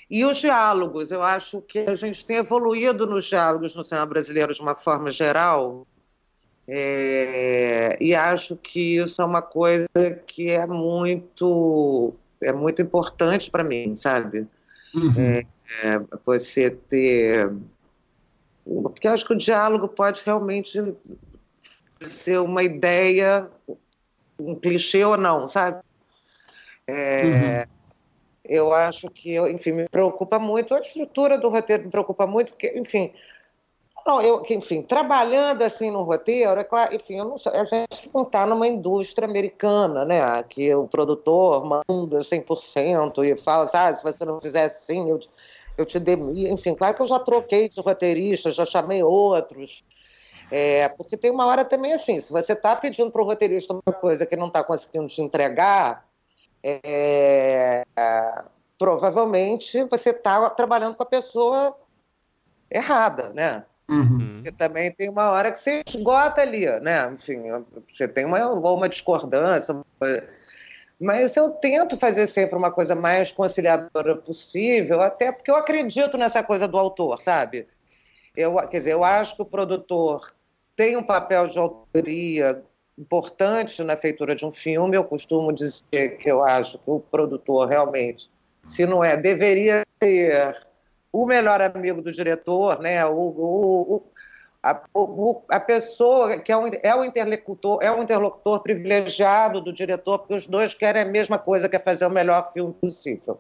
E 0.10 0.24
os 0.24 0.38
diálogos, 0.38 1.12
eu 1.12 1.24
acho 1.24 1.62
que 1.62 1.80
a 1.80 1.96
gente 1.96 2.26
tem 2.26 2.38
evoluído 2.38 3.08
nos 3.08 3.26
diálogos 3.26 3.76
no 3.76 3.84
cinema 3.84 4.06
brasileiro 4.06 4.54
de 4.54 4.62
uma 4.62 4.76
forma 4.76 5.12
geral, 5.12 5.86
é, 6.68 7.98
e 8.00 8.14
acho 8.16 8.56
que 8.56 8.98
isso 8.98 9.22
é 9.22 9.26
uma 9.26 9.42
coisa 9.42 9.88
que 10.26 10.52
é 10.52 10.66
muito 10.66 12.14
é 12.42 12.52
muito 12.52 12.82
importante 12.82 13.50
para 13.50 13.64
mim, 13.64 13.96
sabe? 13.96 14.48
Uhum. 14.94 15.18
É, 15.20 15.46
é, 15.84 16.00
você 16.26 16.70
ter 16.70 17.52
porque 18.66 19.08
eu 19.08 19.12
acho 19.12 19.26
que 19.26 19.34
o 19.34 19.38
diálogo 19.38 19.88
pode 19.88 20.24
realmente 20.26 20.80
ser 22.02 22.40
uma 22.40 22.64
ideia, 22.64 23.48
um 24.40 24.56
clichê 24.56 25.06
ou 25.06 25.18
não, 25.18 25.46
sabe? 25.46 25.82
É, 26.88 27.68
uhum 27.68 27.75
eu 28.48 28.74
acho 28.74 29.10
que, 29.10 29.38
enfim, 29.50 29.72
me 29.72 29.90
preocupa 29.90 30.40
muito, 30.40 30.74
a 30.74 30.80
estrutura 30.80 31.38
do 31.38 31.50
roteiro 31.50 31.84
me 31.84 31.90
preocupa 31.90 32.26
muito, 32.28 32.52
porque, 32.52 32.78
enfim, 32.78 33.14
não, 34.06 34.22
eu, 34.22 34.44
enfim, 34.52 34.84
trabalhando 34.84 35.64
assim 35.64 35.90
no 35.90 36.04
roteiro, 36.04 36.60
é 36.60 36.64
claro, 36.64 36.96
enfim, 36.96 37.18
eu 37.18 37.38
sei, 37.40 37.54
a 37.54 37.66
gente 37.66 38.12
não 38.14 38.22
está 38.22 38.46
numa 38.46 38.68
indústria 38.68 39.28
americana, 39.28 40.06
né, 40.06 40.44
que 40.44 40.74
o 40.76 40.88
produtor 40.88 41.66
manda 41.66 42.20
100% 42.20 43.24
e 43.26 43.36
fala 43.36 43.64
assim, 43.64 43.78
ah, 43.78 43.94
se 43.94 44.04
você 44.04 44.24
não 44.24 44.40
fizer 44.40 44.66
assim, 44.66 45.10
eu, 45.10 45.20
eu 45.76 45.86
te 45.86 46.00
demito, 46.00 46.54
enfim, 46.54 46.76
claro 46.76 46.96
que 46.96 47.02
eu 47.02 47.08
já 47.08 47.18
troquei 47.18 47.68
de 47.68 47.82
roteirista, 47.82 48.52
já 48.52 48.66
chamei 48.66 49.02
outros, 49.02 49.84
é, 50.52 50.88
porque 50.90 51.18
tem 51.18 51.32
uma 51.32 51.48
hora 51.48 51.66
também 51.66 51.92
assim, 51.94 52.22
se 52.22 52.32
você 52.32 52.54
está 52.54 52.76
pedindo 52.76 53.10
para 53.10 53.24
o 53.24 53.26
roteirista 53.26 53.74
uma 53.74 53.94
coisa 53.94 54.24
que 54.24 54.36
não 54.36 54.48
está 54.48 54.64
conseguindo 54.64 55.08
te 55.08 55.20
entregar, 55.20 56.06
é, 56.68 57.86
provavelmente 58.78 59.84
você 59.84 60.10
está 60.10 60.50
trabalhando 60.50 60.96
com 60.96 61.04
a 61.04 61.08
pessoa 61.08 61.78
errada, 62.72 63.30
né? 63.30 63.64
Uhum. 63.88 64.38
Porque 64.38 64.52
também 64.52 64.92
tem 64.92 65.10
uma 65.10 65.30
hora 65.30 65.52
que 65.52 65.60
você 65.60 65.84
esgota 65.88 66.42
ali, 66.42 66.66
né? 66.80 67.08
Enfim, 67.14 67.44
você 67.92 68.08
tem 68.08 68.26
uma, 68.26 68.50
uma 68.50 68.90
discordância, 68.90 69.76
mas 71.00 71.38
eu 71.38 71.52
tento 71.52 71.96
fazer 71.98 72.26
sempre 72.26 72.58
uma 72.58 72.72
coisa 72.72 72.96
mais 72.96 73.32
conciliadora 73.32 74.16
possível, 74.16 75.02
até 75.02 75.32
porque 75.32 75.52
eu 75.52 75.56
acredito 75.56 76.18
nessa 76.18 76.42
coisa 76.42 76.68
do 76.68 76.80
autor, 76.80 77.22
sabe? 77.22 77.68
Eu, 78.36 78.56
quer 78.68 78.80
dizer, 78.80 78.94
eu 78.94 79.04
acho 79.04 79.36
que 79.36 79.42
o 79.44 79.46
produtor 79.46 80.34
tem 80.76 80.98
um 80.98 81.04
papel 81.04 81.48
de 81.48 81.60
autoria 81.60 82.64
importante 82.98 83.84
na 83.84 83.98
feitura 83.98 84.36
de 84.36 84.46
um 84.46 84.52
filme. 84.52 84.96
Eu 84.96 85.04
costumo 85.04 85.52
dizer 85.52 86.18
que 86.18 86.30
eu 86.30 86.44
acho 86.44 86.78
que 86.80 86.90
o 86.90 87.00
produtor 87.00 87.68
realmente, 87.68 88.30
se 88.68 88.86
não 88.86 89.04
é, 89.04 89.18
deveria 89.18 89.84
ser 90.02 90.56
o 91.12 91.26
melhor 91.26 91.62
amigo 91.62 92.02
do 92.02 92.12
diretor, 92.12 92.82
né? 92.82 93.06
O, 93.06 93.12
o, 93.12 93.96
o, 93.96 94.04
a, 94.62 94.82
o, 94.94 95.42
a 95.50 95.60
pessoa 95.60 96.40
que 96.40 96.52
é 96.52 96.58
um, 96.58 96.70
é, 96.82 96.96
um 96.96 97.04
interlocutor, 97.04 97.80
é 97.82 97.92
um 97.92 98.02
interlocutor 98.02 98.62
privilegiado 98.62 99.62
do 99.62 99.72
diretor, 99.72 100.20
porque 100.20 100.36
os 100.36 100.48
dois 100.48 100.74
querem 100.74 101.04
a 101.04 101.06
mesma 101.06 101.38
coisa, 101.38 101.70
que 101.70 101.76
é 101.76 101.80
fazer 101.80 102.06
o 102.06 102.10
melhor 102.10 102.52
filme 102.52 102.74
possível. 102.74 103.40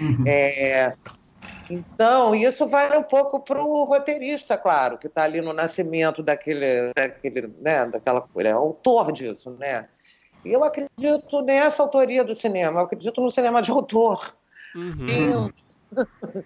Uhum. 0.00 0.24
É, 0.26 0.94
então, 1.68 2.34
isso 2.34 2.66
vale 2.66 2.96
um 2.96 3.02
pouco 3.02 3.40
para 3.40 3.62
o 3.62 3.84
roteirista, 3.84 4.58
claro, 4.58 4.98
que 4.98 5.06
está 5.06 5.22
ali 5.22 5.40
no 5.40 5.52
nascimento 5.52 6.22
daquele, 6.22 6.92
daquele 6.94 7.52
né, 7.60 7.86
daquela 7.86 8.20
coisa, 8.20 8.50
é 8.50 8.52
autor 8.52 9.12
disso, 9.12 9.50
né? 9.58 9.88
E 10.44 10.52
eu 10.52 10.64
acredito 10.64 11.42
nessa 11.42 11.82
autoria 11.82 12.24
do 12.24 12.34
cinema, 12.34 12.80
eu 12.80 12.84
acredito 12.84 13.20
no 13.20 13.30
cinema 13.30 13.62
de 13.62 13.70
autor. 13.70 14.36
Uhum. 14.74 15.50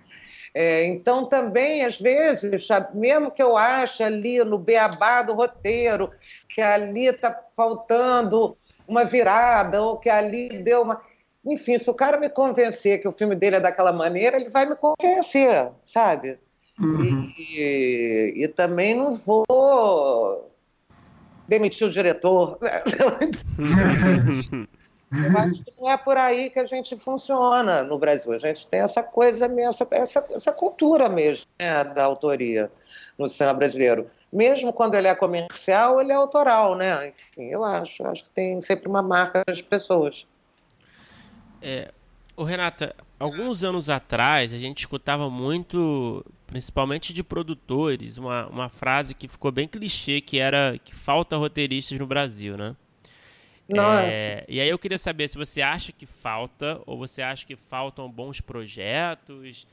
É, 0.58 0.86
então, 0.86 1.26
também, 1.26 1.84
às 1.84 2.00
vezes, 2.00 2.66
mesmo 2.94 3.30
que 3.30 3.42
eu 3.42 3.58
ache 3.58 4.02
ali 4.02 4.42
no 4.42 4.56
beabá 4.56 5.20
do 5.20 5.34
roteiro 5.34 6.10
que 6.48 6.62
ali 6.62 7.08
está 7.08 7.38
faltando 7.54 8.56
uma 8.88 9.04
virada, 9.04 9.82
ou 9.82 9.98
que 9.98 10.08
ali 10.08 10.48
deu 10.48 10.80
uma. 10.80 11.02
Enfim, 11.46 11.78
se 11.78 11.88
o 11.88 11.94
cara 11.94 12.18
me 12.18 12.28
convencer 12.28 13.00
que 13.00 13.06
o 13.06 13.12
filme 13.12 13.36
dele 13.36 13.56
é 13.56 13.60
daquela 13.60 13.92
maneira, 13.92 14.36
ele 14.36 14.50
vai 14.50 14.66
me 14.66 14.74
convencer, 14.74 15.70
sabe? 15.84 16.38
Uhum. 16.80 17.32
E, 17.38 18.34
e, 18.36 18.48
também 18.48 18.94
não 18.94 19.14
vou 19.14 20.50
demitir 21.48 21.86
o 21.86 21.90
diretor. 21.90 22.58
Eu 25.12 25.38
acho 25.38 25.64
que 25.64 25.72
não 25.80 25.88
é 25.88 25.96
por 25.96 26.16
aí 26.16 26.50
que 26.50 26.58
a 26.58 26.66
gente 26.66 26.96
funciona 26.96 27.82
no 27.84 27.96
Brasil. 27.98 28.32
A 28.32 28.38
gente 28.38 28.66
tem 28.66 28.80
essa 28.80 29.02
coisa, 29.02 29.46
essa, 29.60 29.86
essa, 29.92 30.26
essa 30.30 30.52
cultura 30.52 31.08
mesmo 31.08 31.46
né, 31.58 31.84
da 31.84 32.04
autoria 32.04 32.70
no 33.16 33.28
cinema 33.28 33.54
brasileiro. 33.54 34.10
Mesmo 34.32 34.72
quando 34.72 34.96
ele 34.96 35.06
é 35.06 35.14
comercial, 35.14 36.00
ele 36.00 36.10
é 36.10 36.14
autoral, 36.14 36.74
né? 36.74 37.08
Enfim, 37.08 37.44
eu 37.44 37.64
acho. 37.64 38.02
Eu 38.02 38.10
acho 38.10 38.24
que 38.24 38.30
tem 38.30 38.60
sempre 38.60 38.88
uma 38.88 39.00
marca 39.00 39.44
das 39.46 39.62
pessoas. 39.62 40.26
É, 41.66 41.92
o 42.36 42.44
Renata, 42.44 42.94
alguns 43.18 43.64
anos 43.64 43.90
atrás 43.90 44.54
a 44.54 44.58
gente 44.58 44.78
escutava 44.78 45.28
muito, 45.28 46.24
principalmente 46.46 47.12
de 47.12 47.24
produtores, 47.24 48.18
uma, 48.18 48.46
uma 48.46 48.68
frase 48.68 49.16
que 49.16 49.26
ficou 49.26 49.50
bem 49.50 49.66
clichê, 49.66 50.20
que 50.20 50.38
era 50.38 50.78
que 50.78 50.94
falta 50.94 51.36
roteiristas 51.36 51.98
no 51.98 52.06
Brasil, 52.06 52.56
né? 52.56 52.76
Nossa. 53.68 54.06
É, 54.06 54.44
e 54.48 54.60
aí 54.60 54.68
eu 54.68 54.78
queria 54.78 54.96
saber 54.96 55.26
se 55.26 55.36
você 55.36 55.60
acha 55.60 55.90
que 55.90 56.06
falta, 56.06 56.80
ou 56.86 56.96
você 56.96 57.20
acha 57.20 57.44
que 57.44 57.56
faltam 57.56 58.08
bons 58.08 58.40
projetos, 58.40 59.66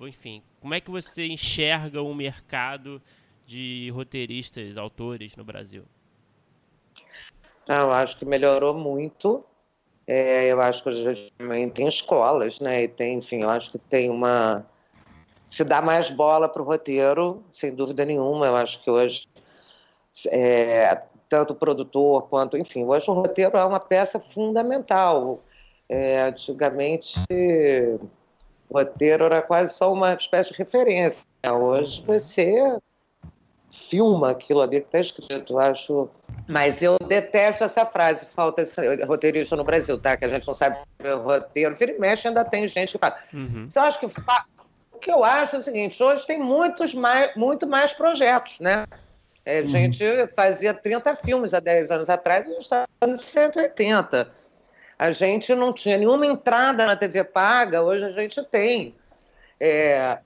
enfim, 0.00 0.42
como 0.60 0.74
é 0.74 0.80
que 0.80 0.90
você 0.90 1.28
enxerga 1.28 2.02
o 2.02 2.12
mercado 2.12 3.00
de 3.46 3.88
roteiristas, 3.94 4.76
autores 4.76 5.36
no 5.36 5.44
Brasil? 5.44 5.84
Ah, 7.68 7.82
eu 7.82 7.92
acho 7.92 8.18
que 8.18 8.24
melhorou 8.24 8.74
muito. 8.74 9.44
É, 10.06 10.46
eu 10.46 10.60
acho 10.60 10.82
que 10.82 10.88
hoje 10.88 11.32
também 11.36 11.68
tem 11.68 11.88
escolas, 11.88 12.60
né? 12.60 12.84
E 12.84 12.88
tem, 12.88 13.18
enfim, 13.18 13.42
eu 13.42 13.50
acho 13.50 13.72
que 13.72 13.78
tem 13.78 14.08
uma. 14.08 14.64
Se 15.46 15.64
dá 15.64 15.82
mais 15.82 16.10
bola 16.10 16.48
para 16.48 16.62
o 16.62 16.64
roteiro, 16.64 17.42
sem 17.52 17.74
dúvida 17.74 18.04
nenhuma. 18.04 18.46
Eu 18.46 18.56
acho 18.56 18.82
que 18.82 18.90
hoje 18.90 19.28
é, 20.28 21.02
tanto 21.28 21.52
o 21.52 21.56
produtor 21.56 22.28
quanto, 22.28 22.56
enfim, 22.56 22.84
hoje 22.84 23.10
o 23.10 23.14
roteiro 23.14 23.56
é 23.56 23.64
uma 23.64 23.80
peça 23.80 24.18
fundamental. 24.18 25.40
É, 25.88 26.22
antigamente, 26.22 27.18
o 28.68 28.74
roteiro 28.78 29.24
era 29.24 29.42
quase 29.42 29.74
só 29.74 29.92
uma 29.92 30.14
espécie 30.14 30.50
de 30.52 30.58
referência. 30.58 31.26
Hoje 31.44 32.02
você 32.06 32.78
filma 33.70 34.30
aquilo 34.30 34.62
ali 34.62 34.80
que 34.80 34.86
está 34.86 35.00
escrito. 35.00 35.52
Eu 35.52 35.58
acho. 35.58 36.08
Mas 36.48 36.80
eu 36.80 36.96
detesto 36.98 37.64
essa 37.64 37.84
frase, 37.84 38.26
falta 38.26 38.64
roteirista 39.06 39.56
no 39.56 39.64
Brasil, 39.64 39.98
tá? 39.98 40.16
Que 40.16 40.24
a 40.24 40.28
gente 40.28 40.46
não 40.46 40.54
sabe 40.54 40.76
o 41.02 41.16
roteiro. 41.16 41.74
Vira 41.74 41.92
e 41.92 41.98
mexe, 41.98 42.28
ainda 42.28 42.44
tem 42.44 42.68
gente 42.68 42.92
que 42.92 42.98
fala. 42.98 43.16
Uhum. 43.32 43.66
Então, 43.68 43.82
acho 43.82 43.98
que 43.98 44.08
fa... 44.08 44.44
o 44.92 44.98
que 44.98 45.10
eu 45.10 45.24
acho 45.24 45.56
é 45.56 45.58
o 45.58 45.62
seguinte: 45.62 46.00
hoje 46.02 46.24
tem 46.26 46.38
muitos 46.38 46.94
mais, 46.94 47.34
muito 47.34 47.66
mais 47.66 47.92
projetos, 47.92 48.60
né? 48.60 48.86
É, 49.44 49.58
a 49.58 49.62
uhum. 49.62 49.68
gente 49.68 50.04
fazia 50.34 50.72
30 50.72 51.16
filmes 51.16 51.52
há 51.52 51.60
10 51.60 51.90
anos 51.90 52.08
atrás 52.08 52.46
e 52.46 52.50
a 52.50 52.52
gente 52.52 52.62
está 52.62 52.86
no 53.04 53.18
180. 53.18 54.30
A 54.98 55.12
gente 55.12 55.54
não 55.54 55.72
tinha 55.72 55.98
nenhuma 55.98 56.26
entrada 56.26 56.86
na 56.86 56.96
TV 56.96 57.22
paga, 57.22 57.82
hoje 57.82 58.04
a 58.04 58.12
gente 58.12 58.42
tem. 58.44 58.94
É, 59.60 60.18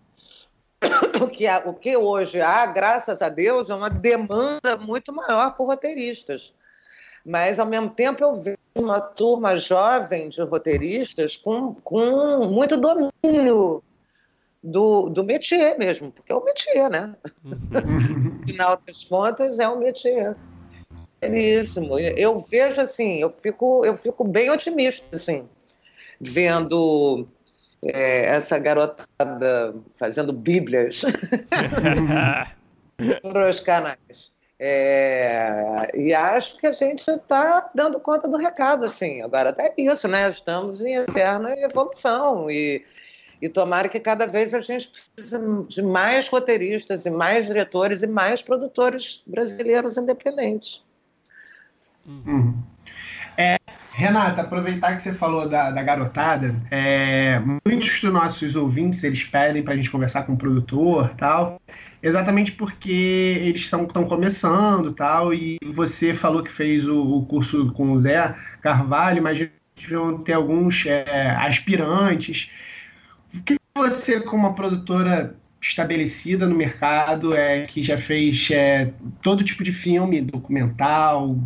que 1.32 1.46
há, 1.46 1.62
o 1.64 1.74
que 1.74 1.96
hoje 1.96 2.40
há, 2.40 2.66
graças 2.66 3.22
a 3.22 3.28
Deus, 3.28 3.70
é 3.70 3.74
uma 3.74 3.90
demanda 3.90 4.76
muito 4.76 5.12
maior 5.12 5.54
por 5.56 5.66
roteiristas. 5.66 6.52
Mas, 7.24 7.58
ao 7.58 7.66
mesmo 7.66 7.90
tempo, 7.90 8.24
eu 8.24 8.34
vejo 8.34 8.58
uma 8.74 9.00
turma 9.00 9.56
jovem 9.56 10.28
de 10.28 10.40
roteiristas 10.42 11.36
com, 11.36 11.74
com 11.74 12.48
muito 12.48 12.76
domínio 12.76 13.82
do, 14.62 15.08
do 15.08 15.24
métier 15.24 15.78
mesmo, 15.78 16.10
porque 16.10 16.32
é 16.32 16.34
o 16.34 16.44
métier, 16.44 16.90
né? 16.90 17.14
Uhum. 17.44 18.40
Final 18.46 18.80
das 18.86 19.04
contas, 19.04 19.58
é 19.58 19.68
o 19.68 19.78
métier. 19.78 20.36
Seríssimo. 21.22 21.98
Eu 21.98 22.40
vejo 22.40 22.80
assim, 22.80 23.18
eu 23.20 23.30
fico, 23.30 23.84
eu 23.84 23.96
fico 23.96 24.24
bem 24.24 24.50
otimista, 24.50 25.14
assim, 25.14 25.46
vendo 26.18 27.28
é, 27.82 28.26
essa 28.26 28.58
garotada 28.58 29.74
fazendo 29.96 30.32
bíblias 30.32 31.02
nos 33.22 33.60
canais. 33.60 34.32
É, 34.58 35.90
e 35.94 36.12
acho 36.12 36.58
que 36.58 36.66
a 36.66 36.72
gente 36.72 37.08
está 37.08 37.70
dando 37.74 37.98
conta 37.98 38.28
do 38.28 38.36
recado, 38.36 38.84
assim. 38.84 39.22
Agora, 39.22 39.50
até 39.50 39.72
isso, 39.78 40.06
né? 40.06 40.28
Estamos 40.28 40.82
em 40.82 40.96
eterna 40.96 41.54
evolução 41.58 42.50
e 42.50 42.84
e 43.40 43.48
tomara 43.48 43.88
que 43.88 43.98
cada 43.98 44.26
vez 44.26 44.52
a 44.52 44.60
gente 44.60 44.88
precise 44.88 45.38
de 45.68 45.82
mais 45.82 46.28
roteiristas 46.28 47.06
e 47.06 47.10
mais 47.10 47.46
diretores 47.46 48.02
e 48.02 48.06
mais 48.06 48.42
produtores 48.42 49.22
brasileiros 49.26 49.96
independentes. 49.96 50.84
Uhum. 52.06 52.54
É, 53.38 53.56
Renata, 54.00 54.40
aproveitar 54.40 54.96
que 54.96 55.02
você 55.02 55.12
falou 55.12 55.46
da, 55.46 55.70
da 55.70 55.82
garotada, 55.82 56.54
é, 56.70 57.38
muitos 57.66 58.00
dos 58.00 58.10
nossos 58.10 58.56
ouvintes 58.56 59.04
eles 59.04 59.22
pedem 59.24 59.62
para 59.62 59.74
a 59.74 59.76
gente 59.76 59.90
conversar 59.90 60.22
com 60.22 60.32
o 60.32 60.38
produtor 60.38 61.10
tal, 61.18 61.60
exatamente 62.02 62.52
porque 62.52 62.90
eles 62.90 63.60
estão 63.60 63.86
começando 63.86 64.94
tal, 64.94 65.34
e 65.34 65.58
você 65.74 66.14
falou 66.14 66.42
que 66.42 66.50
fez 66.50 66.88
o, 66.88 66.98
o, 66.98 67.26
curso 67.26 67.70
com 67.74 67.92
o 67.92 67.98
Zé 68.00 68.34
Carvalho, 68.62 69.22
mas 69.22 69.46
vão 69.90 70.16
ter 70.22 70.32
alguns 70.32 70.86
é, 70.86 71.32
aspirantes. 71.32 72.50
O 73.34 73.42
que 73.42 73.56
você, 73.76 74.18
como 74.18 74.46
uma 74.46 74.54
produtora 74.54 75.36
estabelecida 75.60 76.46
no 76.46 76.56
mercado, 76.56 77.34
é, 77.34 77.66
que 77.66 77.82
já 77.82 77.98
fez 77.98 78.48
é, 78.50 78.94
todo 79.20 79.44
tipo 79.44 79.62
de 79.62 79.74
filme, 79.74 80.22
documental, 80.22 81.36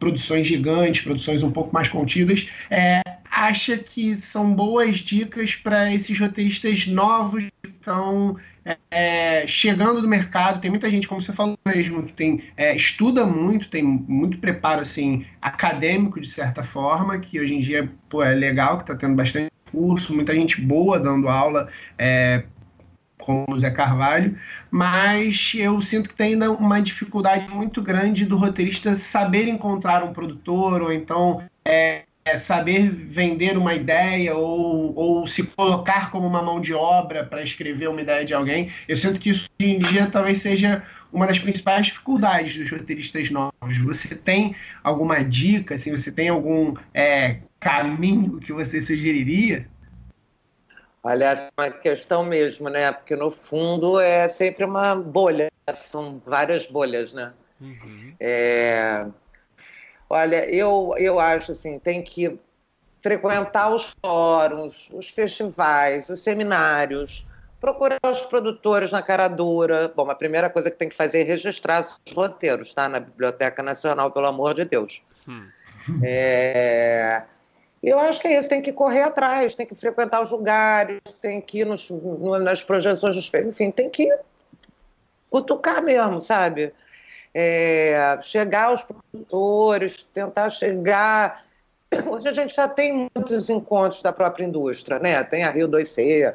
produções 0.00 0.46
gigantes, 0.46 1.02
produções 1.02 1.42
um 1.42 1.50
pouco 1.52 1.72
mais 1.72 1.86
contidas, 1.86 2.48
é, 2.70 3.02
acha 3.30 3.76
que 3.76 4.16
são 4.16 4.52
boas 4.52 4.98
dicas 4.98 5.54
para 5.54 5.94
esses 5.94 6.18
roteiristas 6.18 6.86
novos 6.86 7.44
que 7.62 7.68
estão 7.68 8.36
é, 8.90 9.46
chegando 9.46 10.02
no 10.02 10.08
mercado? 10.08 10.60
Tem 10.60 10.70
muita 10.70 10.90
gente, 10.90 11.06
como 11.06 11.22
você 11.22 11.32
falou 11.32 11.58
mesmo, 11.64 12.02
que 12.02 12.12
tem, 12.14 12.42
é, 12.56 12.74
estuda 12.74 13.24
muito, 13.24 13.68
tem 13.68 13.82
muito 13.82 14.38
preparo 14.38 14.80
assim, 14.80 15.24
acadêmico, 15.40 16.20
de 16.20 16.28
certa 16.28 16.64
forma, 16.64 17.18
que 17.20 17.38
hoje 17.38 17.54
em 17.54 17.60
dia 17.60 17.88
pô, 18.08 18.22
é 18.22 18.34
legal, 18.34 18.78
que 18.78 18.84
está 18.84 18.96
tendo 18.96 19.14
bastante 19.14 19.50
curso, 19.70 20.14
muita 20.14 20.34
gente 20.34 20.60
boa 20.60 20.98
dando 20.98 21.28
aula, 21.28 21.68
como 23.20 23.44
o 23.48 23.58
Zé 23.58 23.70
Carvalho, 23.70 24.36
mas 24.70 25.52
eu 25.54 25.80
sinto 25.80 26.08
que 26.08 26.14
tem 26.14 26.32
ainda 26.32 26.50
uma 26.50 26.80
dificuldade 26.80 27.48
muito 27.48 27.80
grande 27.82 28.24
do 28.24 28.36
roteirista 28.36 28.94
saber 28.94 29.48
encontrar 29.48 30.02
um 30.02 30.12
produtor, 30.12 30.82
ou 30.82 30.92
então 30.92 31.42
é, 31.64 32.02
é 32.24 32.36
saber 32.36 32.90
vender 32.90 33.56
uma 33.56 33.74
ideia, 33.74 34.34
ou, 34.34 34.94
ou 34.94 35.26
se 35.26 35.42
colocar 35.42 36.10
como 36.10 36.26
uma 36.26 36.42
mão 36.42 36.60
de 36.60 36.74
obra 36.74 37.24
para 37.24 37.42
escrever 37.42 37.88
uma 37.88 38.02
ideia 38.02 38.24
de 38.24 38.34
alguém. 38.34 38.70
Eu 38.88 38.96
sinto 38.96 39.20
que 39.20 39.30
isso 39.30 39.48
hoje 39.60 39.70
em 39.70 39.78
dia 39.78 40.08
talvez 40.10 40.40
seja 40.40 40.82
uma 41.12 41.26
das 41.26 41.38
principais 41.38 41.86
dificuldades 41.86 42.56
dos 42.56 42.70
roteiristas 42.70 43.30
novos. 43.30 43.78
Você 43.84 44.14
tem 44.14 44.54
alguma 44.82 45.22
dica, 45.22 45.74
assim, 45.74 45.90
você 45.90 46.12
tem 46.12 46.28
algum 46.28 46.74
é, 46.94 47.38
caminho 47.58 48.38
que 48.38 48.52
você 48.52 48.80
sugeriria? 48.80 49.66
Essa 51.04 51.50
é 51.56 51.62
uma 51.62 51.70
questão 51.70 52.24
mesmo, 52.24 52.68
né? 52.68 52.92
Porque 52.92 53.16
no 53.16 53.30
fundo 53.30 53.98
é 53.98 54.28
sempre 54.28 54.64
uma 54.64 54.94
bolha, 54.94 55.50
são 55.74 56.20
várias 56.24 56.66
bolhas, 56.66 57.12
né? 57.12 57.32
Uhum. 57.60 58.14
É... 58.20 59.06
Olha, 60.08 60.48
eu, 60.50 60.94
eu 60.98 61.18
acho 61.18 61.52
assim, 61.52 61.78
tem 61.78 62.02
que 62.02 62.38
frequentar 63.00 63.72
os 63.72 63.94
fóruns, 64.04 64.90
os 64.92 65.08
festivais, 65.08 66.08
os 66.10 66.22
seminários, 66.22 67.26
procurar 67.60 67.98
os 68.04 68.20
produtores 68.22 68.90
na 68.90 69.02
cara 69.02 69.28
dura. 69.28 69.92
Bom, 69.94 70.10
a 70.10 70.14
primeira 70.14 70.50
coisa 70.50 70.70
que 70.70 70.76
tem 70.76 70.88
que 70.88 70.96
fazer 70.96 71.20
é 71.20 71.24
registrar 71.24 71.80
os 71.80 72.00
roteiros, 72.14 72.74
tá? 72.74 72.88
Na 72.88 73.00
Biblioteca 73.00 73.62
Nacional, 73.62 74.10
pelo 74.10 74.26
amor 74.26 74.54
de 74.54 74.64
Deus. 74.64 75.02
Hum. 75.26 75.48
É... 76.02 77.22
Eu 77.82 77.98
acho 77.98 78.20
que 78.20 78.28
é 78.28 78.38
isso, 78.38 78.48
tem 78.48 78.60
que 78.60 78.72
correr 78.72 79.02
atrás, 79.02 79.54
tem 79.54 79.66
que 79.66 79.74
frequentar 79.74 80.22
os 80.22 80.30
lugares, 80.30 81.00
tem 81.20 81.40
que 81.40 81.60
ir 81.60 81.66
nos, 81.66 81.88
no, 81.88 82.38
nas 82.38 82.62
projeções 82.62 83.16
dos 83.16 83.26
filmes, 83.26 83.54
enfim, 83.54 83.70
tem 83.70 83.88
que 83.88 84.06
cutucar 85.30 85.82
mesmo, 85.82 86.20
sabe? 86.20 86.74
É... 87.32 88.18
chegar 88.20 88.66
aos 88.66 88.82
produtores, 88.82 90.02
tentar 90.12 90.50
chegar. 90.50 91.44
Hoje 92.06 92.28
a 92.28 92.32
gente 92.32 92.54
já 92.54 92.68
tem 92.68 93.08
muitos 93.14 93.48
encontros 93.48 94.02
da 94.02 94.12
própria 94.12 94.44
indústria, 94.44 94.98
né? 94.98 95.22
Tem 95.24 95.44
a 95.44 95.50
Rio 95.50 95.68
2C, 95.68 96.34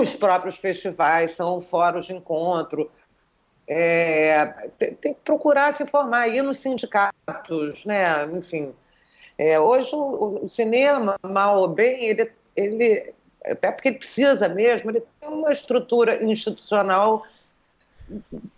os 0.00 0.14
próprios 0.14 0.56
festivais 0.56 1.32
são 1.32 1.60
fóruns 1.60 2.06
de 2.06 2.14
encontro. 2.14 2.90
É, 3.66 4.44
tem, 4.78 4.94
tem, 4.94 5.14
que 5.14 5.20
procurar 5.20 5.74
se 5.74 5.82
informar, 5.82 6.28
ir 6.28 6.42
nos 6.42 6.58
sindicatos, 6.58 7.84
né? 7.84 8.24
enfim. 8.32 8.74
É, 9.44 9.58
hoje 9.58 9.92
o, 9.92 10.44
o, 10.44 10.48
cinema, 10.48 11.18
mal 11.20 11.62
ou 11.62 11.66
bem, 11.66 12.04
ele, 12.04 12.30
ele, 12.54 13.12
até 13.44 13.72
porque 13.72 13.88
ele 13.88 13.98
precisa 13.98 14.48
mesmo, 14.48 14.88
ele 14.88 15.02
tem 15.18 15.28
uma 15.28 15.50
estrutura 15.50 16.22
institucional 16.22 17.26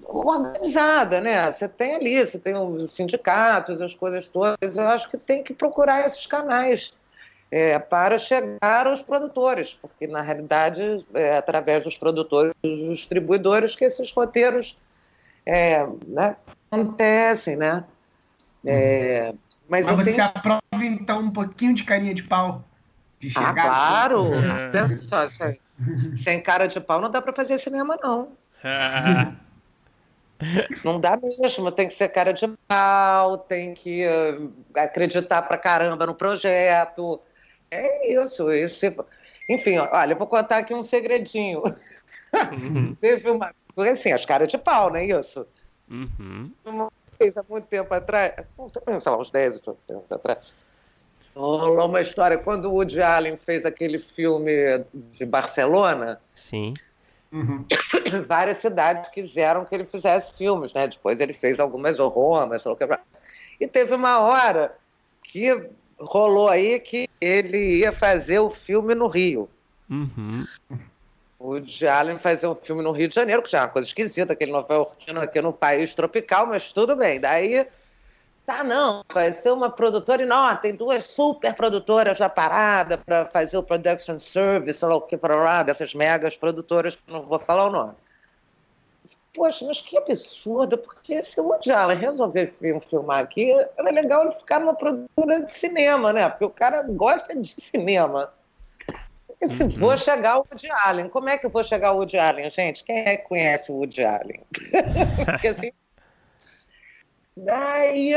organizada, 0.04 1.22
né? 1.22 1.50
Você 1.50 1.66
tem 1.66 1.94
ali, 1.94 2.18
você 2.18 2.38
tem 2.38 2.54
os 2.54 2.92
sindicatos, 2.92 3.80
as 3.80 3.94
coisas 3.94 4.28
todas. 4.28 4.76
Eu 4.76 4.86
acho 4.86 5.08
que 5.08 5.16
tem 5.16 5.42
que 5.42 5.54
procurar 5.54 6.06
esses 6.06 6.26
canais 6.26 6.92
é, 7.50 7.78
para 7.78 8.18
chegar 8.18 8.86
aos 8.86 9.00
produtores, 9.00 9.72
porque 9.72 10.06
na 10.06 10.20
realidade 10.20 11.02
é 11.14 11.38
através 11.38 11.84
dos 11.84 11.96
produtores, 11.96 12.52
dos 12.62 12.90
distribuidores 12.90 13.74
que 13.74 13.86
esses 13.86 14.12
roteiros 14.12 14.76
é, 15.46 15.86
né, 16.06 16.36
acontecem, 16.70 17.56
né? 17.56 17.84
É, 18.66 19.32
mas, 19.68 19.86
mas 19.86 19.96
você 19.96 20.12
tenho... 20.12 20.24
aprova 20.24 20.62
então 20.82 21.20
um 21.20 21.30
pouquinho 21.30 21.74
de 21.74 21.84
carinha 21.84 22.14
de 22.14 22.22
pau? 22.22 22.64
De 23.18 23.32
ah, 23.36 23.52
claro! 23.52 24.30
Só, 25.02 25.28
sem 26.16 26.40
cara 26.40 26.66
de 26.66 26.80
pau 26.80 27.00
não 27.00 27.10
dá 27.10 27.22
para 27.22 27.32
fazer 27.32 27.58
cinema, 27.58 27.98
não. 28.02 28.32
Não 30.84 31.00
dá 31.00 31.16
mesmo, 31.16 31.70
tem 31.70 31.88
que 31.88 31.94
ser 31.94 32.08
cara 32.08 32.32
de 32.32 32.46
pau, 32.66 33.38
tem 33.38 33.72
que 33.72 34.04
uh, 34.04 34.52
acreditar 34.74 35.40
pra 35.42 35.56
caramba 35.56 36.04
no 36.04 36.14
projeto. 36.14 37.20
É 37.70 38.12
isso, 38.12 38.50
esse... 38.50 38.94
Enfim, 39.48 39.78
olha, 39.78 40.12
eu 40.12 40.18
vou 40.18 40.26
contar 40.26 40.58
aqui 40.58 40.74
um 40.74 40.82
segredinho. 40.82 41.62
Uhum. 42.52 42.94
Teve 43.00 43.30
uma. 43.30 43.54
Porque 43.74 43.90
assim, 43.90 44.12
as 44.12 44.24
caras 44.24 44.48
de 44.48 44.56
pau, 44.56 44.90
não 44.90 44.96
é 44.96 45.06
isso? 45.06 45.46
Uhum. 45.90 46.50
Uma 46.64 46.90
vez, 47.18 47.36
há 47.36 47.44
muito 47.48 47.66
tempo 47.66 47.92
atrás, 47.92 48.34
sei 49.00 49.12
lá, 49.12 49.18
uns 49.18 49.30
10 49.30 49.60
anos 49.88 50.12
atrás, 50.12 50.66
rolou 51.34 51.88
uma 51.88 52.00
história 52.00 52.38
quando 52.38 52.66
o 52.66 52.74
Woody 52.74 53.02
Allen 53.02 53.36
fez 53.36 53.66
aquele 53.66 53.98
filme 53.98 54.84
de 54.92 55.24
Barcelona. 55.24 56.20
Sim. 56.34 56.74
Uhum. 57.32 57.64
Várias 58.28 58.58
cidades 58.58 59.10
quiseram 59.10 59.64
que 59.64 59.74
ele 59.74 59.84
fizesse 59.84 60.32
filmes, 60.32 60.72
né? 60.72 60.86
Depois 60.86 61.20
ele 61.20 61.32
fez 61.32 61.58
algumas 61.58 61.98
ou 61.98 62.08
Roma, 62.08 62.58
sei 62.58 62.70
lá 62.70 62.74
o 62.74 62.78
que. 62.78 62.84
E 63.60 63.66
teve 63.66 63.94
uma 63.94 64.20
hora 64.20 64.76
que 65.22 65.68
rolou 65.98 66.48
aí 66.48 66.78
que 66.78 67.08
ele 67.20 67.78
ia 67.78 67.92
fazer 67.92 68.38
o 68.38 68.50
filme 68.50 68.94
no 68.94 69.08
Rio. 69.08 69.48
Uhum. 69.90 70.44
O 71.46 71.60
de 71.60 71.86
Allen 71.86 72.16
fazer 72.16 72.46
um 72.46 72.54
filme 72.54 72.82
no 72.82 72.90
Rio 72.90 73.06
de 73.06 73.14
Janeiro, 73.14 73.42
que 73.42 73.50
já 73.50 73.58
é 73.58 73.60
uma 73.60 73.68
coisa 73.68 73.86
esquisita, 73.86 74.34
que 74.34 74.44
ele 74.44 74.52
não 74.52 74.64
vai 74.64 74.78
aqui 75.22 75.42
no 75.42 75.52
país 75.52 75.94
tropical, 75.94 76.46
mas 76.46 76.72
tudo 76.72 76.96
bem. 76.96 77.20
Daí 77.20 77.68
ah, 78.48 78.64
não, 78.64 79.04
vai 79.12 79.30
ser 79.30 79.52
uma 79.52 79.68
produtora 79.68 80.22
enorme, 80.22 80.62
tem 80.62 80.74
duas 80.74 81.04
super 81.04 81.54
produtoras 81.54 82.16
já 82.16 82.30
paradas 82.30 82.98
para 83.04 83.26
fazer 83.26 83.58
o 83.58 83.62
production 83.62 84.18
service, 84.18 84.78
sei 84.78 84.88
lá 84.88 84.96
o 84.96 85.02
que, 85.02 85.18
para 85.18 85.36
lá, 85.36 85.62
dessas 85.62 85.92
megas 85.92 86.34
produtoras, 86.34 86.96
que 86.96 87.12
não 87.12 87.20
vou 87.22 87.38
falar 87.38 87.66
o 87.66 87.70
nome. 87.70 87.92
Poxa, 89.34 89.66
mas 89.66 89.82
que 89.82 89.98
absurdo, 89.98 90.78
porque 90.78 91.22
se 91.22 91.38
o 91.38 91.48
Woody 91.48 91.72
Allen 91.72 91.98
resolver 91.98 92.46
filmar 92.46 93.18
aqui, 93.18 93.50
era 93.76 93.90
legal 93.90 94.24
ele 94.24 94.34
ficar 94.36 94.60
numa 94.60 94.74
produtora 94.74 95.42
de 95.42 95.52
cinema, 95.52 96.10
né? 96.10 96.26
Porque 96.30 96.44
o 96.46 96.50
cara 96.50 96.82
gosta 96.82 97.34
de 97.34 97.48
cinema. 97.48 98.32
E 99.44 99.48
se 99.48 99.62
uhum. 99.62 99.68
vou 99.68 99.96
chegar 99.96 100.38
o 100.38 100.46
Woody 100.50 100.70
Allen, 100.84 101.08
como 101.08 101.28
é 101.28 101.36
que 101.36 101.46
eu 101.46 101.50
vou 101.50 101.62
chegar 101.62 101.92
o 101.92 101.98
Woody 101.98 102.18
Allen, 102.18 102.48
gente? 102.50 102.82
Quem 102.82 102.98
é 102.98 103.16
que 103.16 103.28
conhece 103.28 103.70
o 103.70 103.76
Woody 103.76 104.04
Allen? 104.04 104.40
porque 105.24 105.48
assim, 105.48 105.70
Daí, 107.36 108.12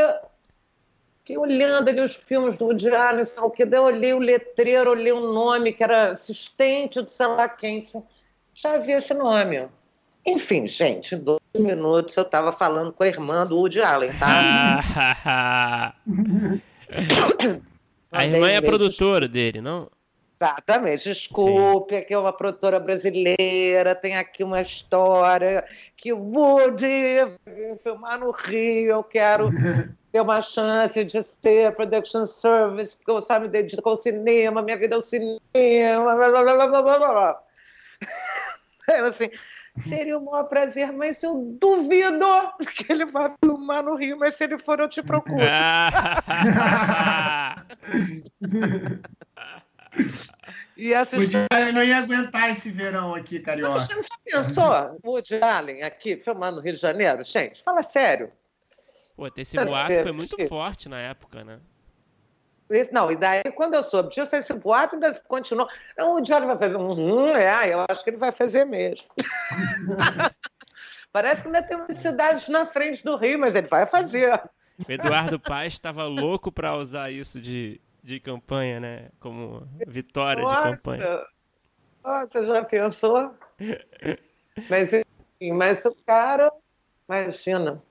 fiquei 1.20 1.38
olhando 1.38 1.90
ali 1.90 2.02
os 2.02 2.16
filmes 2.16 2.58
do 2.58 2.66
Woody 2.66 2.90
Allen, 2.90 3.26
sei 3.26 3.44
o 3.44 3.50
que, 3.50 3.66
daí 3.66 3.80
eu 3.80 3.84
olhei 3.86 4.14
o 4.14 4.20
letreiro, 4.20 4.92
olhei 4.92 5.12
o 5.12 5.34
nome, 5.34 5.74
que 5.74 5.84
era 5.84 6.12
assistente 6.12 7.02
do 7.02 7.10
sei 7.10 7.26
lá 7.28 7.50
quem, 7.50 7.84
já 8.54 8.78
vi 8.78 8.92
esse 8.92 9.14
nome. 9.14 9.68
Enfim, 10.26 10.68
gente, 10.68 11.16
em 11.16 11.20
dois 11.20 11.42
minutos 11.58 12.16
eu 12.16 12.24
estava 12.24 12.52
falando 12.52 12.94
com 12.94 13.04
a 13.04 13.08
irmã 13.08 13.46
do 13.46 13.58
Woody 13.58 13.82
Allen, 13.82 14.12
tá? 14.20 15.96
a 18.12 18.26
irmã 18.26 18.50
é 18.50 18.58
a 18.58 18.62
produtora 18.62 19.28
dele, 19.28 19.62
não? 19.62 19.90
Exatamente. 20.40 21.06
Desculpe, 21.06 21.96
Sim. 21.96 22.02
aqui 22.02 22.14
é 22.14 22.18
uma 22.18 22.32
produtora 22.32 22.80
brasileira, 22.80 23.96
tem 23.96 24.16
aqui 24.16 24.44
uma 24.44 24.62
história 24.62 25.66
que 25.96 26.14
o 26.14 26.20
Woody 26.20 27.18
filmar 27.82 28.20
no 28.20 28.30
Rio, 28.30 28.92
eu 28.92 29.04
quero 29.04 29.50
ter 30.12 30.22
uma 30.22 30.40
chance 30.40 31.04
de 31.04 31.24
ser 31.24 31.76
production 31.76 32.26
service, 32.26 32.96
porque 32.96 33.10
eu 33.10 33.22
só 33.22 33.40
me 33.40 33.48
dedico 33.48 33.90
ao 33.90 33.98
cinema, 33.98 34.62
minha 34.62 34.78
vida 34.78 34.94
é 34.94 34.98
o 34.98 35.02
cinema, 35.02 36.16
blá, 36.16 36.30
blá, 36.30 36.44
blá, 36.44 36.68
blá, 36.68 36.82
blá, 36.82 36.98
blá. 36.98 37.42
assim, 39.08 39.32
seria 39.76 40.20
um 40.20 40.26
maior 40.26 40.44
prazer, 40.44 40.94
mas 40.94 41.24
eu 41.24 41.58
duvido 41.60 42.28
que 42.76 42.92
ele 42.92 43.06
vá 43.06 43.34
filmar 43.44 43.84
no 43.84 43.96
Rio, 43.96 44.20
mas 44.20 44.36
se 44.36 44.44
ele 44.44 44.60
for, 44.60 44.80
eu 44.80 44.88
te 44.88 45.02
procuro. 45.02 45.42
E 50.78 50.94
essa 50.94 51.18
história... 51.18 51.72
não 51.74 51.84
ia 51.84 51.98
aguentar 51.98 52.52
esse 52.52 52.70
verão 52.70 53.16
aqui, 53.16 53.40
carioca. 53.40 53.80
Você 53.80 53.94
já 54.02 54.44
pensou? 54.44 55.00
Woody 55.04 55.42
Allen 55.42 55.82
aqui, 55.82 56.16
filmando 56.18 56.58
no 56.58 56.62
Rio 56.62 56.76
de 56.76 56.80
Janeiro? 56.80 57.24
Gente, 57.24 57.64
fala 57.64 57.82
sério. 57.82 58.32
Pô, 59.16 59.28
esse 59.36 59.58
boato 59.58 60.04
foi 60.04 60.12
muito 60.12 60.48
forte 60.48 60.88
na 60.88 61.00
época, 61.00 61.44
né? 61.44 61.60
Não, 62.92 63.12
e 63.12 63.16
daí, 63.16 63.44
quando 63.56 63.74
eu 63.74 63.84
soube 63.84 64.14
disso, 64.14 64.36
esse 64.36 64.54
boato 64.54 64.96
ainda 64.96 65.14
continuou. 65.28 65.68
Não, 65.98 66.14
o 66.14 66.18
Allen 66.18 66.48
vai 66.48 66.58
fazer 66.58 66.78
um... 66.78 67.36
É, 67.36 67.74
eu 67.74 67.86
acho 67.90 68.04
que 68.04 68.10
ele 68.12 68.18
vai 68.18 68.32
fazer 68.32 68.66
mesmo. 68.66 69.08
Parece 71.12 71.42
que 71.42 71.48
ainda 71.48 71.64
tem 71.64 71.78
umas 71.78 71.98
cidades 71.98 72.48
na 72.50 72.66
frente 72.68 73.04
do 73.04 73.16
Rio, 73.16 73.40
mas 73.40 73.56
ele 73.56 73.68
vai 73.68 73.88
fazer. 73.88 74.40
O 74.88 74.92
Eduardo 74.92 75.40
Paes 75.40 75.74
estava 75.74 76.04
louco 76.06 76.52
para 76.52 76.76
usar 76.76 77.10
isso 77.10 77.42
de 77.42 77.82
de 78.08 78.22
campanha, 78.22 78.80
né? 78.80 79.10
Como 79.20 79.68
vitória 79.86 80.42
Nossa. 80.42 80.56
de 80.56 80.78
campanha. 80.78 81.26
Nossa, 82.02 82.42
já 82.42 82.64
pensou? 82.64 83.36
mas, 84.70 84.94
enfim, 84.94 85.52
mas 85.52 85.84
o 85.84 85.94
cara, 86.06 86.50
imagina. 87.08 87.84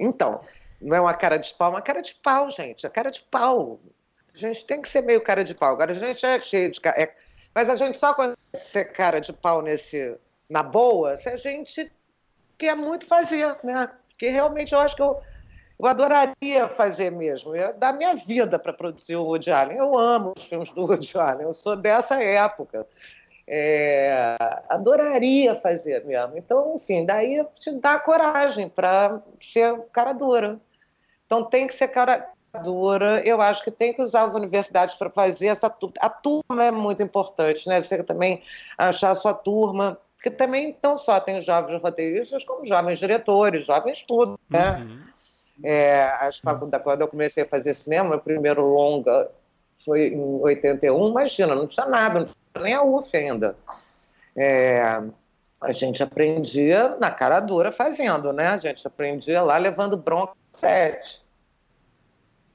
Então, 0.00 0.40
não 0.80 0.96
é 0.96 1.00
uma 1.02 1.12
cara 1.12 1.36
de 1.36 1.52
pau, 1.52 1.68
é 1.68 1.74
uma 1.74 1.82
cara 1.82 2.00
de 2.00 2.14
pau, 2.14 2.48
gente. 2.48 2.86
É 2.86 2.88
cara 2.88 3.10
de 3.10 3.22
pau. 3.24 3.78
A 4.34 4.38
gente 4.38 4.64
tem 4.64 4.80
que 4.80 4.88
ser 4.88 5.02
meio 5.02 5.20
cara 5.20 5.44
de 5.44 5.54
pau. 5.54 5.74
Agora 5.74 5.92
a 5.92 5.94
gente 5.94 6.24
é 6.24 6.40
cheio 6.40 6.72
de 6.72 6.80
cara. 6.80 6.98
É... 6.98 7.14
Mas 7.54 7.68
a 7.68 7.76
gente 7.76 7.98
só 7.98 8.14
consegue 8.14 8.38
ser 8.54 8.86
cara 8.86 9.20
de 9.20 9.34
pau 9.34 9.60
nesse, 9.60 10.16
na 10.48 10.62
boa 10.62 11.14
se 11.14 11.28
a 11.28 11.36
gente 11.36 11.92
quer 12.56 12.74
muito 12.74 13.04
fazer, 13.04 13.54
né? 13.62 13.90
Porque 14.08 14.30
realmente 14.30 14.72
eu 14.72 14.80
acho 14.80 14.96
que 14.96 15.02
eu 15.02 15.22
eu 15.82 15.88
adoraria 15.88 16.68
fazer 16.68 17.10
mesmo, 17.10 17.56
eu 17.56 17.74
dar 17.74 17.92
minha 17.92 18.14
vida 18.14 18.56
para 18.56 18.72
produzir 18.72 19.16
o 19.16 19.24
Woody 19.24 19.50
Allen. 19.50 19.78
Eu 19.78 19.98
amo 19.98 20.32
os 20.36 20.44
filmes 20.44 20.70
do 20.70 20.82
Woody 20.82 21.18
Allen, 21.18 21.46
eu 21.46 21.52
sou 21.52 21.74
dessa 21.74 22.22
época. 22.22 22.86
É, 23.46 24.36
adoraria 24.68 25.56
fazer 25.56 26.04
mesmo. 26.04 26.38
Então, 26.38 26.76
enfim, 26.76 27.04
daí 27.04 27.44
te 27.56 27.72
dá 27.72 27.98
coragem 27.98 28.68
para 28.68 29.20
ser 29.40 29.76
cara 29.92 30.12
dura. 30.12 30.60
Então, 31.26 31.44
tem 31.44 31.66
que 31.66 31.74
ser 31.74 31.88
cara 31.88 32.30
dura. 32.62 33.20
Eu 33.26 33.40
acho 33.40 33.64
que 33.64 33.70
tem 33.70 33.92
que 33.92 34.00
usar 34.00 34.24
as 34.24 34.34
universidades 34.34 34.94
para 34.94 35.10
fazer 35.10 35.48
essa 35.48 35.68
turma. 35.68 35.96
A 36.00 36.08
turma 36.08 36.64
é 36.64 36.70
muito 36.70 37.02
importante, 37.02 37.68
né? 37.68 37.82
Você 37.82 38.02
também 38.04 38.42
achar 38.78 39.10
a 39.10 39.16
sua 39.16 39.34
turma, 39.34 39.98
que 40.22 40.30
também 40.30 40.76
não 40.80 40.96
só 40.96 41.18
tem 41.18 41.40
jovens 41.40 41.82
roteiristas, 41.82 42.44
como 42.44 42.64
jovens 42.64 43.00
diretores, 43.00 43.66
jovens 43.66 44.02
tudo, 44.02 44.38
né? 44.48 44.78
Uhum. 44.78 45.11
É, 45.62 46.04
as 46.20 46.38
faculdades, 46.38 46.84
quando 46.84 47.02
eu 47.02 47.08
comecei 47.08 47.44
a 47.44 47.48
fazer 47.48 47.74
cinema, 47.74 48.10
meu 48.10 48.20
primeiro 48.20 48.62
longa 48.62 49.30
foi 49.84 50.08
em 50.08 50.40
81, 50.40 51.08
imagina, 51.08 51.54
não 51.54 51.66
tinha 51.66 51.86
nada, 51.86 52.20
não 52.20 52.26
tinha 52.26 52.36
nem 52.60 52.74
a 52.74 52.82
UF 52.82 53.16
ainda. 53.16 53.56
É, 54.36 55.02
a 55.60 55.72
gente 55.72 56.02
aprendia 56.02 56.96
na 57.00 57.10
cara 57.10 57.40
dura 57.40 57.70
fazendo, 57.70 58.32
né? 58.32 58.48
A 58.48 58.58
gente 58.58 58.86
aprendia 58.86 59.42
lá 59.42 59.58
levando 59.58 59.96
bronca 59.96 60.34
sete. 60.52 61.22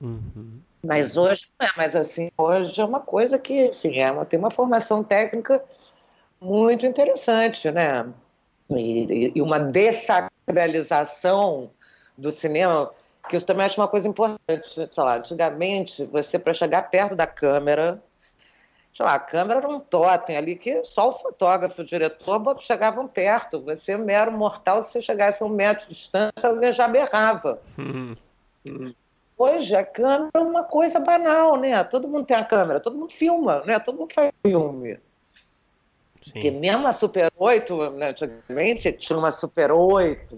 Uhum. 0.02 0.60
Mas 0.84 1.16
hoje 1.18 1.48
não 1.60 1.68
é, 1.68 1.72
mas 1.76 1.96
assim, 1.96 2.32
hoje 2.38 2.80
é 2.80 2.86
uma 2.86 3.00
coisa 3.00 3.40
que, 3.40 3.68
enfim, 3.68 4.00
é 4.00 4.12
uma, 4.12 4.26
tem 4.26 4.40
uma 4.40 4.52
formação 4.52 5.04
técnica 5.04 5.64
muito 6.40 6.86
interessante, 6.86 7.72
né? 7.72 8.08
E, 8.70 9.32
e 9.36 9.42
uma 9.42 9.60
dessacralização 9.60 11.72
do 12.18 12.32
cinema, 12.32 12.92
que 13.30 13.36
isso 13.36 13.46
também 13.46 13.66
acho 13.66 13.80
uma 13.80 13.88
coisa 13.88 14.08
importante. 14.08 14.74
Sei 14.74 15.04
lá, 15.04 15.18
antigamente, 15.18 16.06
você, 16.06 16.40
para 16.40 16.54
chegar 16.54 16.90
perto 16.90 17.16
da 17.16 17.28
câmera, 17.28 18.02
sei 18.92 19.06
lá, 19.06 19.14
a 19.14 19.20
câmera 19.20 19.60
era 19.60 19.70
um 19.70 19.80
totem 19.80 20.36
ali 20.36 20.56
que 20.56 20.84
só 20.84 21.10
o 21.10 21.14
fotógrafo, 21.14 21.82
o 21.82 21.86
diretor 21.86 22.60
chegavam 22.60 23.08
perto. 23.08 23.62
Você, 23.62 23.96
mero 23.98 24.32
mortal, 24.32 24.82
se 24.84 24.94
você 24.94 25.02
chegasse 25.02 25.44
a 25.44 25.46
um 25.46 25.50
metro 25.50 25.88
de 25.88 25.94
distância, 25.94 26.50
alguém 26.50 26.72
já 26.72 26.88
berrava. 26.88 27.62
Hoje 29.38 29.76
a 29.76 29.86
câmera 29.86 30.32
é 30.34 30.40
uma 30.40 30.64
coisa 30.64 31.00
banal, 31.00 31.58
né? 31.58 31.84
Todo 31.84 32.08
mundo 32.08 32.26
tem 32.26 32.36
a 32.36 32.44
câmera, 32.44 32.80
todo 32.80 32.98
mundo 32.98 33.14
filma, 33.14 33.62
né? 33.66 33.78
Todo 33.78 34.00
mundo 34.00 34.12
faz 34.12 34.32
filme. 34.42 35.00
Sim. 36.24 36.32
Porque 36.32 36.52
mesmo 36.52 36.88
a 36.88 36.92
Super 36.92 37.32
8, 37.38 37.92
né, 37.92 38.10
antigamente 38.10 38.82
você 38.82 38.92
tinha 38.92 39.18
uma 39.18 39.32
Super 39.32 39.72
8. 39.72 40.36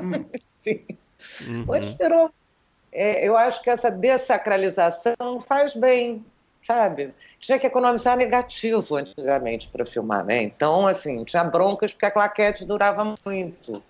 Hum. 0.00 0.24
uhum. 0.66 1.64
Hoje 1.68 1.96
virou. 1.98 2.30
É, 2.92 3.26
eu 3.26 3.36
acho 3.36 3.62
que 3.62 3.70
essa 3.70 3.90
dessacralização 3.90 5.40
faz 5.40 5.74
bem, 5.74 6.24
sabe? 6.62 7.14
Tinha 7.38 7.58
que 7.58 7.66
economizar 7.66 8.16
negativo 8.16 8.96
antigamente 8.96 9.68
para 9.68 9.86
filmar, 9.86 10.24
né? 10.24 10.42
Então, 10.42 10.86
assim, 10.86 11.24
tinha 11.24 11.42
broncas 11.42 11.92
porque 11.92 12.06
a 12.06 12.10
claquete 12.10 12.64
durava 12.66 13.16
muito. 13.24 13.82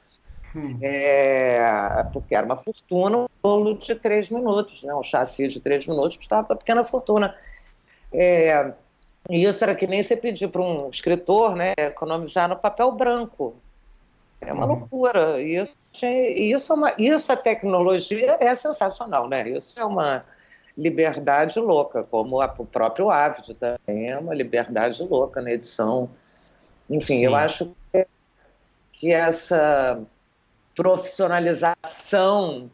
Hum. 0.55 0.79
É, 0.83 2.05
porque 2.13 2.35
era 2.35 2.45
uma 2.45 2.57
fortuna 2.57 3.19
um 3.19 3.29
bolo 3.43 3.75
de 3.79 3.95
três 3.95 4.29
minutos, 4.29 4.83
né? 4.83 4.95
um 4.95 5.03
chassi 5.03 5.49
de 5.49 5.59
três 5.61 5.87
minutos 5.87 6.17
custava 6.17 6.47
uma 6.49 6.57
pequena 6.57 6.85
fortuna. 6.85 7.35
É, 8.13 8.73
e 9.31 9.45
isso 9.45 9.65
era 9.65 9.75
que 9.75 9.87
nem 9.87 10.03
você 10.03 10.17
pedir 10.17 10.49
para 10.49 10.61
um 10.61 10.89
escritor 10.89 11.57
né, 11.57 11.73
economizar 11.79 12.49
no 12.49 12.57
papel 12.57 12.91
branco. 12.93 13.57
É 14.47 14.53
uma 14.53 14.67
loucura. 14.67 15.41
Isso, 15.41 15.77
isso, 16.03 16.73
é 16.73 16.77
uma, 16.77 16.95
isso 16.99 17.33
a 17.33 17.37
tecnologia 17.37 18.37
é 18.41 18.55
sensacional, 18.55 19.29
né? 19.29 19.49
Isso 19.49 19.79
é 19.79 19.85
uma 19.85 20.25
liberdade 20.77 21.59
louca, 21.61 22.03
como 22.03 22.41
a, 22.41 22.53
o 22.59 22.67
próprio 22.67 23.11
Ávido 23.11 23.55
também 23.55 24.11
é 24.11 24.19
uma 24.19 24.35
liberdade 24.35 25.03
louca 25.03 25.41
na 25.41 25.53
edição. 25.53 26.11
Enfim, 26.89 27.19
Sim. 27.19 27.27
eu 27.27 27.35
acho 27.35 27.75
que, 27.93 28.07
que 28.93 29.13
essa 29.13 30.03
profissionalização 30.75 32.71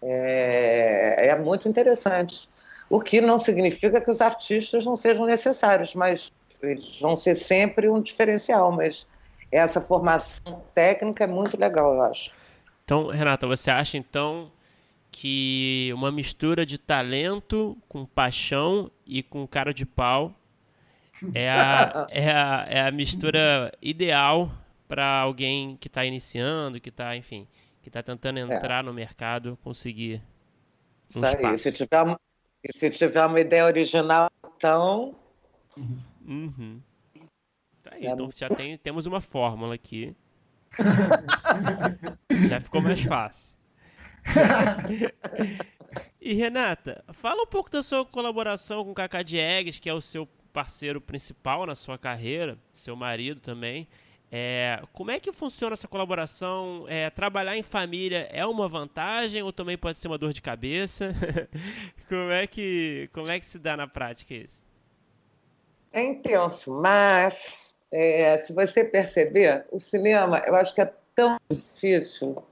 é, 0.00 1.28
é 1.28 1.36
muito 1.36 1.68
interessante. 1.68 2.48
O 2.88 3.00
que 3.00 3.20
não 3.20 3.38
significa 3.38 4.00
que 4.00 4.10
os 4.10 4.20
artistas 4.20 4.86
não 4.86 4.96
sejam 4.96 5.26
necessários, 5.26 5.94
mas 5.94 6.32
eles 6.62 7.00
vão 7.00 7.16
ser 7.16 7.34
sempre 7.34 7.88
um 7.88 8.00
diferencial. 8.00 8.70
Mas 8.70 9.06
essa 9.50 9.80
formação 9.80 10.62
técnica 10.74 11.24
é 11.24 11.26
muito 11.26 11.58
legal, 11.58 11.94
eu 11.94 12.02
acho. 12.02 12.30
Então, 12.84 13.08
Renata, 13.08 13.46
você 13.46 13.70
acha 13.70 13.96
então 13.96 14.50
que 15.10 15.90
uma 15.94 16.12
mistura 16.12 16.66
de 16.66 16.78
talento 16.78 17.76
com 17.88 18.04
paixão 18.04 18.90
e 19.06 19.22
com 19.22 19.46
cara 19.46 19.72
de 19.72 19.86
pau 19.86 20.34
é 21.34 21.50
a, 21.50 22.06
é 22.10 22.30
a, 22.30 22.66
é 22.68 22.80
a 22.82 22.90
mistura 22.90 23.72
ideal 23.80 24.52
para 24.86 25.20
alguém 25.20 25.76
que 25.78 25.88
está 25.88 26.04
iniciando, 26.04 26.80
que 26.80 26.90
está, 26.90 27.16
enfim, 27.16 27.48
que 27.82 27.88
está 27.88 28.02
tentando 28.02 28.38
é. 28.38 28.42
entrar 28.42 28.80
é. 28.80 28.82
no 28.82 28.92
mercado, 28.92 29.58
conseguir 29.64 30.22
um 31.14 31.24
Isso 31.24 31.26
aí. 31.26 31.58
Se 31.58 31.72
tiver, 31.72 32.02
uma, 32.02 32.20
se 32.70 32.90
tiver 32.90 33.26
uma 33.26 33.40
ideia 33.40 33.64
original, 33.64 34.30
então... 34.56 35.14
Uhum. 36.26 36.80
Aí, 37.96 38.06
é 38.06 38.10
então 38.10 38.30
já 38.30 38.48
tem, 38.48 38.76
temos 38.76 39.06
uma 39.06 39.20
fórmula 39.20 39.74
aqui. 39.74 40.14
já 42.48 42.60
ficou 42.60 42.82
mais 42.82 43.00
fácil. 43.00 43.56
e 46.20 46.34
Renata, 46.34 47.02
fala 47.12 47.42
um 47.42 47.46
pouco 47.46 47.70
da 47.70 47.82
sua 47.82 48.04
colaboração 48.04 48.84
com 48.84 48.90
o 48.90 48.94
Cacá 48.94 49.22
Diegues, 49.22 49.78
que 49.78 49.88
é 49.88 49.94
o 49.94 50.02
seu 50.02 50.26
parceiro 50.52 51.00
principal 51.00 51.64
na 51.66 51.74
sua 51.74 51.96
carreira, 51.98 52.58
seu 52.72 52.94
marido 52.94 53.40
também. 53.40 53.88
É, 54.30 54.82
como 54.92 55.10
é 55.10 55.20
que 55.20 55.32
funciona 55.32 55.74
essa 55.74 55.86
colaboração? 55.86 56.84
É, 56.88 57.08
trabalhar 57.10 57.56
em 57.56 57.62
família 57.62 58.28
é 58.30 58.44
uma 58.44 58.68
vantagem 58.68 59.42
ou 59.42 59.52
também 59.52 59.78
pode 59.78 59.98
ser 59.98 60.08
uma 60.08 60.18
dor 60.18 60.32
de 60.32 60.42
cabeça? 60.42 61.14
como, 62.08 62.30
é 62.30 62.46
que, 62.46 63.08
como 63.12 63.30
é 63.30 63.38
que 63.38 63.46
se 63.46 63.58
dá 63.58 63.76
na 63.76 63.86
prática 63.86 64.34
isso? 64.34 64.64
É 65.92 66.02
intenso, 66.02 66.72
mas 66.72 67.75
é, 67.92 68.36
se 68.36 68.52
você 68.52 68.84
perceber, 68.84 69.64
o 69.70 69.80
cinema 69.80 70.42
eu 70.46 70.54
acho 70.56 70.74
que 70.74 70.80
é 70.80 70.92
tão 71.14 71.38
difícil 71.50 72.42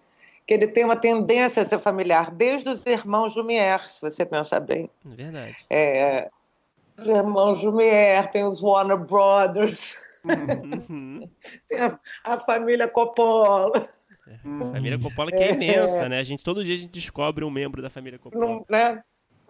que 0.47 0.55
ele 0.55 0.67
tem 0.67 0.85
uma 0.85 0.97
tendência 0.97 1.63
a 1.63 1.67
ser 1.67 1.79
familiar, 1.79 2.31
desde 2.31 2.69
os 2.69 2.85
irmãos 2.85 3.35
Lumière, 3.35 3.89
se 3.89 4.01
você 4.01 4.27
pensar 4.27 4.61
bem. 4.61 4.91
Verdade. 5.05 5.57
É, 5.71 6.31
os 6.99 7.09
irmãos 7.09 7.63
Lumière, 7.63 8.31
tem 8.31 8.45
os 8.45 8.63
Warner 8.63 8.99
Brothers. 8.99 9.99
Uhum. 10.25 11.29
Tem 11.69 11.81
a, 11.81 11.99
a, 12.25 12.39
família 12.39 12.89
Coppola. 12.89 13.87
É, 14.27 14.35
a 14.35 14.73
família 14.73 14.99
Coppola 14.99 15.31
que 15.31 15.43
é, 15.43 15.49
é 15.49 15.53
imensa, 15.53 16.09
né? 16.09 16.19
A 16.19 16.23
gente, 16.23 16.43
todo 16.43 16.65
dia 16.65 16.75
a 16.75 16.79
gente 16.79 16.93
descobre 16.93 17.45
um 17.45 17.51
membro 17.51 17.83
da 17.83 17.91
família 17.91 18.19
Coppola. 18.19 18.65
né? 18.71 19.03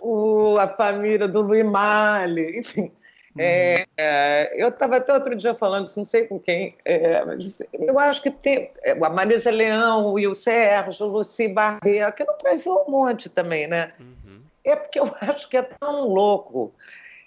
o, 0.05 0.59
a 0.59 0.69
família 0.69 1.27
do 1.27 1.41
Louis 1.41 1.65
Malle, 1.65 2.59
enfim. 2.59 2.93
É, 3.37 3.85
é, 3.97 4.53
eu 4.57 4.69
estava 4.69 4.97
até 4.97 5.13
outro 5.13 5.35
dia 5.35 5.55
falando, 5.55 5.91
não 5.97 6.05
sei 6.05 6.27
com 6.27 6.39
quem, 6.39 6.77
é, 6.85 7.25
mas 7.25 7.61
eu 7.73 7.99
acho 7.99 8.23
que 8.23 8.31
tem 8.31 8.71
é, 8.83 8.93
a 8.93 9.11
Marisa 9.11 9.51
Leão, 9.51 10.07
o 10.07 10.13
Will 10.13 10.35
Sérgio, 10.35 11.07
o 11.07 11.11
Luci 11.11 11.49
Barret, 11.49 12.01
aqui 12.03 12.25
no 12.25 12.37
Brasil 12.41 12.73
é 12.73 12.83
um 12.89 12.91
monte 12.91 13.29
também, 13.29 13.67
né? 13.67 13.93
Uhum. 13.99 14.45
É 14.63 14.77
porque 14.77 15.01
eu 15.01 15.11
acho 15.21 15.49
que 15.49 15.57
é 15.57 15.63
tão 15.63 16.09
louco 16.09 16.73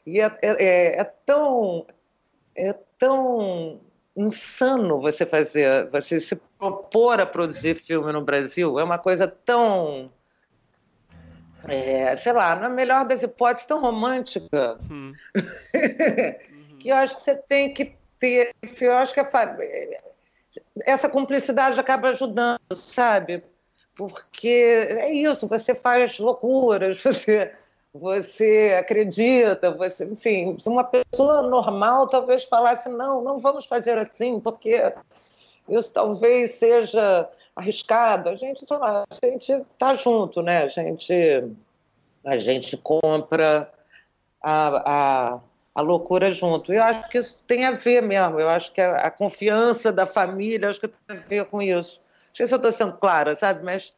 e 0.05 0.22
é, 0.22 0.32
é, 0.41 0.99
é 0.99 1.03
tão 1.26 1.86
é 2.55 2.74
tão 2.97 3.80
insano 4.16 4.99
você 4.99 5.26
fazer, 5.26 5.88
você 5.91 6.20
se 6.20 6.36
propor 6.58 7.22
a 7.22 7.26
produzir 7.26 7.76
filme 7.76 8.12
no 8.12 8.22
Brasil. 8.22 8.80
É 8.80 8.84
uma 8.84 8.97
coisa 8.97 9.28
tão, 9.28 10.12
é, 11.68 12.15
sei 12.15 12.34
lá, 12.34 12.55
na 12.55 12.70
melhor 12.70 13.05
das 13.05 13.24
hipóteses, 13.24 13.65
tão 13.65 13.82
romântica, 13.82 14.78
hum. 14.89 15.13
que 16.80 16.89
eu 16.89 16.95
acho 16.95 17.15
que 17.15 17.22
você 17.22 17.36
tem 17.36 17.74
que 17.74 17.95
ter. 18.20 18.55
Eu 18.80 18.93
acho 18.93 19.13
que 19.13 19.20
a, 19.20 19.57
essa 20.86 21.09
cumplicidade 21.09 21.80
acaba 21.80 22.09
ajudando, 22.09 22.59
sabe? 22.74 23.43
Porque 23.95 24.47
é 24.47 25.11
isso, 25.11 25.47
você 25.47 25.74
faz 25.76 26.20
loucuras, 26.20 27.01
você 27.03 27.51
você 27.93 28.78
acredita, 28.80 29.72
você, 29.72 30.05
enfim, 30.05 30.57
se 30.59 30.70
uma 30.70 30.84
pessoa 30.84 31.41
normal 31.41 32.05
talvez 32.07 32.43
falasse 32.43 32.89
não, 32.89 33.24
não 33.24 33.39
vamos 33.39 33.65
fazer 33.65 33.97
assim, 33.97 34.39
porque 34.39 34.93
isso 35.68 35.91
talvez 35.91 36.51
seja 36.51 37.28
arriscado. 37.58 38.30
A 38.30 38.36
gente, 38.36 38.64
sei 38.66 38.78
lá, 38.78 39.03
a 39.10 39.26
gente 39.26 39.51
está 39.51 39.95
junto, 39.95 40.41
né? 40.43 40.64
A 40.64 40.68
gente, 40.68 41.14
a 42.24 42.38
gente 42.38 42.78
compra 42.78 43.72
a, 44.41 45.34
a, 45.34 45.39
a 45.74 45.82
loucura 45.82 46.32
junto. 46.32 46.72
Eu 46.72 46.84
acho 46.84 47.10
que 47.10 47.18
isso 47.18 47.43
tem 47.47 47.66
a 47.66 47.72
ver 47.72 48.03
mesmo. 48.03 48.39
Eu 48.39 48.49
acho 48.49 48.72
que 48.72 48.80
a, 48.80 48.95
a 48.97 49.12
confiança 49.12 49.91
da 49.91 50.05
família, 50.05 50.70
acho 50.70 50.80
que 50.80 50.88
tem 50.88 51.18
a 51.18 51.20
ver 51.20 51.45
com 51.45 51.62
isso. 51.62 51.99
Não 52.28 52.36
sei 52.36 52.47
se 52.47 52.53
eu 52.53 52.58
estou 52.58 52.72
sendo 52.72 52.93
clara, 52.93 53.36
sabe? 53.36 53.66
Mas 53.66 53.91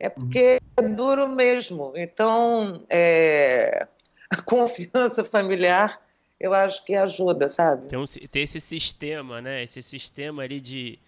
é 0.00 0.08
porque 0.08 0.58
é 0.76 0.82
duro 0.82 1.28
mesmo. 1.28 1.92
Então, 1.94 2.84
é, 2.90 3.86
a 4.28 4.42
confiança 4.42 5.24
familiar, 5.24 6.00
eu 6.40 6.52
acho 6.52 6.84
que 6.84 6.96
ajuda, 6.96 7.48
sabe? 7.48 7.86
Tem, 7.86 7.98
um, 7.98 8.04
tem 8.04 8.42
esse 8.42 8.60
sistema, 8.60 9.40
né? 9.40 9.62
Esse 9.62 9.80
sistema 9.80 10.42
ali 10.42 10.60
de, 10.60 10.98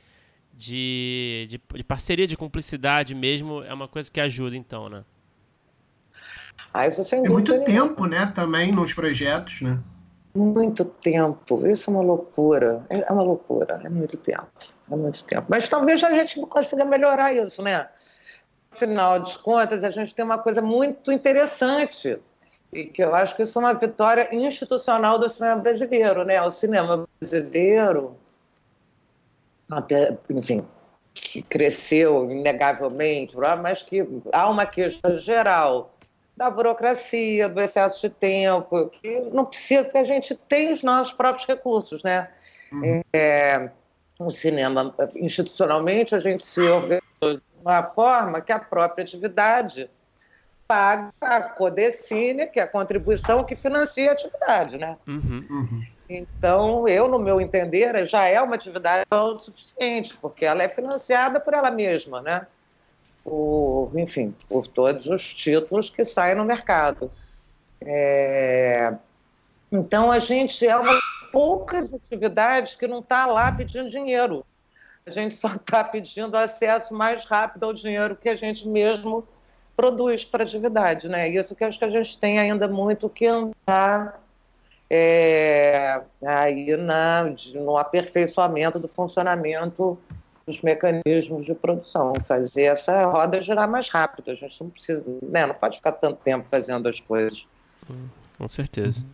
de, 0.57 1.46
de, 1.50 1.61
de, 1.74 1.84
parceria, 1.84 2.26
de 2.26 2.36
cumplicidade 2.36 3.14
mesmo, 3.14 3.62
é 3.62 3.74
uma 3.74 3.86
coisa 3.86 4.11
que 4.11 4.18
ajuda, 4.18 4.57
então, 4.57 4.88
né? 4.88 5.04
Ah, 6.72 6.86
isso 6.86 7.04
sem 7.04 7.24
é 7.24 7.28
muito 7.28 7.62
tempo, 7.64 8.07
né? 8.07 8.32
Também 8.34 8.72
nos 8.72 8.92
projetos, 8.92 9.61
né? 9.61 9.78
Muito 10.34 10.84
tempo. 10.84 11.66
Isso 11.66 11.90
é 11.90 11.92
uma 11.92 12.02
loucura. 12.02 12.84
É 12.88 13.12
uma 13.12 13.22
loucura. 13.22 13.80
É 13.84 13.88
muito 13.88 14.16
tempo. 14.16 14.46
É 14.90 14.96
muito 14.96 15.24
tempo. 15.24 15.46
Mas 15.48 15.68
talvez 15.68 16.02
a 16.04 16.11
gente 16.11 16.40
consiga 16.40 16.84
melhorar 16.84 17.32
isso, 17.34 17.62
né? 17.62 17.88
Afinal 18.70 19.20
de 19.20 19.38
contas, 19.38 19.84
a 19.84 19.90
gente 19.90 20.14
tem 20.14 20.24
uma 20.24 20.38
coisa 20.38 20.61
muito 20.61 21.11
interessante 21.11 22.18
e 22.72 22.84
que 22.84 23.02
eu 23.02 23.14
acho 23.14 23.34
que 23.34 23.42
isso 23.42 23.59
é 23.59 23.62
uma 23.62 23.72
vitória 23.72 24.28
institucional 24.34 25.18
do 25.18 25.30
cinema 25.30 25.57
brasileiro, 25.57 26.24
né? 26.24 26.42
O 26.42 26.50
cinema 26.50 27.07
brasileiro, 27.18 28.16
até, 29.70 30.16
enfim, 30.30 30.64
que 31.14 31.42
cresceu 31.42 32.30
inegavelmente, 32.30 33.36
mas 33.60 33.82
que 33.82 34.06
há 34.32 34.48
uma 34.48 34.66
questão 34.66 35.16
geral 35.18 35.92
da 36.36 36.50
burocracia, 36.50 37.48
do 37.48 37.60
excesso 37.60 38.08
de 38.08 38.14
tempo, 38.14 38.90
que 38.90 39.20
não 39.32 39.44
precisa 39.44 39.84
que 39.84 39.96
a 39.96 40.04
gente 40.04 40.34
tenha 40.34 40.72
os 40.72 40.82
nossos 40.82 41.12
próprios 41.12 41.46
recursos, 41.46 42.02
né? 42.02 42.28
Uhum. 42.70 43.00
É, 43.12 43.70
o 44.18 44.30
cinema, 44.30 44.94
institucionalmente, 45.14 46.14
a 46.14 46.18
gente 46.18 46.44
se 46.44 46.60
organizou 46.60 47.40
uma 47.62 47.82
forma 47.82 48.40
que 48.40 48.52
a 48.52 48.58
própria 48.58 49.02
atividade 49.02 49.88
paga 50.68 51.12
a 51.20 51.42
Codecine, 51.42 52.46
que 52.46 52.60
é 52.60 52.64
a 52.64 52.68
contribuição 52.68 53.44
que 53.44 53.56
financia 53.56 54.10
a 54.10 54.12
atividade, 54.12 54.76
né? 54.76 54.96
Uhum. 55.06 55.46
Uhum. 55.48 55.86
Então, 56.09 56.86
eu, 56.86 57.09
no 57.09 57.18
meu 57.18 57.40
entender, 57.40 58.07
já 58.07 58.26
é 58.26 58.40
uma 58.40 58.54
atividade 58.54 59.04
suficiente, 59.40 60.16
porque 60.16 60.44
ela 60.44 60.62
é 60.62 60.68
financiada 60.68 61.40
por 61.40 61.52
ela 61.52 61.70
mesma, 61.70 62.22
né? 62.22 62.46
Por, 63.24 63.90
enfim, 63.96 64.34
por 64.48 64.68
todos 64.68 65.07
os 65.07 65.34
títulos 65.34 65.90
que 65.90 66.04
saem 66.04 66.36
no 66.36 66.44
mercado. 66.44 67.11
É... 67.80 68.94
Então, 69.70 70.12
a 70.12 70.20
gente 70.20 70.64
é 70.66 70.76
uma 70.76 70.92
das 70.92 71.02
poucas 71.32 71.92
atividades 71.92 72.76
que 72.76 72.86
não 72.86 73.00
está 73.00 73.26
lá 73.26 73.50
pedindo 73.50 73.90
dinheiro. 73.90 74.44
A 75.04 75.11
gente 75.11 75.34
só 75.34 75.48
está 75.48 75.82
pedindo 75.82 76.36
acesso 76.36 76.94
mais 76.94 77.24
rápido 77.24 77.64
ao 77.64 77.72
dinheiro 77.72 78.16
que 78.16 78.28
a 78.28 78.36
gente 78.36 78.66
mesmo 78.68 79.26
produz 79.74 80.24
para 80.24 80.42
a 80.42 80.46
atividade, 80.46 81.09
né? 81.09 81.28
Isso 81.28 81.54
que 81.54 81.64
acho 81.64 81.78
que 81.78 81.84
a 81.84 81.90
gente 81.90 82.18
tem 82.18 82.38
ainda 82.38 82.66
muito 82.66 83.09
que 83.09 83.26
andar 83.26 84.20
é, 84.89 86.01
aí 86.24 86.76
na, 86.76 87.32
no 87.55 87.76
aperfeiçoamento 87.76 88.78
do 88.78 88.89
funcionamento 88.89 89.99
dos 90.47 90.62
mecanismos 90.62 91.45
de 91.45 91.55
produção, 91.55 92.14
fazer 92.24 92.64
essa 92.64 93.05
roda 93.07 93.43
girar 93.43 93.68
mais 93.68 93.89
rápido. 93.89 94.30
A 94.30 94.34
gente 94.34 94.62
não 94.62 94.70
precisa, 94.70 95.05
né, 95.22 95.45
não 95.45 95.55
pode 95.55 95.78
ficar 95.78 95.93
tanto 95.93 96.20
tempo 96.22 96.49
fazendo 96.49 96.89
as 96.89 97.01
coisas. 97.01 97.47
Com 98.39 98.49
certeza. 98.49 99.05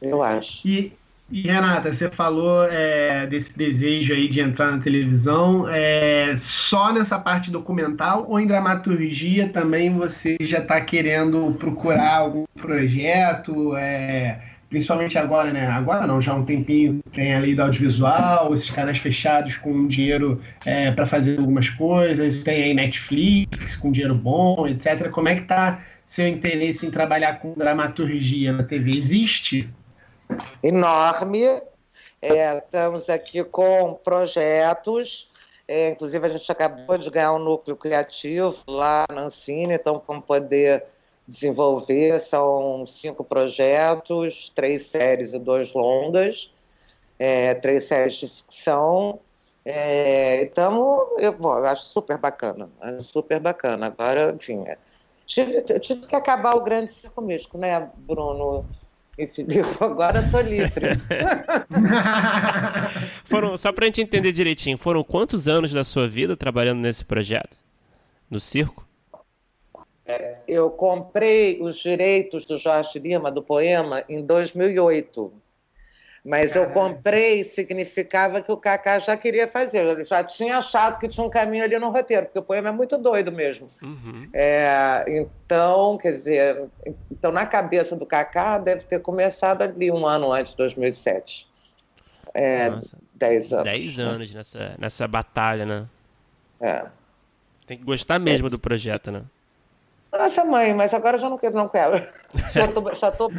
Eu 0.00 0.22
acho. 0.22 0.66
E, 0.68 0.92
e 1.30 1.42
Renata, 1.42 1.92
você 1.92 2.08
falou 2.08 2.64
é, 2.64 3.26
desse 3.26 3.58
desejo 3.58 4.14
aí 4.14 4.28
de 4.28 4.40
entrar 4.40 4.70
na 4.70 4.78
televisão, 4.78 5.68
é, 5.68 6.36
só 6.38 6.92
nessa 6.92 7.18
parte 7.18 7.50
documental 7.50 8.26
ou 8.28 8.38
em 8.38 8.46
dramaturgia 8.46 9.48
também 9.48 9.92
você 9.92 10.36
já 10.40 10.60
está 10.60 10.80
querendo 10.80 11.56
procurar 11.58 12.18
algum 12.18 12.44
projeto? 12.56 13.76
É, 13.76 14.40
principalmente 14.70 15.18
agora, 15.18 15.52
né? 15.52 15.66
Agora 15.66 16.06
não, 16.06 16.20
já 16.20 16.32
há 16.32 16.36
um 16.36 16.44
tempinho 16.44 17.02
tem 17.12 17.34
a 17.34 17.40
lei 17.40 17.54
do 17.54 17.62
audiovisual, 17.62 18.54
esses 18.54 18.70
canais 18.70 18.98
fechados 18.98 19.56
com 19.56 19.86
dinheiro 19.88 20.40
é, 20.64 20.92
para 20.92 21.04
fazer 21.06 21.38
algumas 21.38 21.68
coisas, 21.68 22.42
tem 22.44 22.62
aí 22.62 22.74
Netflix 22.74 23.76
com 23.76 23.90
dinheiro 23.90 24.14
bom, 24.14 24.66
etc. 24.68 25.10
Como 25.10 25.28
é 25.28 25.34
que 25.34 25.42
tá 25.42 25.84
seu 26.06 26.26
interesse 26.26 26.86
em 26.86 26.90
trabalhar 26.90 27.40
com 27.40 27.52
dramaturgia 27.54 28.52
na 28.52 28.62
TV? 28.62 28.96
Existe? 28.96 29.68
Enorme. 30.62 31.44
É, 32.22 32.58
estamos 32.58 33.10
aqui 33.10 33.42
com 33.42 33.98
projetos. 34.04 35.28
É, 35.66 35.90
inclusive, 35.90 36.26
a 36.26 36.28
gente 36.28 36.50
acabou 36.50 36.96
de 36.98 37.10
ganhar 37.10 37.32
um 37.32 37.38
núcleo 37.38 37.76
criativo 37.76 38.56
lá 38.68 39.04
na 39.12 39.22
Ancine, 39.22 39.74
então 39.74 40.02
vamos 40.06 40.24
poder 40.24 40.84
desenvolver. 41.30 42.18
São 42.18 42.84
cinco 42.86 43.24
projetos, 43.24 44.50
três 44.54 44.82
séries 44.82 45.32
e 45.32 45.38
dois 45.38 45.72
longas, 45.72 46.52
é, 47.18 47.54
três 47.54 47.84
séries 47.84 48.16
de 48.16 48.28
ficção. 48.28 49.20
É, 49.64 50.42
então, 50.42 51.08
eu, 51.18 51.32
bom, 51.32 51.56
eu 51.56 51.66
acho 51.66 51.84
super 51.84 52.18
bacana, 52.18 52.68
super 53.00 53.40
bacana. 53.40 53.86
Agora, 53.86 54.34
enfim, 54.34 54.64
é, 54.66 54.76
tive, 55.26 55.62
tive 55.78 56.06
que 56.06 56.16
acabar 56.16 56.54
o 56.54 56.62
grande 56.62 56.92
circo 56.92 57.22
místico, 57.22 57.56
né, 57.56 57.90
Bruno? 57.96 58.66
Filipe, 59.26 59.60
agora 59.84 60.20
estou 60.20 60.40
livre. 60.40 60.96
foram, 63.24 63.56
só 63.58 63.70
para 63.70 63.84
a 63.84 63.86
gente 63.86 64.00
entender 64.00 64.32
direitinho, 64.32 64.78
foram 64.78 65.04
quantos 65.04 65.46
anos 65.46 65.72
da 65.72 65.84
sua 65.84 66.08
vida 66.08 66.36
trabalhando 66.36 66.80
nesse 66.80 67.04
projeto? 67.04 67.58
No 68.30 68.40
circo? 68.40 68.88
Eu 70.46 70.70
comprei 70.70 71.60
os 71.60 71.78
direitos 71.78 72.44
do 72.44 72.56
Jorge 72.58 72.98
Lima, 72.98 73.30
do 73.30 73.42
poema, 73.42 74.04
em 74.08 74.24
2008. 74.24 75.32
Mas 76.24 76.54
eu 76.54 76.68
comprei 76.68 77.42
significava 77.42 78.42
que 78.42 78.52
o 78.52 78.56
Kaká 78.56 78.98
já 78.98 79.16
queria 79.16 79.48
fazer. 79.48 79.86
Ele 79.86 80.04
já 80.04 80.22
tinha 80.22 80.58
achado 80.58 80.98
que 80.98 81.08
tinha 81.08 81.26
um 81.26 81.30
caminho 81.30 81.64
ali 81.64 81.78
no 81.78 81.88
roteiro, 81.88 82.26
porque 82.26 82.38
o 82.38 82.42
poema 82.42 82.68
é 82.68 82.72
muito 82.72 82.98
doido 82.98 83.32
mesmo. 83.32 83.70
Uhum. 83.82 84.28
É, 84.32 85.04
então, 85.08 85.96
quer 85.96 86.10
dizer, 86.10 86.68
então 87.10 87.32
na 87.32 87.46
cabeça 87.46 87.96
do 87.96 88.04
Kaká 88.04 88.58
deve 88.58 88.84
ter 88.84 89.00
começado 89.00 89.62
ali 89.62 89.90
um 89.90 90.06
ano 90.06 90.30
antes 90.30 90.52
de 90.52 90.58
2007. 90.58 91.48
É, 92.34 92.68
Nossa. 92.68 92.98
dez 93.14 93.52
anos. 93.52 93.64
Dez 93.64 93.98
anos 93.98 94.34
nessa, 94.34 94.74
nessa 94.78 95.08
batalha, 95.08 95.64
né? 95.64 95.86
É. 96.60 96.84
Tem 97.66 97.78
que 97.78 97.84
gostar 97.84 98.18
mesmo 98.18 98.48
é. 98.48 98.50
do 98.50 98.60
projeto, 98.60 99.10
né? 99.10 99.22
Nossa, 100.12 100.44
mãe, 100.44 100.74
mas 100.74 100.92
agora 100.92 101.16
eu 101.16 101.20
já 101.20 101.30
não 101.30 101.38
quero, 101.38 101.54
não 101.54 101.68
quero. 101.68 102.06
Já 102.52 102.68
tô. 102.68 102.94
Já 102.94 103.10
tô... 103.12 103.30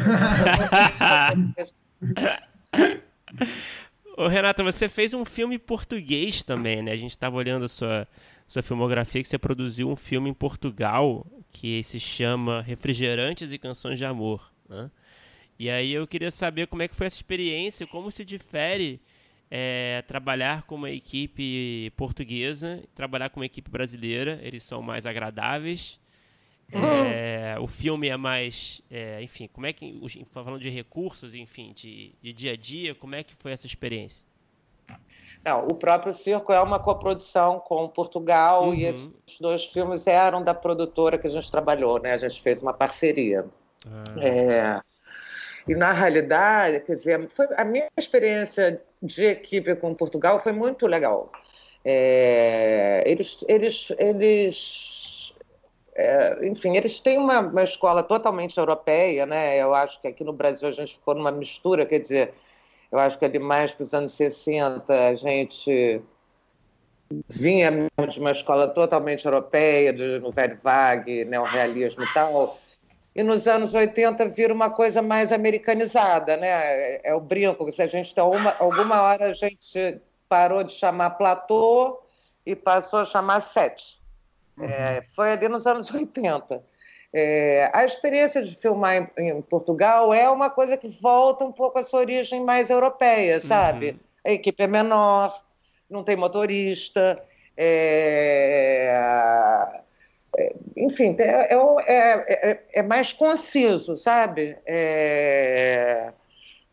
Ô, 4.18 4.28
Renata, 4.28 4.64
você 4.64 4.88
fez 4.90 5.14
um 5.14 5.26
filme 5.26 5.58
português 5.58 6.44
também, 6.44 6.82
né? 6.82 6.92
A 6.92 6.96
gente 6.96 7.12
estava 7.12 7.36
olhando 7.36 7.66
a 7.66 7.68
sua, 7.68 8.08
sua 8.48 8.62
filmografia, 8.62 9.22
que 9.22 9.28
você 9.28 9.38
produziu 9.38 9.90
um 9.90 9.96
filme 9.96 10.30
em 10.30 10.34
Portugal 10.34 11.26
que 11.52 11.84
se 11.84 12.00
chama 12.00 12.62
Refrigerantes 12.62 13.52
e 13.52 13.58
Canções 13.58 13.98
de 13.98 14.06
Amor, 14.06 14.52
né? 14.68 14.90
E 15.60 15.70
aí 15.70 15.92
eu 15.94 16.08
queria 16.08 16.32
saber 16.32 16.68
como 16.68 16.82
é 16.82 16.88
que 16.88 16.96
foi 16.96 17.08
essa 17.08 17.18
experiência, 17.18 17.86
como 17.86 18.10
se 18.10 18.26
difere 18.26 19.00
é, 19.52 20.04
trabalhar 20.08 20.64
com 20.64 20.74
uma 20.74 20.90
equipe 20.90 21.92
portuguesa, 21.96 22.82
trabalhar 22.96 23.30
com 23.30 23.40
uma 23.40 23.46
equipe 23.46 23.70
brasileira. 23.70 24.40
Eles 24.42 24.64
são 24.64 24.82
mais 24.82 25.06
agradáveis, 25.06 26.00
é, 26.74 27.58
o 27.60 27.68
filme 27.68 28.08
é 28.08 28.18
mais, 28.18 28.82
é, 28.90 29.22
enfim, 29.22 29.50
como 29.52 29.66
é 29.66 29.74
que, 29.74 30.00
falando 30.32 30.60
de 30.60 30.70
recursos, 30.70 31.34
enfim, 31.34 31.74
de, 31.74 32.14
de, 32.22 32.34
dia 32.34 32.54
a 32.54 32.56
dia, 32.56 32.96
como 32.96 33.16
é 33.16 33.24
que 33.24 33.36
foi 33.36 33.52
essa 33.52 33.68
experiência? 33.68 34.26
Não, 35.44 35.68
o 35.68 35.74
próprio 35.74 36.14
circo 36.14 36.54
é 36.54 36.62
uma 36.62 36.80
coprodução 36.80 37.60
com 37.60 37.88
Portugal 37.88 38.68
uhum. 38.68 38.74
e 38.74 38.86
esses 38.86 39.40
dois 39.40 39.66
filmes 39.66 40.06
eram 40.06 40.44
da 40.44 40.54
produtora 40.54 41.18
que 41.18 41.28
a 41.28 41.30
gente 41.30 41.50
trabalhou, 41.50 42.00
né? 42.00 42.14
A 42.14 42.18
gente 42.18 42.42
fez 42.42 42.62
uma 42.62 42.74
parceria. 42.74 43.46
Ah. 43.86 44.04
É, 44.20 44.82
e 45.68 45.76
na 45.76 45.92
realidade, 45.92 46.82
quer 46.82 46.94
dizer, 46.94 47.30
foi, 47.30 47.48
a 47.58 47.64
minha 47.64 47.88
experiência 47.98 48.82
de 49.02 49.26
equipe 49.26 49.76
com 49.76 49.96
Portugal 49.96 50.40
foi 50.40 50.52
muito 50.52 50.86
legal. 50.86 51.32
É, 51.84 53.04
eles, 53.08 53.44
eles, 53.48 53.92
eles 53.98 55.01
é, 56.02 56.48
enfim, 56.48 56.76
eles 56.76 57.00
têm 57.00 57.18
uma, 57.18 57.40
uma, 57.42 57.64
escola 57.64 58.02
totalmente 58.02 58.58
europeia, 58.58 59.26
né? 59.26 59.58
Eu 59.58 59.74
acho 59.76 60.02
que 60.02 60.08
aqui 60.08 60.24
no 60.24 60.34
Brasil 60.34 60.68
a 60.68 60.72
gente 60.72 60.96
ficou 60.96 61.14
numa 61.14 61.32
mistura, 61.32 61.86
quer 61.86 62.00
dizer, 62.00 62.34
eu 62.92 62.98
acho 62.98 63.20
que 63.20 63.26
ali 63.26 63.38
mais 63.38 63.72
para 63.72 63.84
os 63.84 63.94
anos 63.94 64.12
60 64.14 64.92
a 64.94 65.14
gente 65.16 66.02
vinha 67.30 67.72
de 68.10 68.20
uma 68.20 68.32
escola 68.32 68.68
totalmente 68.68 69.26
europeia, 69.26 69.94
de, 69.94 70.20
no 70.20 70.32
velho 70.32 70.60
vague, 70.64 71.26
neorrealismo 71.26 72.04
e 72.04 72.14
tal, 72.14 72.58
e 73.14 73.22
nos 73.22 73.48
anos 73.48 73.74
80 73.74 74.28
vira 74.30 74.54
uma 74.54 74.72
coisa 74.72 75.02
mais 75.02 75.32
americanizada, 75.32 76.36
né? 76.38 76.48
É, 76.48 77.02
é 77.12 77.16
o 77.16 77.20
brinco, 77.20 77.72
se 77.72 77.82
a 77.82 77.88
gente 77.88 78.16
tem 78.16 78.24
uma, 78.24 78.56
alguma 78.58 79.02
hora 79.04 79.26
a 79.28 79.34
gente 79.34 80.02
parou 80.28 80.64
de 80.64 80.74
chamar 80.74 81.12
platô 81.12 82.02
e 82.44 82.56
passou 82.56 83.00
a 83.00 83.06
chamar 83.06 83.42
sete. 83.42 84.01
É, 84.64 85.02
foi 85.16 85.32
ali 85.32 85.48
nos 85.48 85.66
anos 85.68 85.90
80. 85.94 86.64
É, 87.14 87.70
a 87.74 87.84
experiência 87.84 88.42
de 88.42 88.56
filmar 88.56 89.12
em, 89.18 89.30
em, 89.30 89.42
Portugal 89.42 90.14
é 90.14 90.30
uma 90.30 90.50
coisa 90.50 90.78
que 90.78 90.88
volta 91.02 91.44
um 91.44 91.52
pouco 91.52 91.78
à 91.78 91.84
sua 91.84 92.00
origem 92.00 92.42
mais 92.44 92.70
europeia, 92.70 93.40
sabe? 93.40 93.90
Uhum. 93.90 94.00
A 94.26 94.32
equipe 94.32 94.64
é 94.64 94.68
menor, 94.68 95.44
não 95.90 96.04
tem 96.06 96.16
motorista, 96.16 97.22
é, 97.58 98.94
é 100.38 100.54
enfim, 100.78 101.16
é, 101.20 101.54
é, 101.86 102.64
é, 102.74 102.82
mais 102.82 103.12
conciso, 103.12 103.98
sabe? 103.98 104.58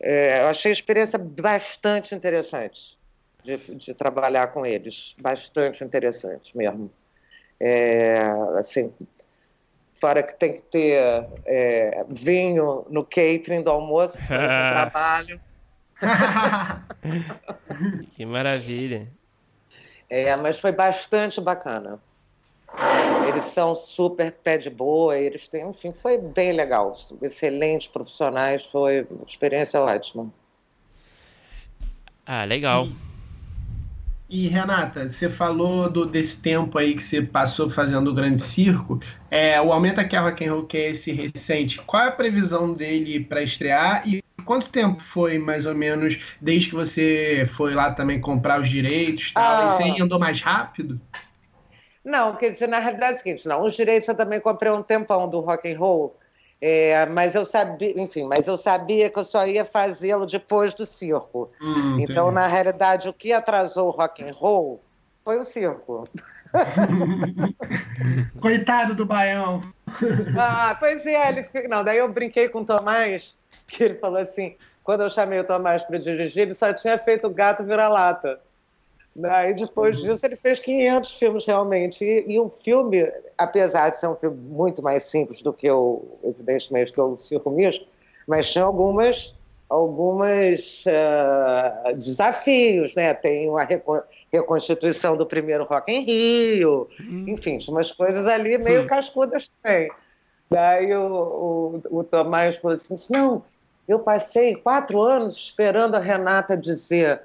eu 0.01 0.47
achei 0.49 0.71
a 0.71 0.73
experiência 0.73 1.19
bastante 1.19 2.15
interessante 2.15 2.97
de, 3.43 3.57
de 3.57 3.95
trabalhar 3.95 4.49
com 4.49 4.65
eles, 4.65 5.17
bastante 5.19 5.83
interessante 5.83 6.57
mesmo. 6.57 6.91
É, 7.61 8.23
assim, 8.59 8.93
fora 10.01 10.23
que 10.23 10.35
tem 10.35 10.55
que 10.55 10.63
ter 10.63 11.29
é, 11.45 12.05
vinho 12.09 12.87
no 12.89 13.05
catering 13.05 13.63
do 13.63 13.71
almoço, 13.71 14.19
no 14.19 14.29
trabalho. 14.29 15.41
que 18.13 18.25
maravilha. 18.25 19.09
É, 20.09 20.35
mas 20.37 20.59
foi 20.59 20.73
bastante 20.73 21.39
bacana. 21.41 22.01
Eles 23.27 23.45
são 23.45 23.75
super 23.75 24.33
pé 24.33 24.59
de 24.59 24.71
boa, 24.71 25.19
eles 25.19 25.49
têm, 25.49 25.69
enfim, 25.69 25.93
foi 25.93 26.19
bem 26.19 26.53
legal. 26.53 26.97
Excelentes 27.23 27.89
profissionais, 27.89 28.65
foi 28.65 29.07
uma 29.11 29.25
experiência 29.27 29.81
ótima. 29.81 30.33
Ah, 32.25 32.45
legal. 32.45 32.89
E 34.29 34.47
Renata, 34.47 35.09
você 35.09 35.31
falou 35.31 35.91
do, 35.91 36.05
desse 36.05 36.43
tempo 36.43 36.77
aí 36.77 36.95
que 36.95 37.03
você 37.03 37.23
passou 37.23 37.71
fazendo 37.71 38.11
o 38.11 38.15
Grande 38.15 38.43
Circo. 38.43 39.01
É, 39.31 39.59
o 39.59 39.73
Aumenta 39.73 40.05
que 40.05 40.15
é 40.15 40.19
Rock 40.19 40.45
and 40.45 40.53
Roll, 40.53 40.67
que 40.67 40.77
é 40.77 40.91
esse 40.91 41.13
recente, 41.13 41.81
qual 41.87 42.05
é 42.05 42.09
a 42.09 42.13
previsão 42.13 42.75
dele 42.75 43.25
para 43.25 43.43
estrear 43.43 44.07
e 44.07 44.23
quanto 44.45 44.69
tempo 44.69 45.03
foi, 45.13 45.39
mais 45.39 45.65
ou 45.65 45.75
menos, 45.75 46.21
desde 46.41 46.69
que 46.69 46.75
você 46.75 47.49
foi 47.57 47.75
lá 47.75 47.93
também 47.93 48.21
comprar 48.21 48.61
os 48.61 48.69
direitos? 48.69 49.33
Tal, 49.33 49.43
ah. 49.45 49.67
E 49.81 49.95
você 49.95 50.03
andou 50.03 50.19
mais 50.19 50.43
rápido? 50.43 51.01
Não, 52.05 52.37
quer 52.37 52.51
dizer, 52.51 52.69
na 52.69 52.79
realidade 52.79 53.13
é 53.13 53.17
o 53.17 53.19
seguinte, 53.19 53.49
não, 53.49 53.63
os 53.63 53.75
direitos 53.75 54.09
eu 54.09 54.15
também 54.15 54.41
comprei 54.41 54.73
um 54.73 54.83
tempão 54.83 55.29
do 55.29 55.41
rock 55.41 55.71
and 55.71 55.79
roll, 55.79 56.19
é, 56.61 57.07
mas 57.07 57.35
eu 57.35 57.45
sabia, 57.45 58.01
enfim, 58.01 58.25
mas 58.25 58.49
eu 58.49 58.57
sabia 58.57 59.09
que 59.09 59.19
eu 59.19 59.25
só 59.25 59.47
ia 59.47 59.65
fazê-lo 59.65 60.27
depois 60.27 60.75
do 60.75 60.85
circo. 60.85 61.51
Hum, 61.61 61.99
então, 62.01 62.33
na 62.33 62.47
realidade, 62.47 63.09
o 63.09 63.13
que 63.13 63.33
atrasou 63.33 63.89
o 63.89 63.91
rock 63.91 64.23
and 64.23 64.33
roll 64.33 64.81
foi 65.25 65.39
o 65.39 65.45
circo. 65.45 66.09
Coitado 68.41 68.95
do 68.95 69.07
Baião. 69.07 69.63
Ah, 70.37 70.77
pois 70.79 71.07
é, 71.07 71.29
ele 71.29 71.69
não, 71.69 71.85
daí 71.85 71.99
eu 71.99 72.13
brinquei 72.13 72.49
com 72.49 72.61
o 72.61 72.65
Tomás, 72.65 73.37
que 73.69 73.85
ele 73.85 73.95
falou 73.95 74.19
assim, 74.19 74.57
quando 74.83 75.03
eu 75.03 75.11
chamei 75.11 75.39
o 75.39 75.45
Tomás 75.45 75.85
para 75.85 75.99
dirigir, 75.99 76.43
ele 76.43 76.55
só 76.55 76.73
tinha 76.73 76.99
feito 76.99 77.27
o 77.27 77.31
Gato 77.31 77.63
Vira-Lata. 77.63 78.41
Né? 79.15 79.51
E 79.51 79.55
depois 79.55 79.99
uhum. 79.99 80.13
disso 80.13 80.27
ele 80.27 80.37
fez 80.37 80.61
500 80.61 81.19
filmes 81.19 81.45
realmente. 81.45 82.05
E, 82.05 82.33
e, 82.33 82.39
o 82.39 82.51
filme, 82.63 83.11
apesar 83.37 83.91
de 83.91 83.99
ser 83.99 84.09
um 84.09 84.15
filme 84.15 84.49
muito 84.49 84.83
mais 84.83 85.05
simples 85.05 85.43
do 85.43 85.53
que 85.53 85.71
o, 85.71 86.19
evidentemente, 86.23 86.93
que 86.93 87.01
o 87.01 87.19
Circo 87.19 87.51
Misco, 87.51 87.85
mas 88.27 88.51
tinha 88.51 88.65
algumas, 88.65 89.35
algumas 89.69 90.85
uh, 90.87 91.97
desafios, 91.97 92.95
né? 92.95 93.13
Tem 93.15 93.49
uma 93.49 93.67
reconstituição 94.33 95.17
do 95.17 95.27
primeiro 95.27 95.65
Rock 95.65 95.91
em 95.91 96.05
Rio, 96.05 96.89
uhum. 97.01 97.25
enfim, 97.29 97.59
tinha 97.59 97.75
umas 97.75 97.91
coisas 97.91 98.27
ali 98.27 98.57
meio 98.59 98.83
uhum. 98.83 98.87
cascudas 98.87 99.51
também. 99.63 99.91
Daí 100.51 100.95
o, 100.95 101.83
o, 101.91 101.99
o 101.99 102.05
Tomás 102.05 102.57
falou 102.57 102.75
assim, 102.75 102.95
não, 103.11 103.43
eu 103.87 103.99
passei 103.99 104.55
quatro 104.55 105.01
anos 105.01 105.35
esperando 105.35 105.95
a 105.95 105.99
Renata 105.99 106.57
dizer 106.57 107.23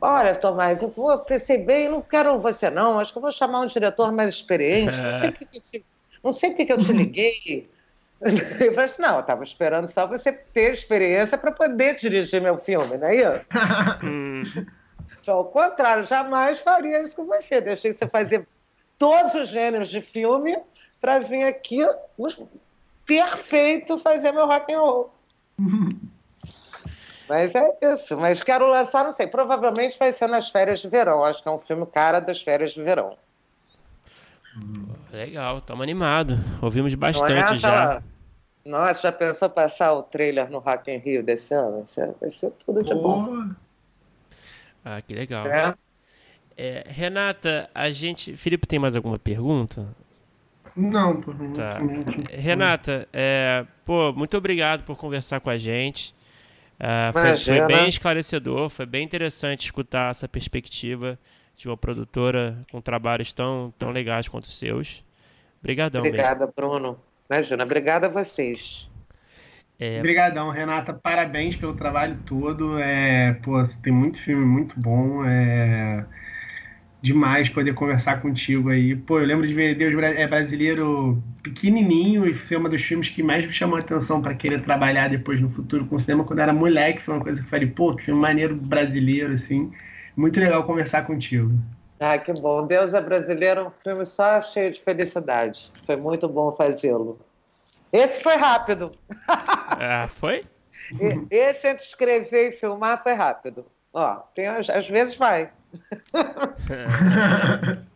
Olha, 0.00 0.34
Tomás, 0.34 0.82
eu 0.82 0.88
vou, 0.88 1.18
pensei 1.18 1.58
bem, 1.58 1.88
não 1.88 2.00
quero 2.00 2.38
você 2.38 2.70
não, 2.70 2.98
acho 2.98 3.12
que 3.12 3.18
eu 3.18 3.22
vou 3.22 3.32
chamar 3.32 3.60
um 3.60 3.66
diretor 3.66 4.12
mais 4.12 4.30
experiente, 4.30 5.00
não 5.00 5.12
sei 5.12 5.30
porque, 5.32 5.60
te, 5.60 5.84
não 6.22 6.32
sei 6.32 6.50
porque 6.54 6.72
eu 6.72 6.78
te 6.78 6.92
liguei. 6.92 7.70
Eu 8.24 8.72
falei 8.72 8.84
assim, 8.84 9.02
não, 9.02 9.16
eu 9.16 9.20
estava 9.20 9.42
esperando 9.42 9.88
só 9.88 10.06
você 10.06 10.30
ter 10.30 10.72
experiência 10.72 11.36
para 11.36 11.50
poder 11.50 11.96
dirigir 11.96 12.40
meu 12.40 12.56
filme, 12.56 12.96
não 12.96 13.08
é 13.08 13.16
isso? 13.16 13.48
então, 15.20 15.38
ao 15.38 15.44
contrário, 15.46 16.04
jamais 16.04 16.60
faria 16.60 17.02
isso 17.02 17.16
com 17.16 17.24
você. 17.24 17.60
Deixei 17.60 17.90
você 17.90 18.06
fazer 18.06 18.46
todos 18.96 19.34
os 19.34 19.48
gêneros 19.48 19.88
de 19.88 20.00
filme 20.00 20.56
para 21.00 21.18
vir 21.18 21.42
aqui 21.42 21.84
perfeito 23.04 23.98
fazer 23.98 24.30
meu 24.30 24.46
rock 24.46 24.72
and 24.72 24.78
roll. 24.78 25.14
Mas 27.28 27.54
é 27.54 27.78
isso. 27.82 28.16
Mas 28.16 28.42
quero 28.42 28.66
lançar, 28.68 29.04
não 29.04 29.12
sei, 29.12 29.26
provavelmente 29.26 29.98
vai 29.98 30.12
ser 30.12 30.28
nas 30.28 30.50
férias 30.50 30.80
de 30.80 30.88
verão. 30.88 31.24
Acho 31.24 31.42
que 31.42 31.48
é 31.48 31.52
um 31.52 31.58
filme 31.58 31.86
cara 31.86 32.20
das 32.20 32.42
férias 32.42 32.72
de 32.72 32.82
verão. 32.82 33.16
Legal, 35.10 35.58
estamos 35.58 35.82
animados. 35.82 36.38
Ouvimos 36.60 36.94
bastante 36.94 37.54
é 37.54 37.56
já. 37.56 38.02
Nossa, 38.64 39.02
já 39.02 39.12
pensou 39.12 39.48
passar 39.50 39.92
o 39.92 40.02
trailer 40.02 40.50
no 40.50 40.58
Rock 40.58 40.90
in 40.90 40.98
Rio 40.98 41.22
desse 41.22 41.54
ano? 41.54 41.84
Vai 42.20 42.30
ser 42.30 42.50
tudo 42.64 42.82
de 42.82 42.94
bom. 42.94 43.50
Ah, 44.84 45.00
que 45.00 45.14
legal. 45.14 45.46
É. 45.46 45.74
É, 46.56 46.84
Renata, 46.86 47.68
a 47.74 47.90
gente. 47.90 48.36
Felipe, 48.36 48.66
tem 48.66 48.78
mais 48.78 48.94
alguma 48.94 49.18
pergunta? 49.18 49.86
Não, 50.76 51.20
por 51.20 51.34
tá. 51.52 51.78
Renata, 52.30 53.08
é, 53.12 53.66
pô, 53.84 54.12
muito 54.12 54.36
obrigado 54.36 54.84
por 54.84 54.96
conversar 54.96 55.40
com 55.40 55.50
a 55.50 55.58
gente. 55.58 56.14
Uh, 56.80 57.12
foi, 57.12 57.36
foi, 57.36 57.66
bem 57.66 57.88
esclarecedor, 57.88 58.68
foi 58.68 58.86
bem 58.86 59.04
interessante 59.04 59.66
escutar 59.66 60.10
essa 60.10 60.28
perspectiva 60.28 61.18
de 61.56 61.68
uma 61.68 61.76
produtora 61.76 62.58
com 62.70 62.80
trabalhos 62.80 63.32
tão, 63.32 63.72
tão 63.78 63.90
legais 63.90 64.28
quanto 64.28 64.44
os 64.44 64.58
seus. 64.58 65.04
Obrigadão. 65.60 66.00
Obrigada, 66.00 66.40
mesmo. 66.40 66.52
Bruno. 66.56 66.98
Imagina, 67.30 67.64
obrigada 67.64 68.06
a 68.08 68.10
vocês. 68.10 68.90
É... 69.78 69.98
Obrigadão, 69.98 70.50
Renata. 70.50 70.92
Parabéns 70.92 71.56
pelo 71.56 71.76
trabalho 71.76 72.18
todo. 72.26 72.78
É, 72.78 73.34
pô, 73.44 73.62
tem 73.82 73.92
muito 73.92 74.20
filme 74.20 74.44
muito 74.44 74.78
bom. 74.80 75.24
É 75.24 76.04
demais 77.02 77.48
poder 77.48 77.74
conversar 77.74 78.22
contigo 78.22 78.70
aí. 78.70 78.94
Pô, 78.94 79.18
eu 79.18 79.26
lembro 79.26 79.46
de 79.46 79.52
ver 79.52 79.74
Deus 79.74 79.92
é 80.00 80.26
Brasileiro 80.26 81.20
pequenininho 81.42 82.24
e 82.24 82.32
foi 82.32 82.56
um 82.56 82.62
dos 82.62 82.80
filmes 82.80 83.08
que 83.08 83.22
mais 83.22 83.44
me 83.44 83.52
chamou 83.52 83.76
a 83.76 83.80
atenção 83.80 84.22
para 84.22 84.34
querer 84.34 84.62
trabalhar 84.62 85.10
depois 85.10 85.40
no 85.40 85.50
futuro 85.50 85.84
com 85.86 85.98
cinema 85.98 86.22
quando 86.22 86.38
era 86.38 86.52
moleque. 86.52 87.02
Foi 87.02 87.14
uma 87.14 87.22
coisa 87.22 87.40
que 87.40 87.46
eu 87.46 87.50
falei, 87.50 87.66
pô, 87.66 87.96
que 87.96 88.04
filme 88.04 88.20
maneiro 88.20 88.54
brasileiro, 88.54 89.32
assim. 89.32 89.72
Muito 90.16 90.38
legal 90.38 90.62
conversar 90.64 91.02
contigo. 91.04 91.50
Ah, 91.98 92.18
que 92.18 92.32
bom. 92.32 92.66
Deus 92.66 92.94
é 92.94 93.00
Brasileiro, 93.00 93.66
um 93.66 93.70
filme 93.70 94.04
só 94.04 94.40
cheio 94.40 94.72
de 94.72 94.80
felicidade. 94.80 95.72
Foi 95.84 95.96
muito 95.96 96.28
bom 96.28 96.52
fazê-lo. 96.52 97.18
Esse 97.92 98.22
foi 98.22 98.36
rápido. 98.36 98.92
Ah, 99.28 100.08
foi? 100.08 100.44
Esse 101.30 101.68
entre 101.68 101.84
escrever 101.84 102.50
e 102.50 102.52
filmar 102.52 103.02
foi 103.02 103.12
rápido. 103.12 103.64
Ó, 103.92 104.16
tem, 104.34 104.46
às 104.46 104.88
vezes 104.88 105.14
vai. 105.14 105.50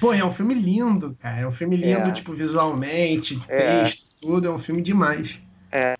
Pô, 0.00 0.12
é 0.12 0.24
um 0.24 0.32
filme 0.32 0.54
lindo, 0.54 1.16
cara. 1.20 1.40
É 1.40 1.46
um 1.46 1.52
filme 1.52 1.76
lindo, 1.76 2.10
é. 2.10 2.12
tipo, 2.12 2.34
visualmente, 2.34 3.40
é. 3.48 3.84
texto, 3.84 4.04
tudo. 4.20 4.48
É 4.48 4.50
um 4.50 4.58
filme 4.58 4.82
demais. 4.82 5.38
É. 5.70 5.94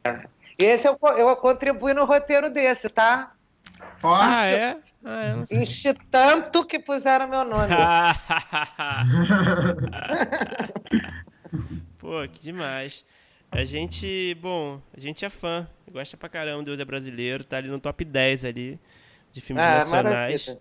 Esse 0.59 0.89
eu, 0.89 0.99
eu 1.17 1.37
contribuí 1.37 1.95
no 1.95 2.05
roteiro 2.05 2.51
desse, 2.51 2.89
tá? 2.89 3.33
Poxa. 4.01 4.23
Ah, 4.23 4.47
é? 4.47 4.77
Ah, 5.05 5.45
Enchi 5.51 5.95
tanto 6.11 6.67
que 6.67 6.81
puseram 6.81 7.29
meu 7.29 7.45
nome. 7.45 7.73
Pô, 11.99 12.27
que 12.33 12.43
demais. 12.43 13.07
A 13.53 13.63
gente, 13.65 14.37
bom, 14.41 14.81
a 14.97 14.99
gente 14.99 15.25
é 15.25 15.31
fã, 15.31 15.69
gosta 15.93 16.17
pra 16.17 16.29
caramba, 16.29 16.65
Deus 16.65 16.81
é 16.81 16.85
brasileiro, 16.85 17.45
tá 17.45 17.59
ali 17.59 17.69
no 17.69 17.79
top 17.79 18.05
10 18.05 18.45
ali 18.45 18.81
de 19.37 19.43
filmes 19.43 19.63
ah, 19.63 19.79
nacionais. 19.79 20.57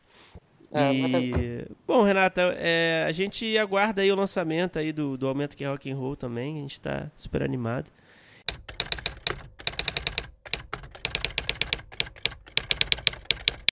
Ah, 0.72 0.92
e, 0.94 1.66
bom, 1.88 2.04
Renata, 2.04 2.42
é, 2.58 3.06
a 3.08 3.12
gente 3.14 3.58
aguarda 3.58 4.02
aí 4.02 4.12
o 4.12 4.16
lançamento 4.16 4.78
aí 4.78 4.92
do, 4.92 5.18
do 5.18 5.26
Aumento 5.28 5.56
que 5.56 5.64
é 5.64 5.68
Rock 5.68 5.90
and 5.90 5.96
Roll 5.96 6.18
também. 6.18 6.58
A 6.58 6.62
gente 6.62 6.74
está 6.74 7.10
super 7.16 7.42
animado. 7.42 7.90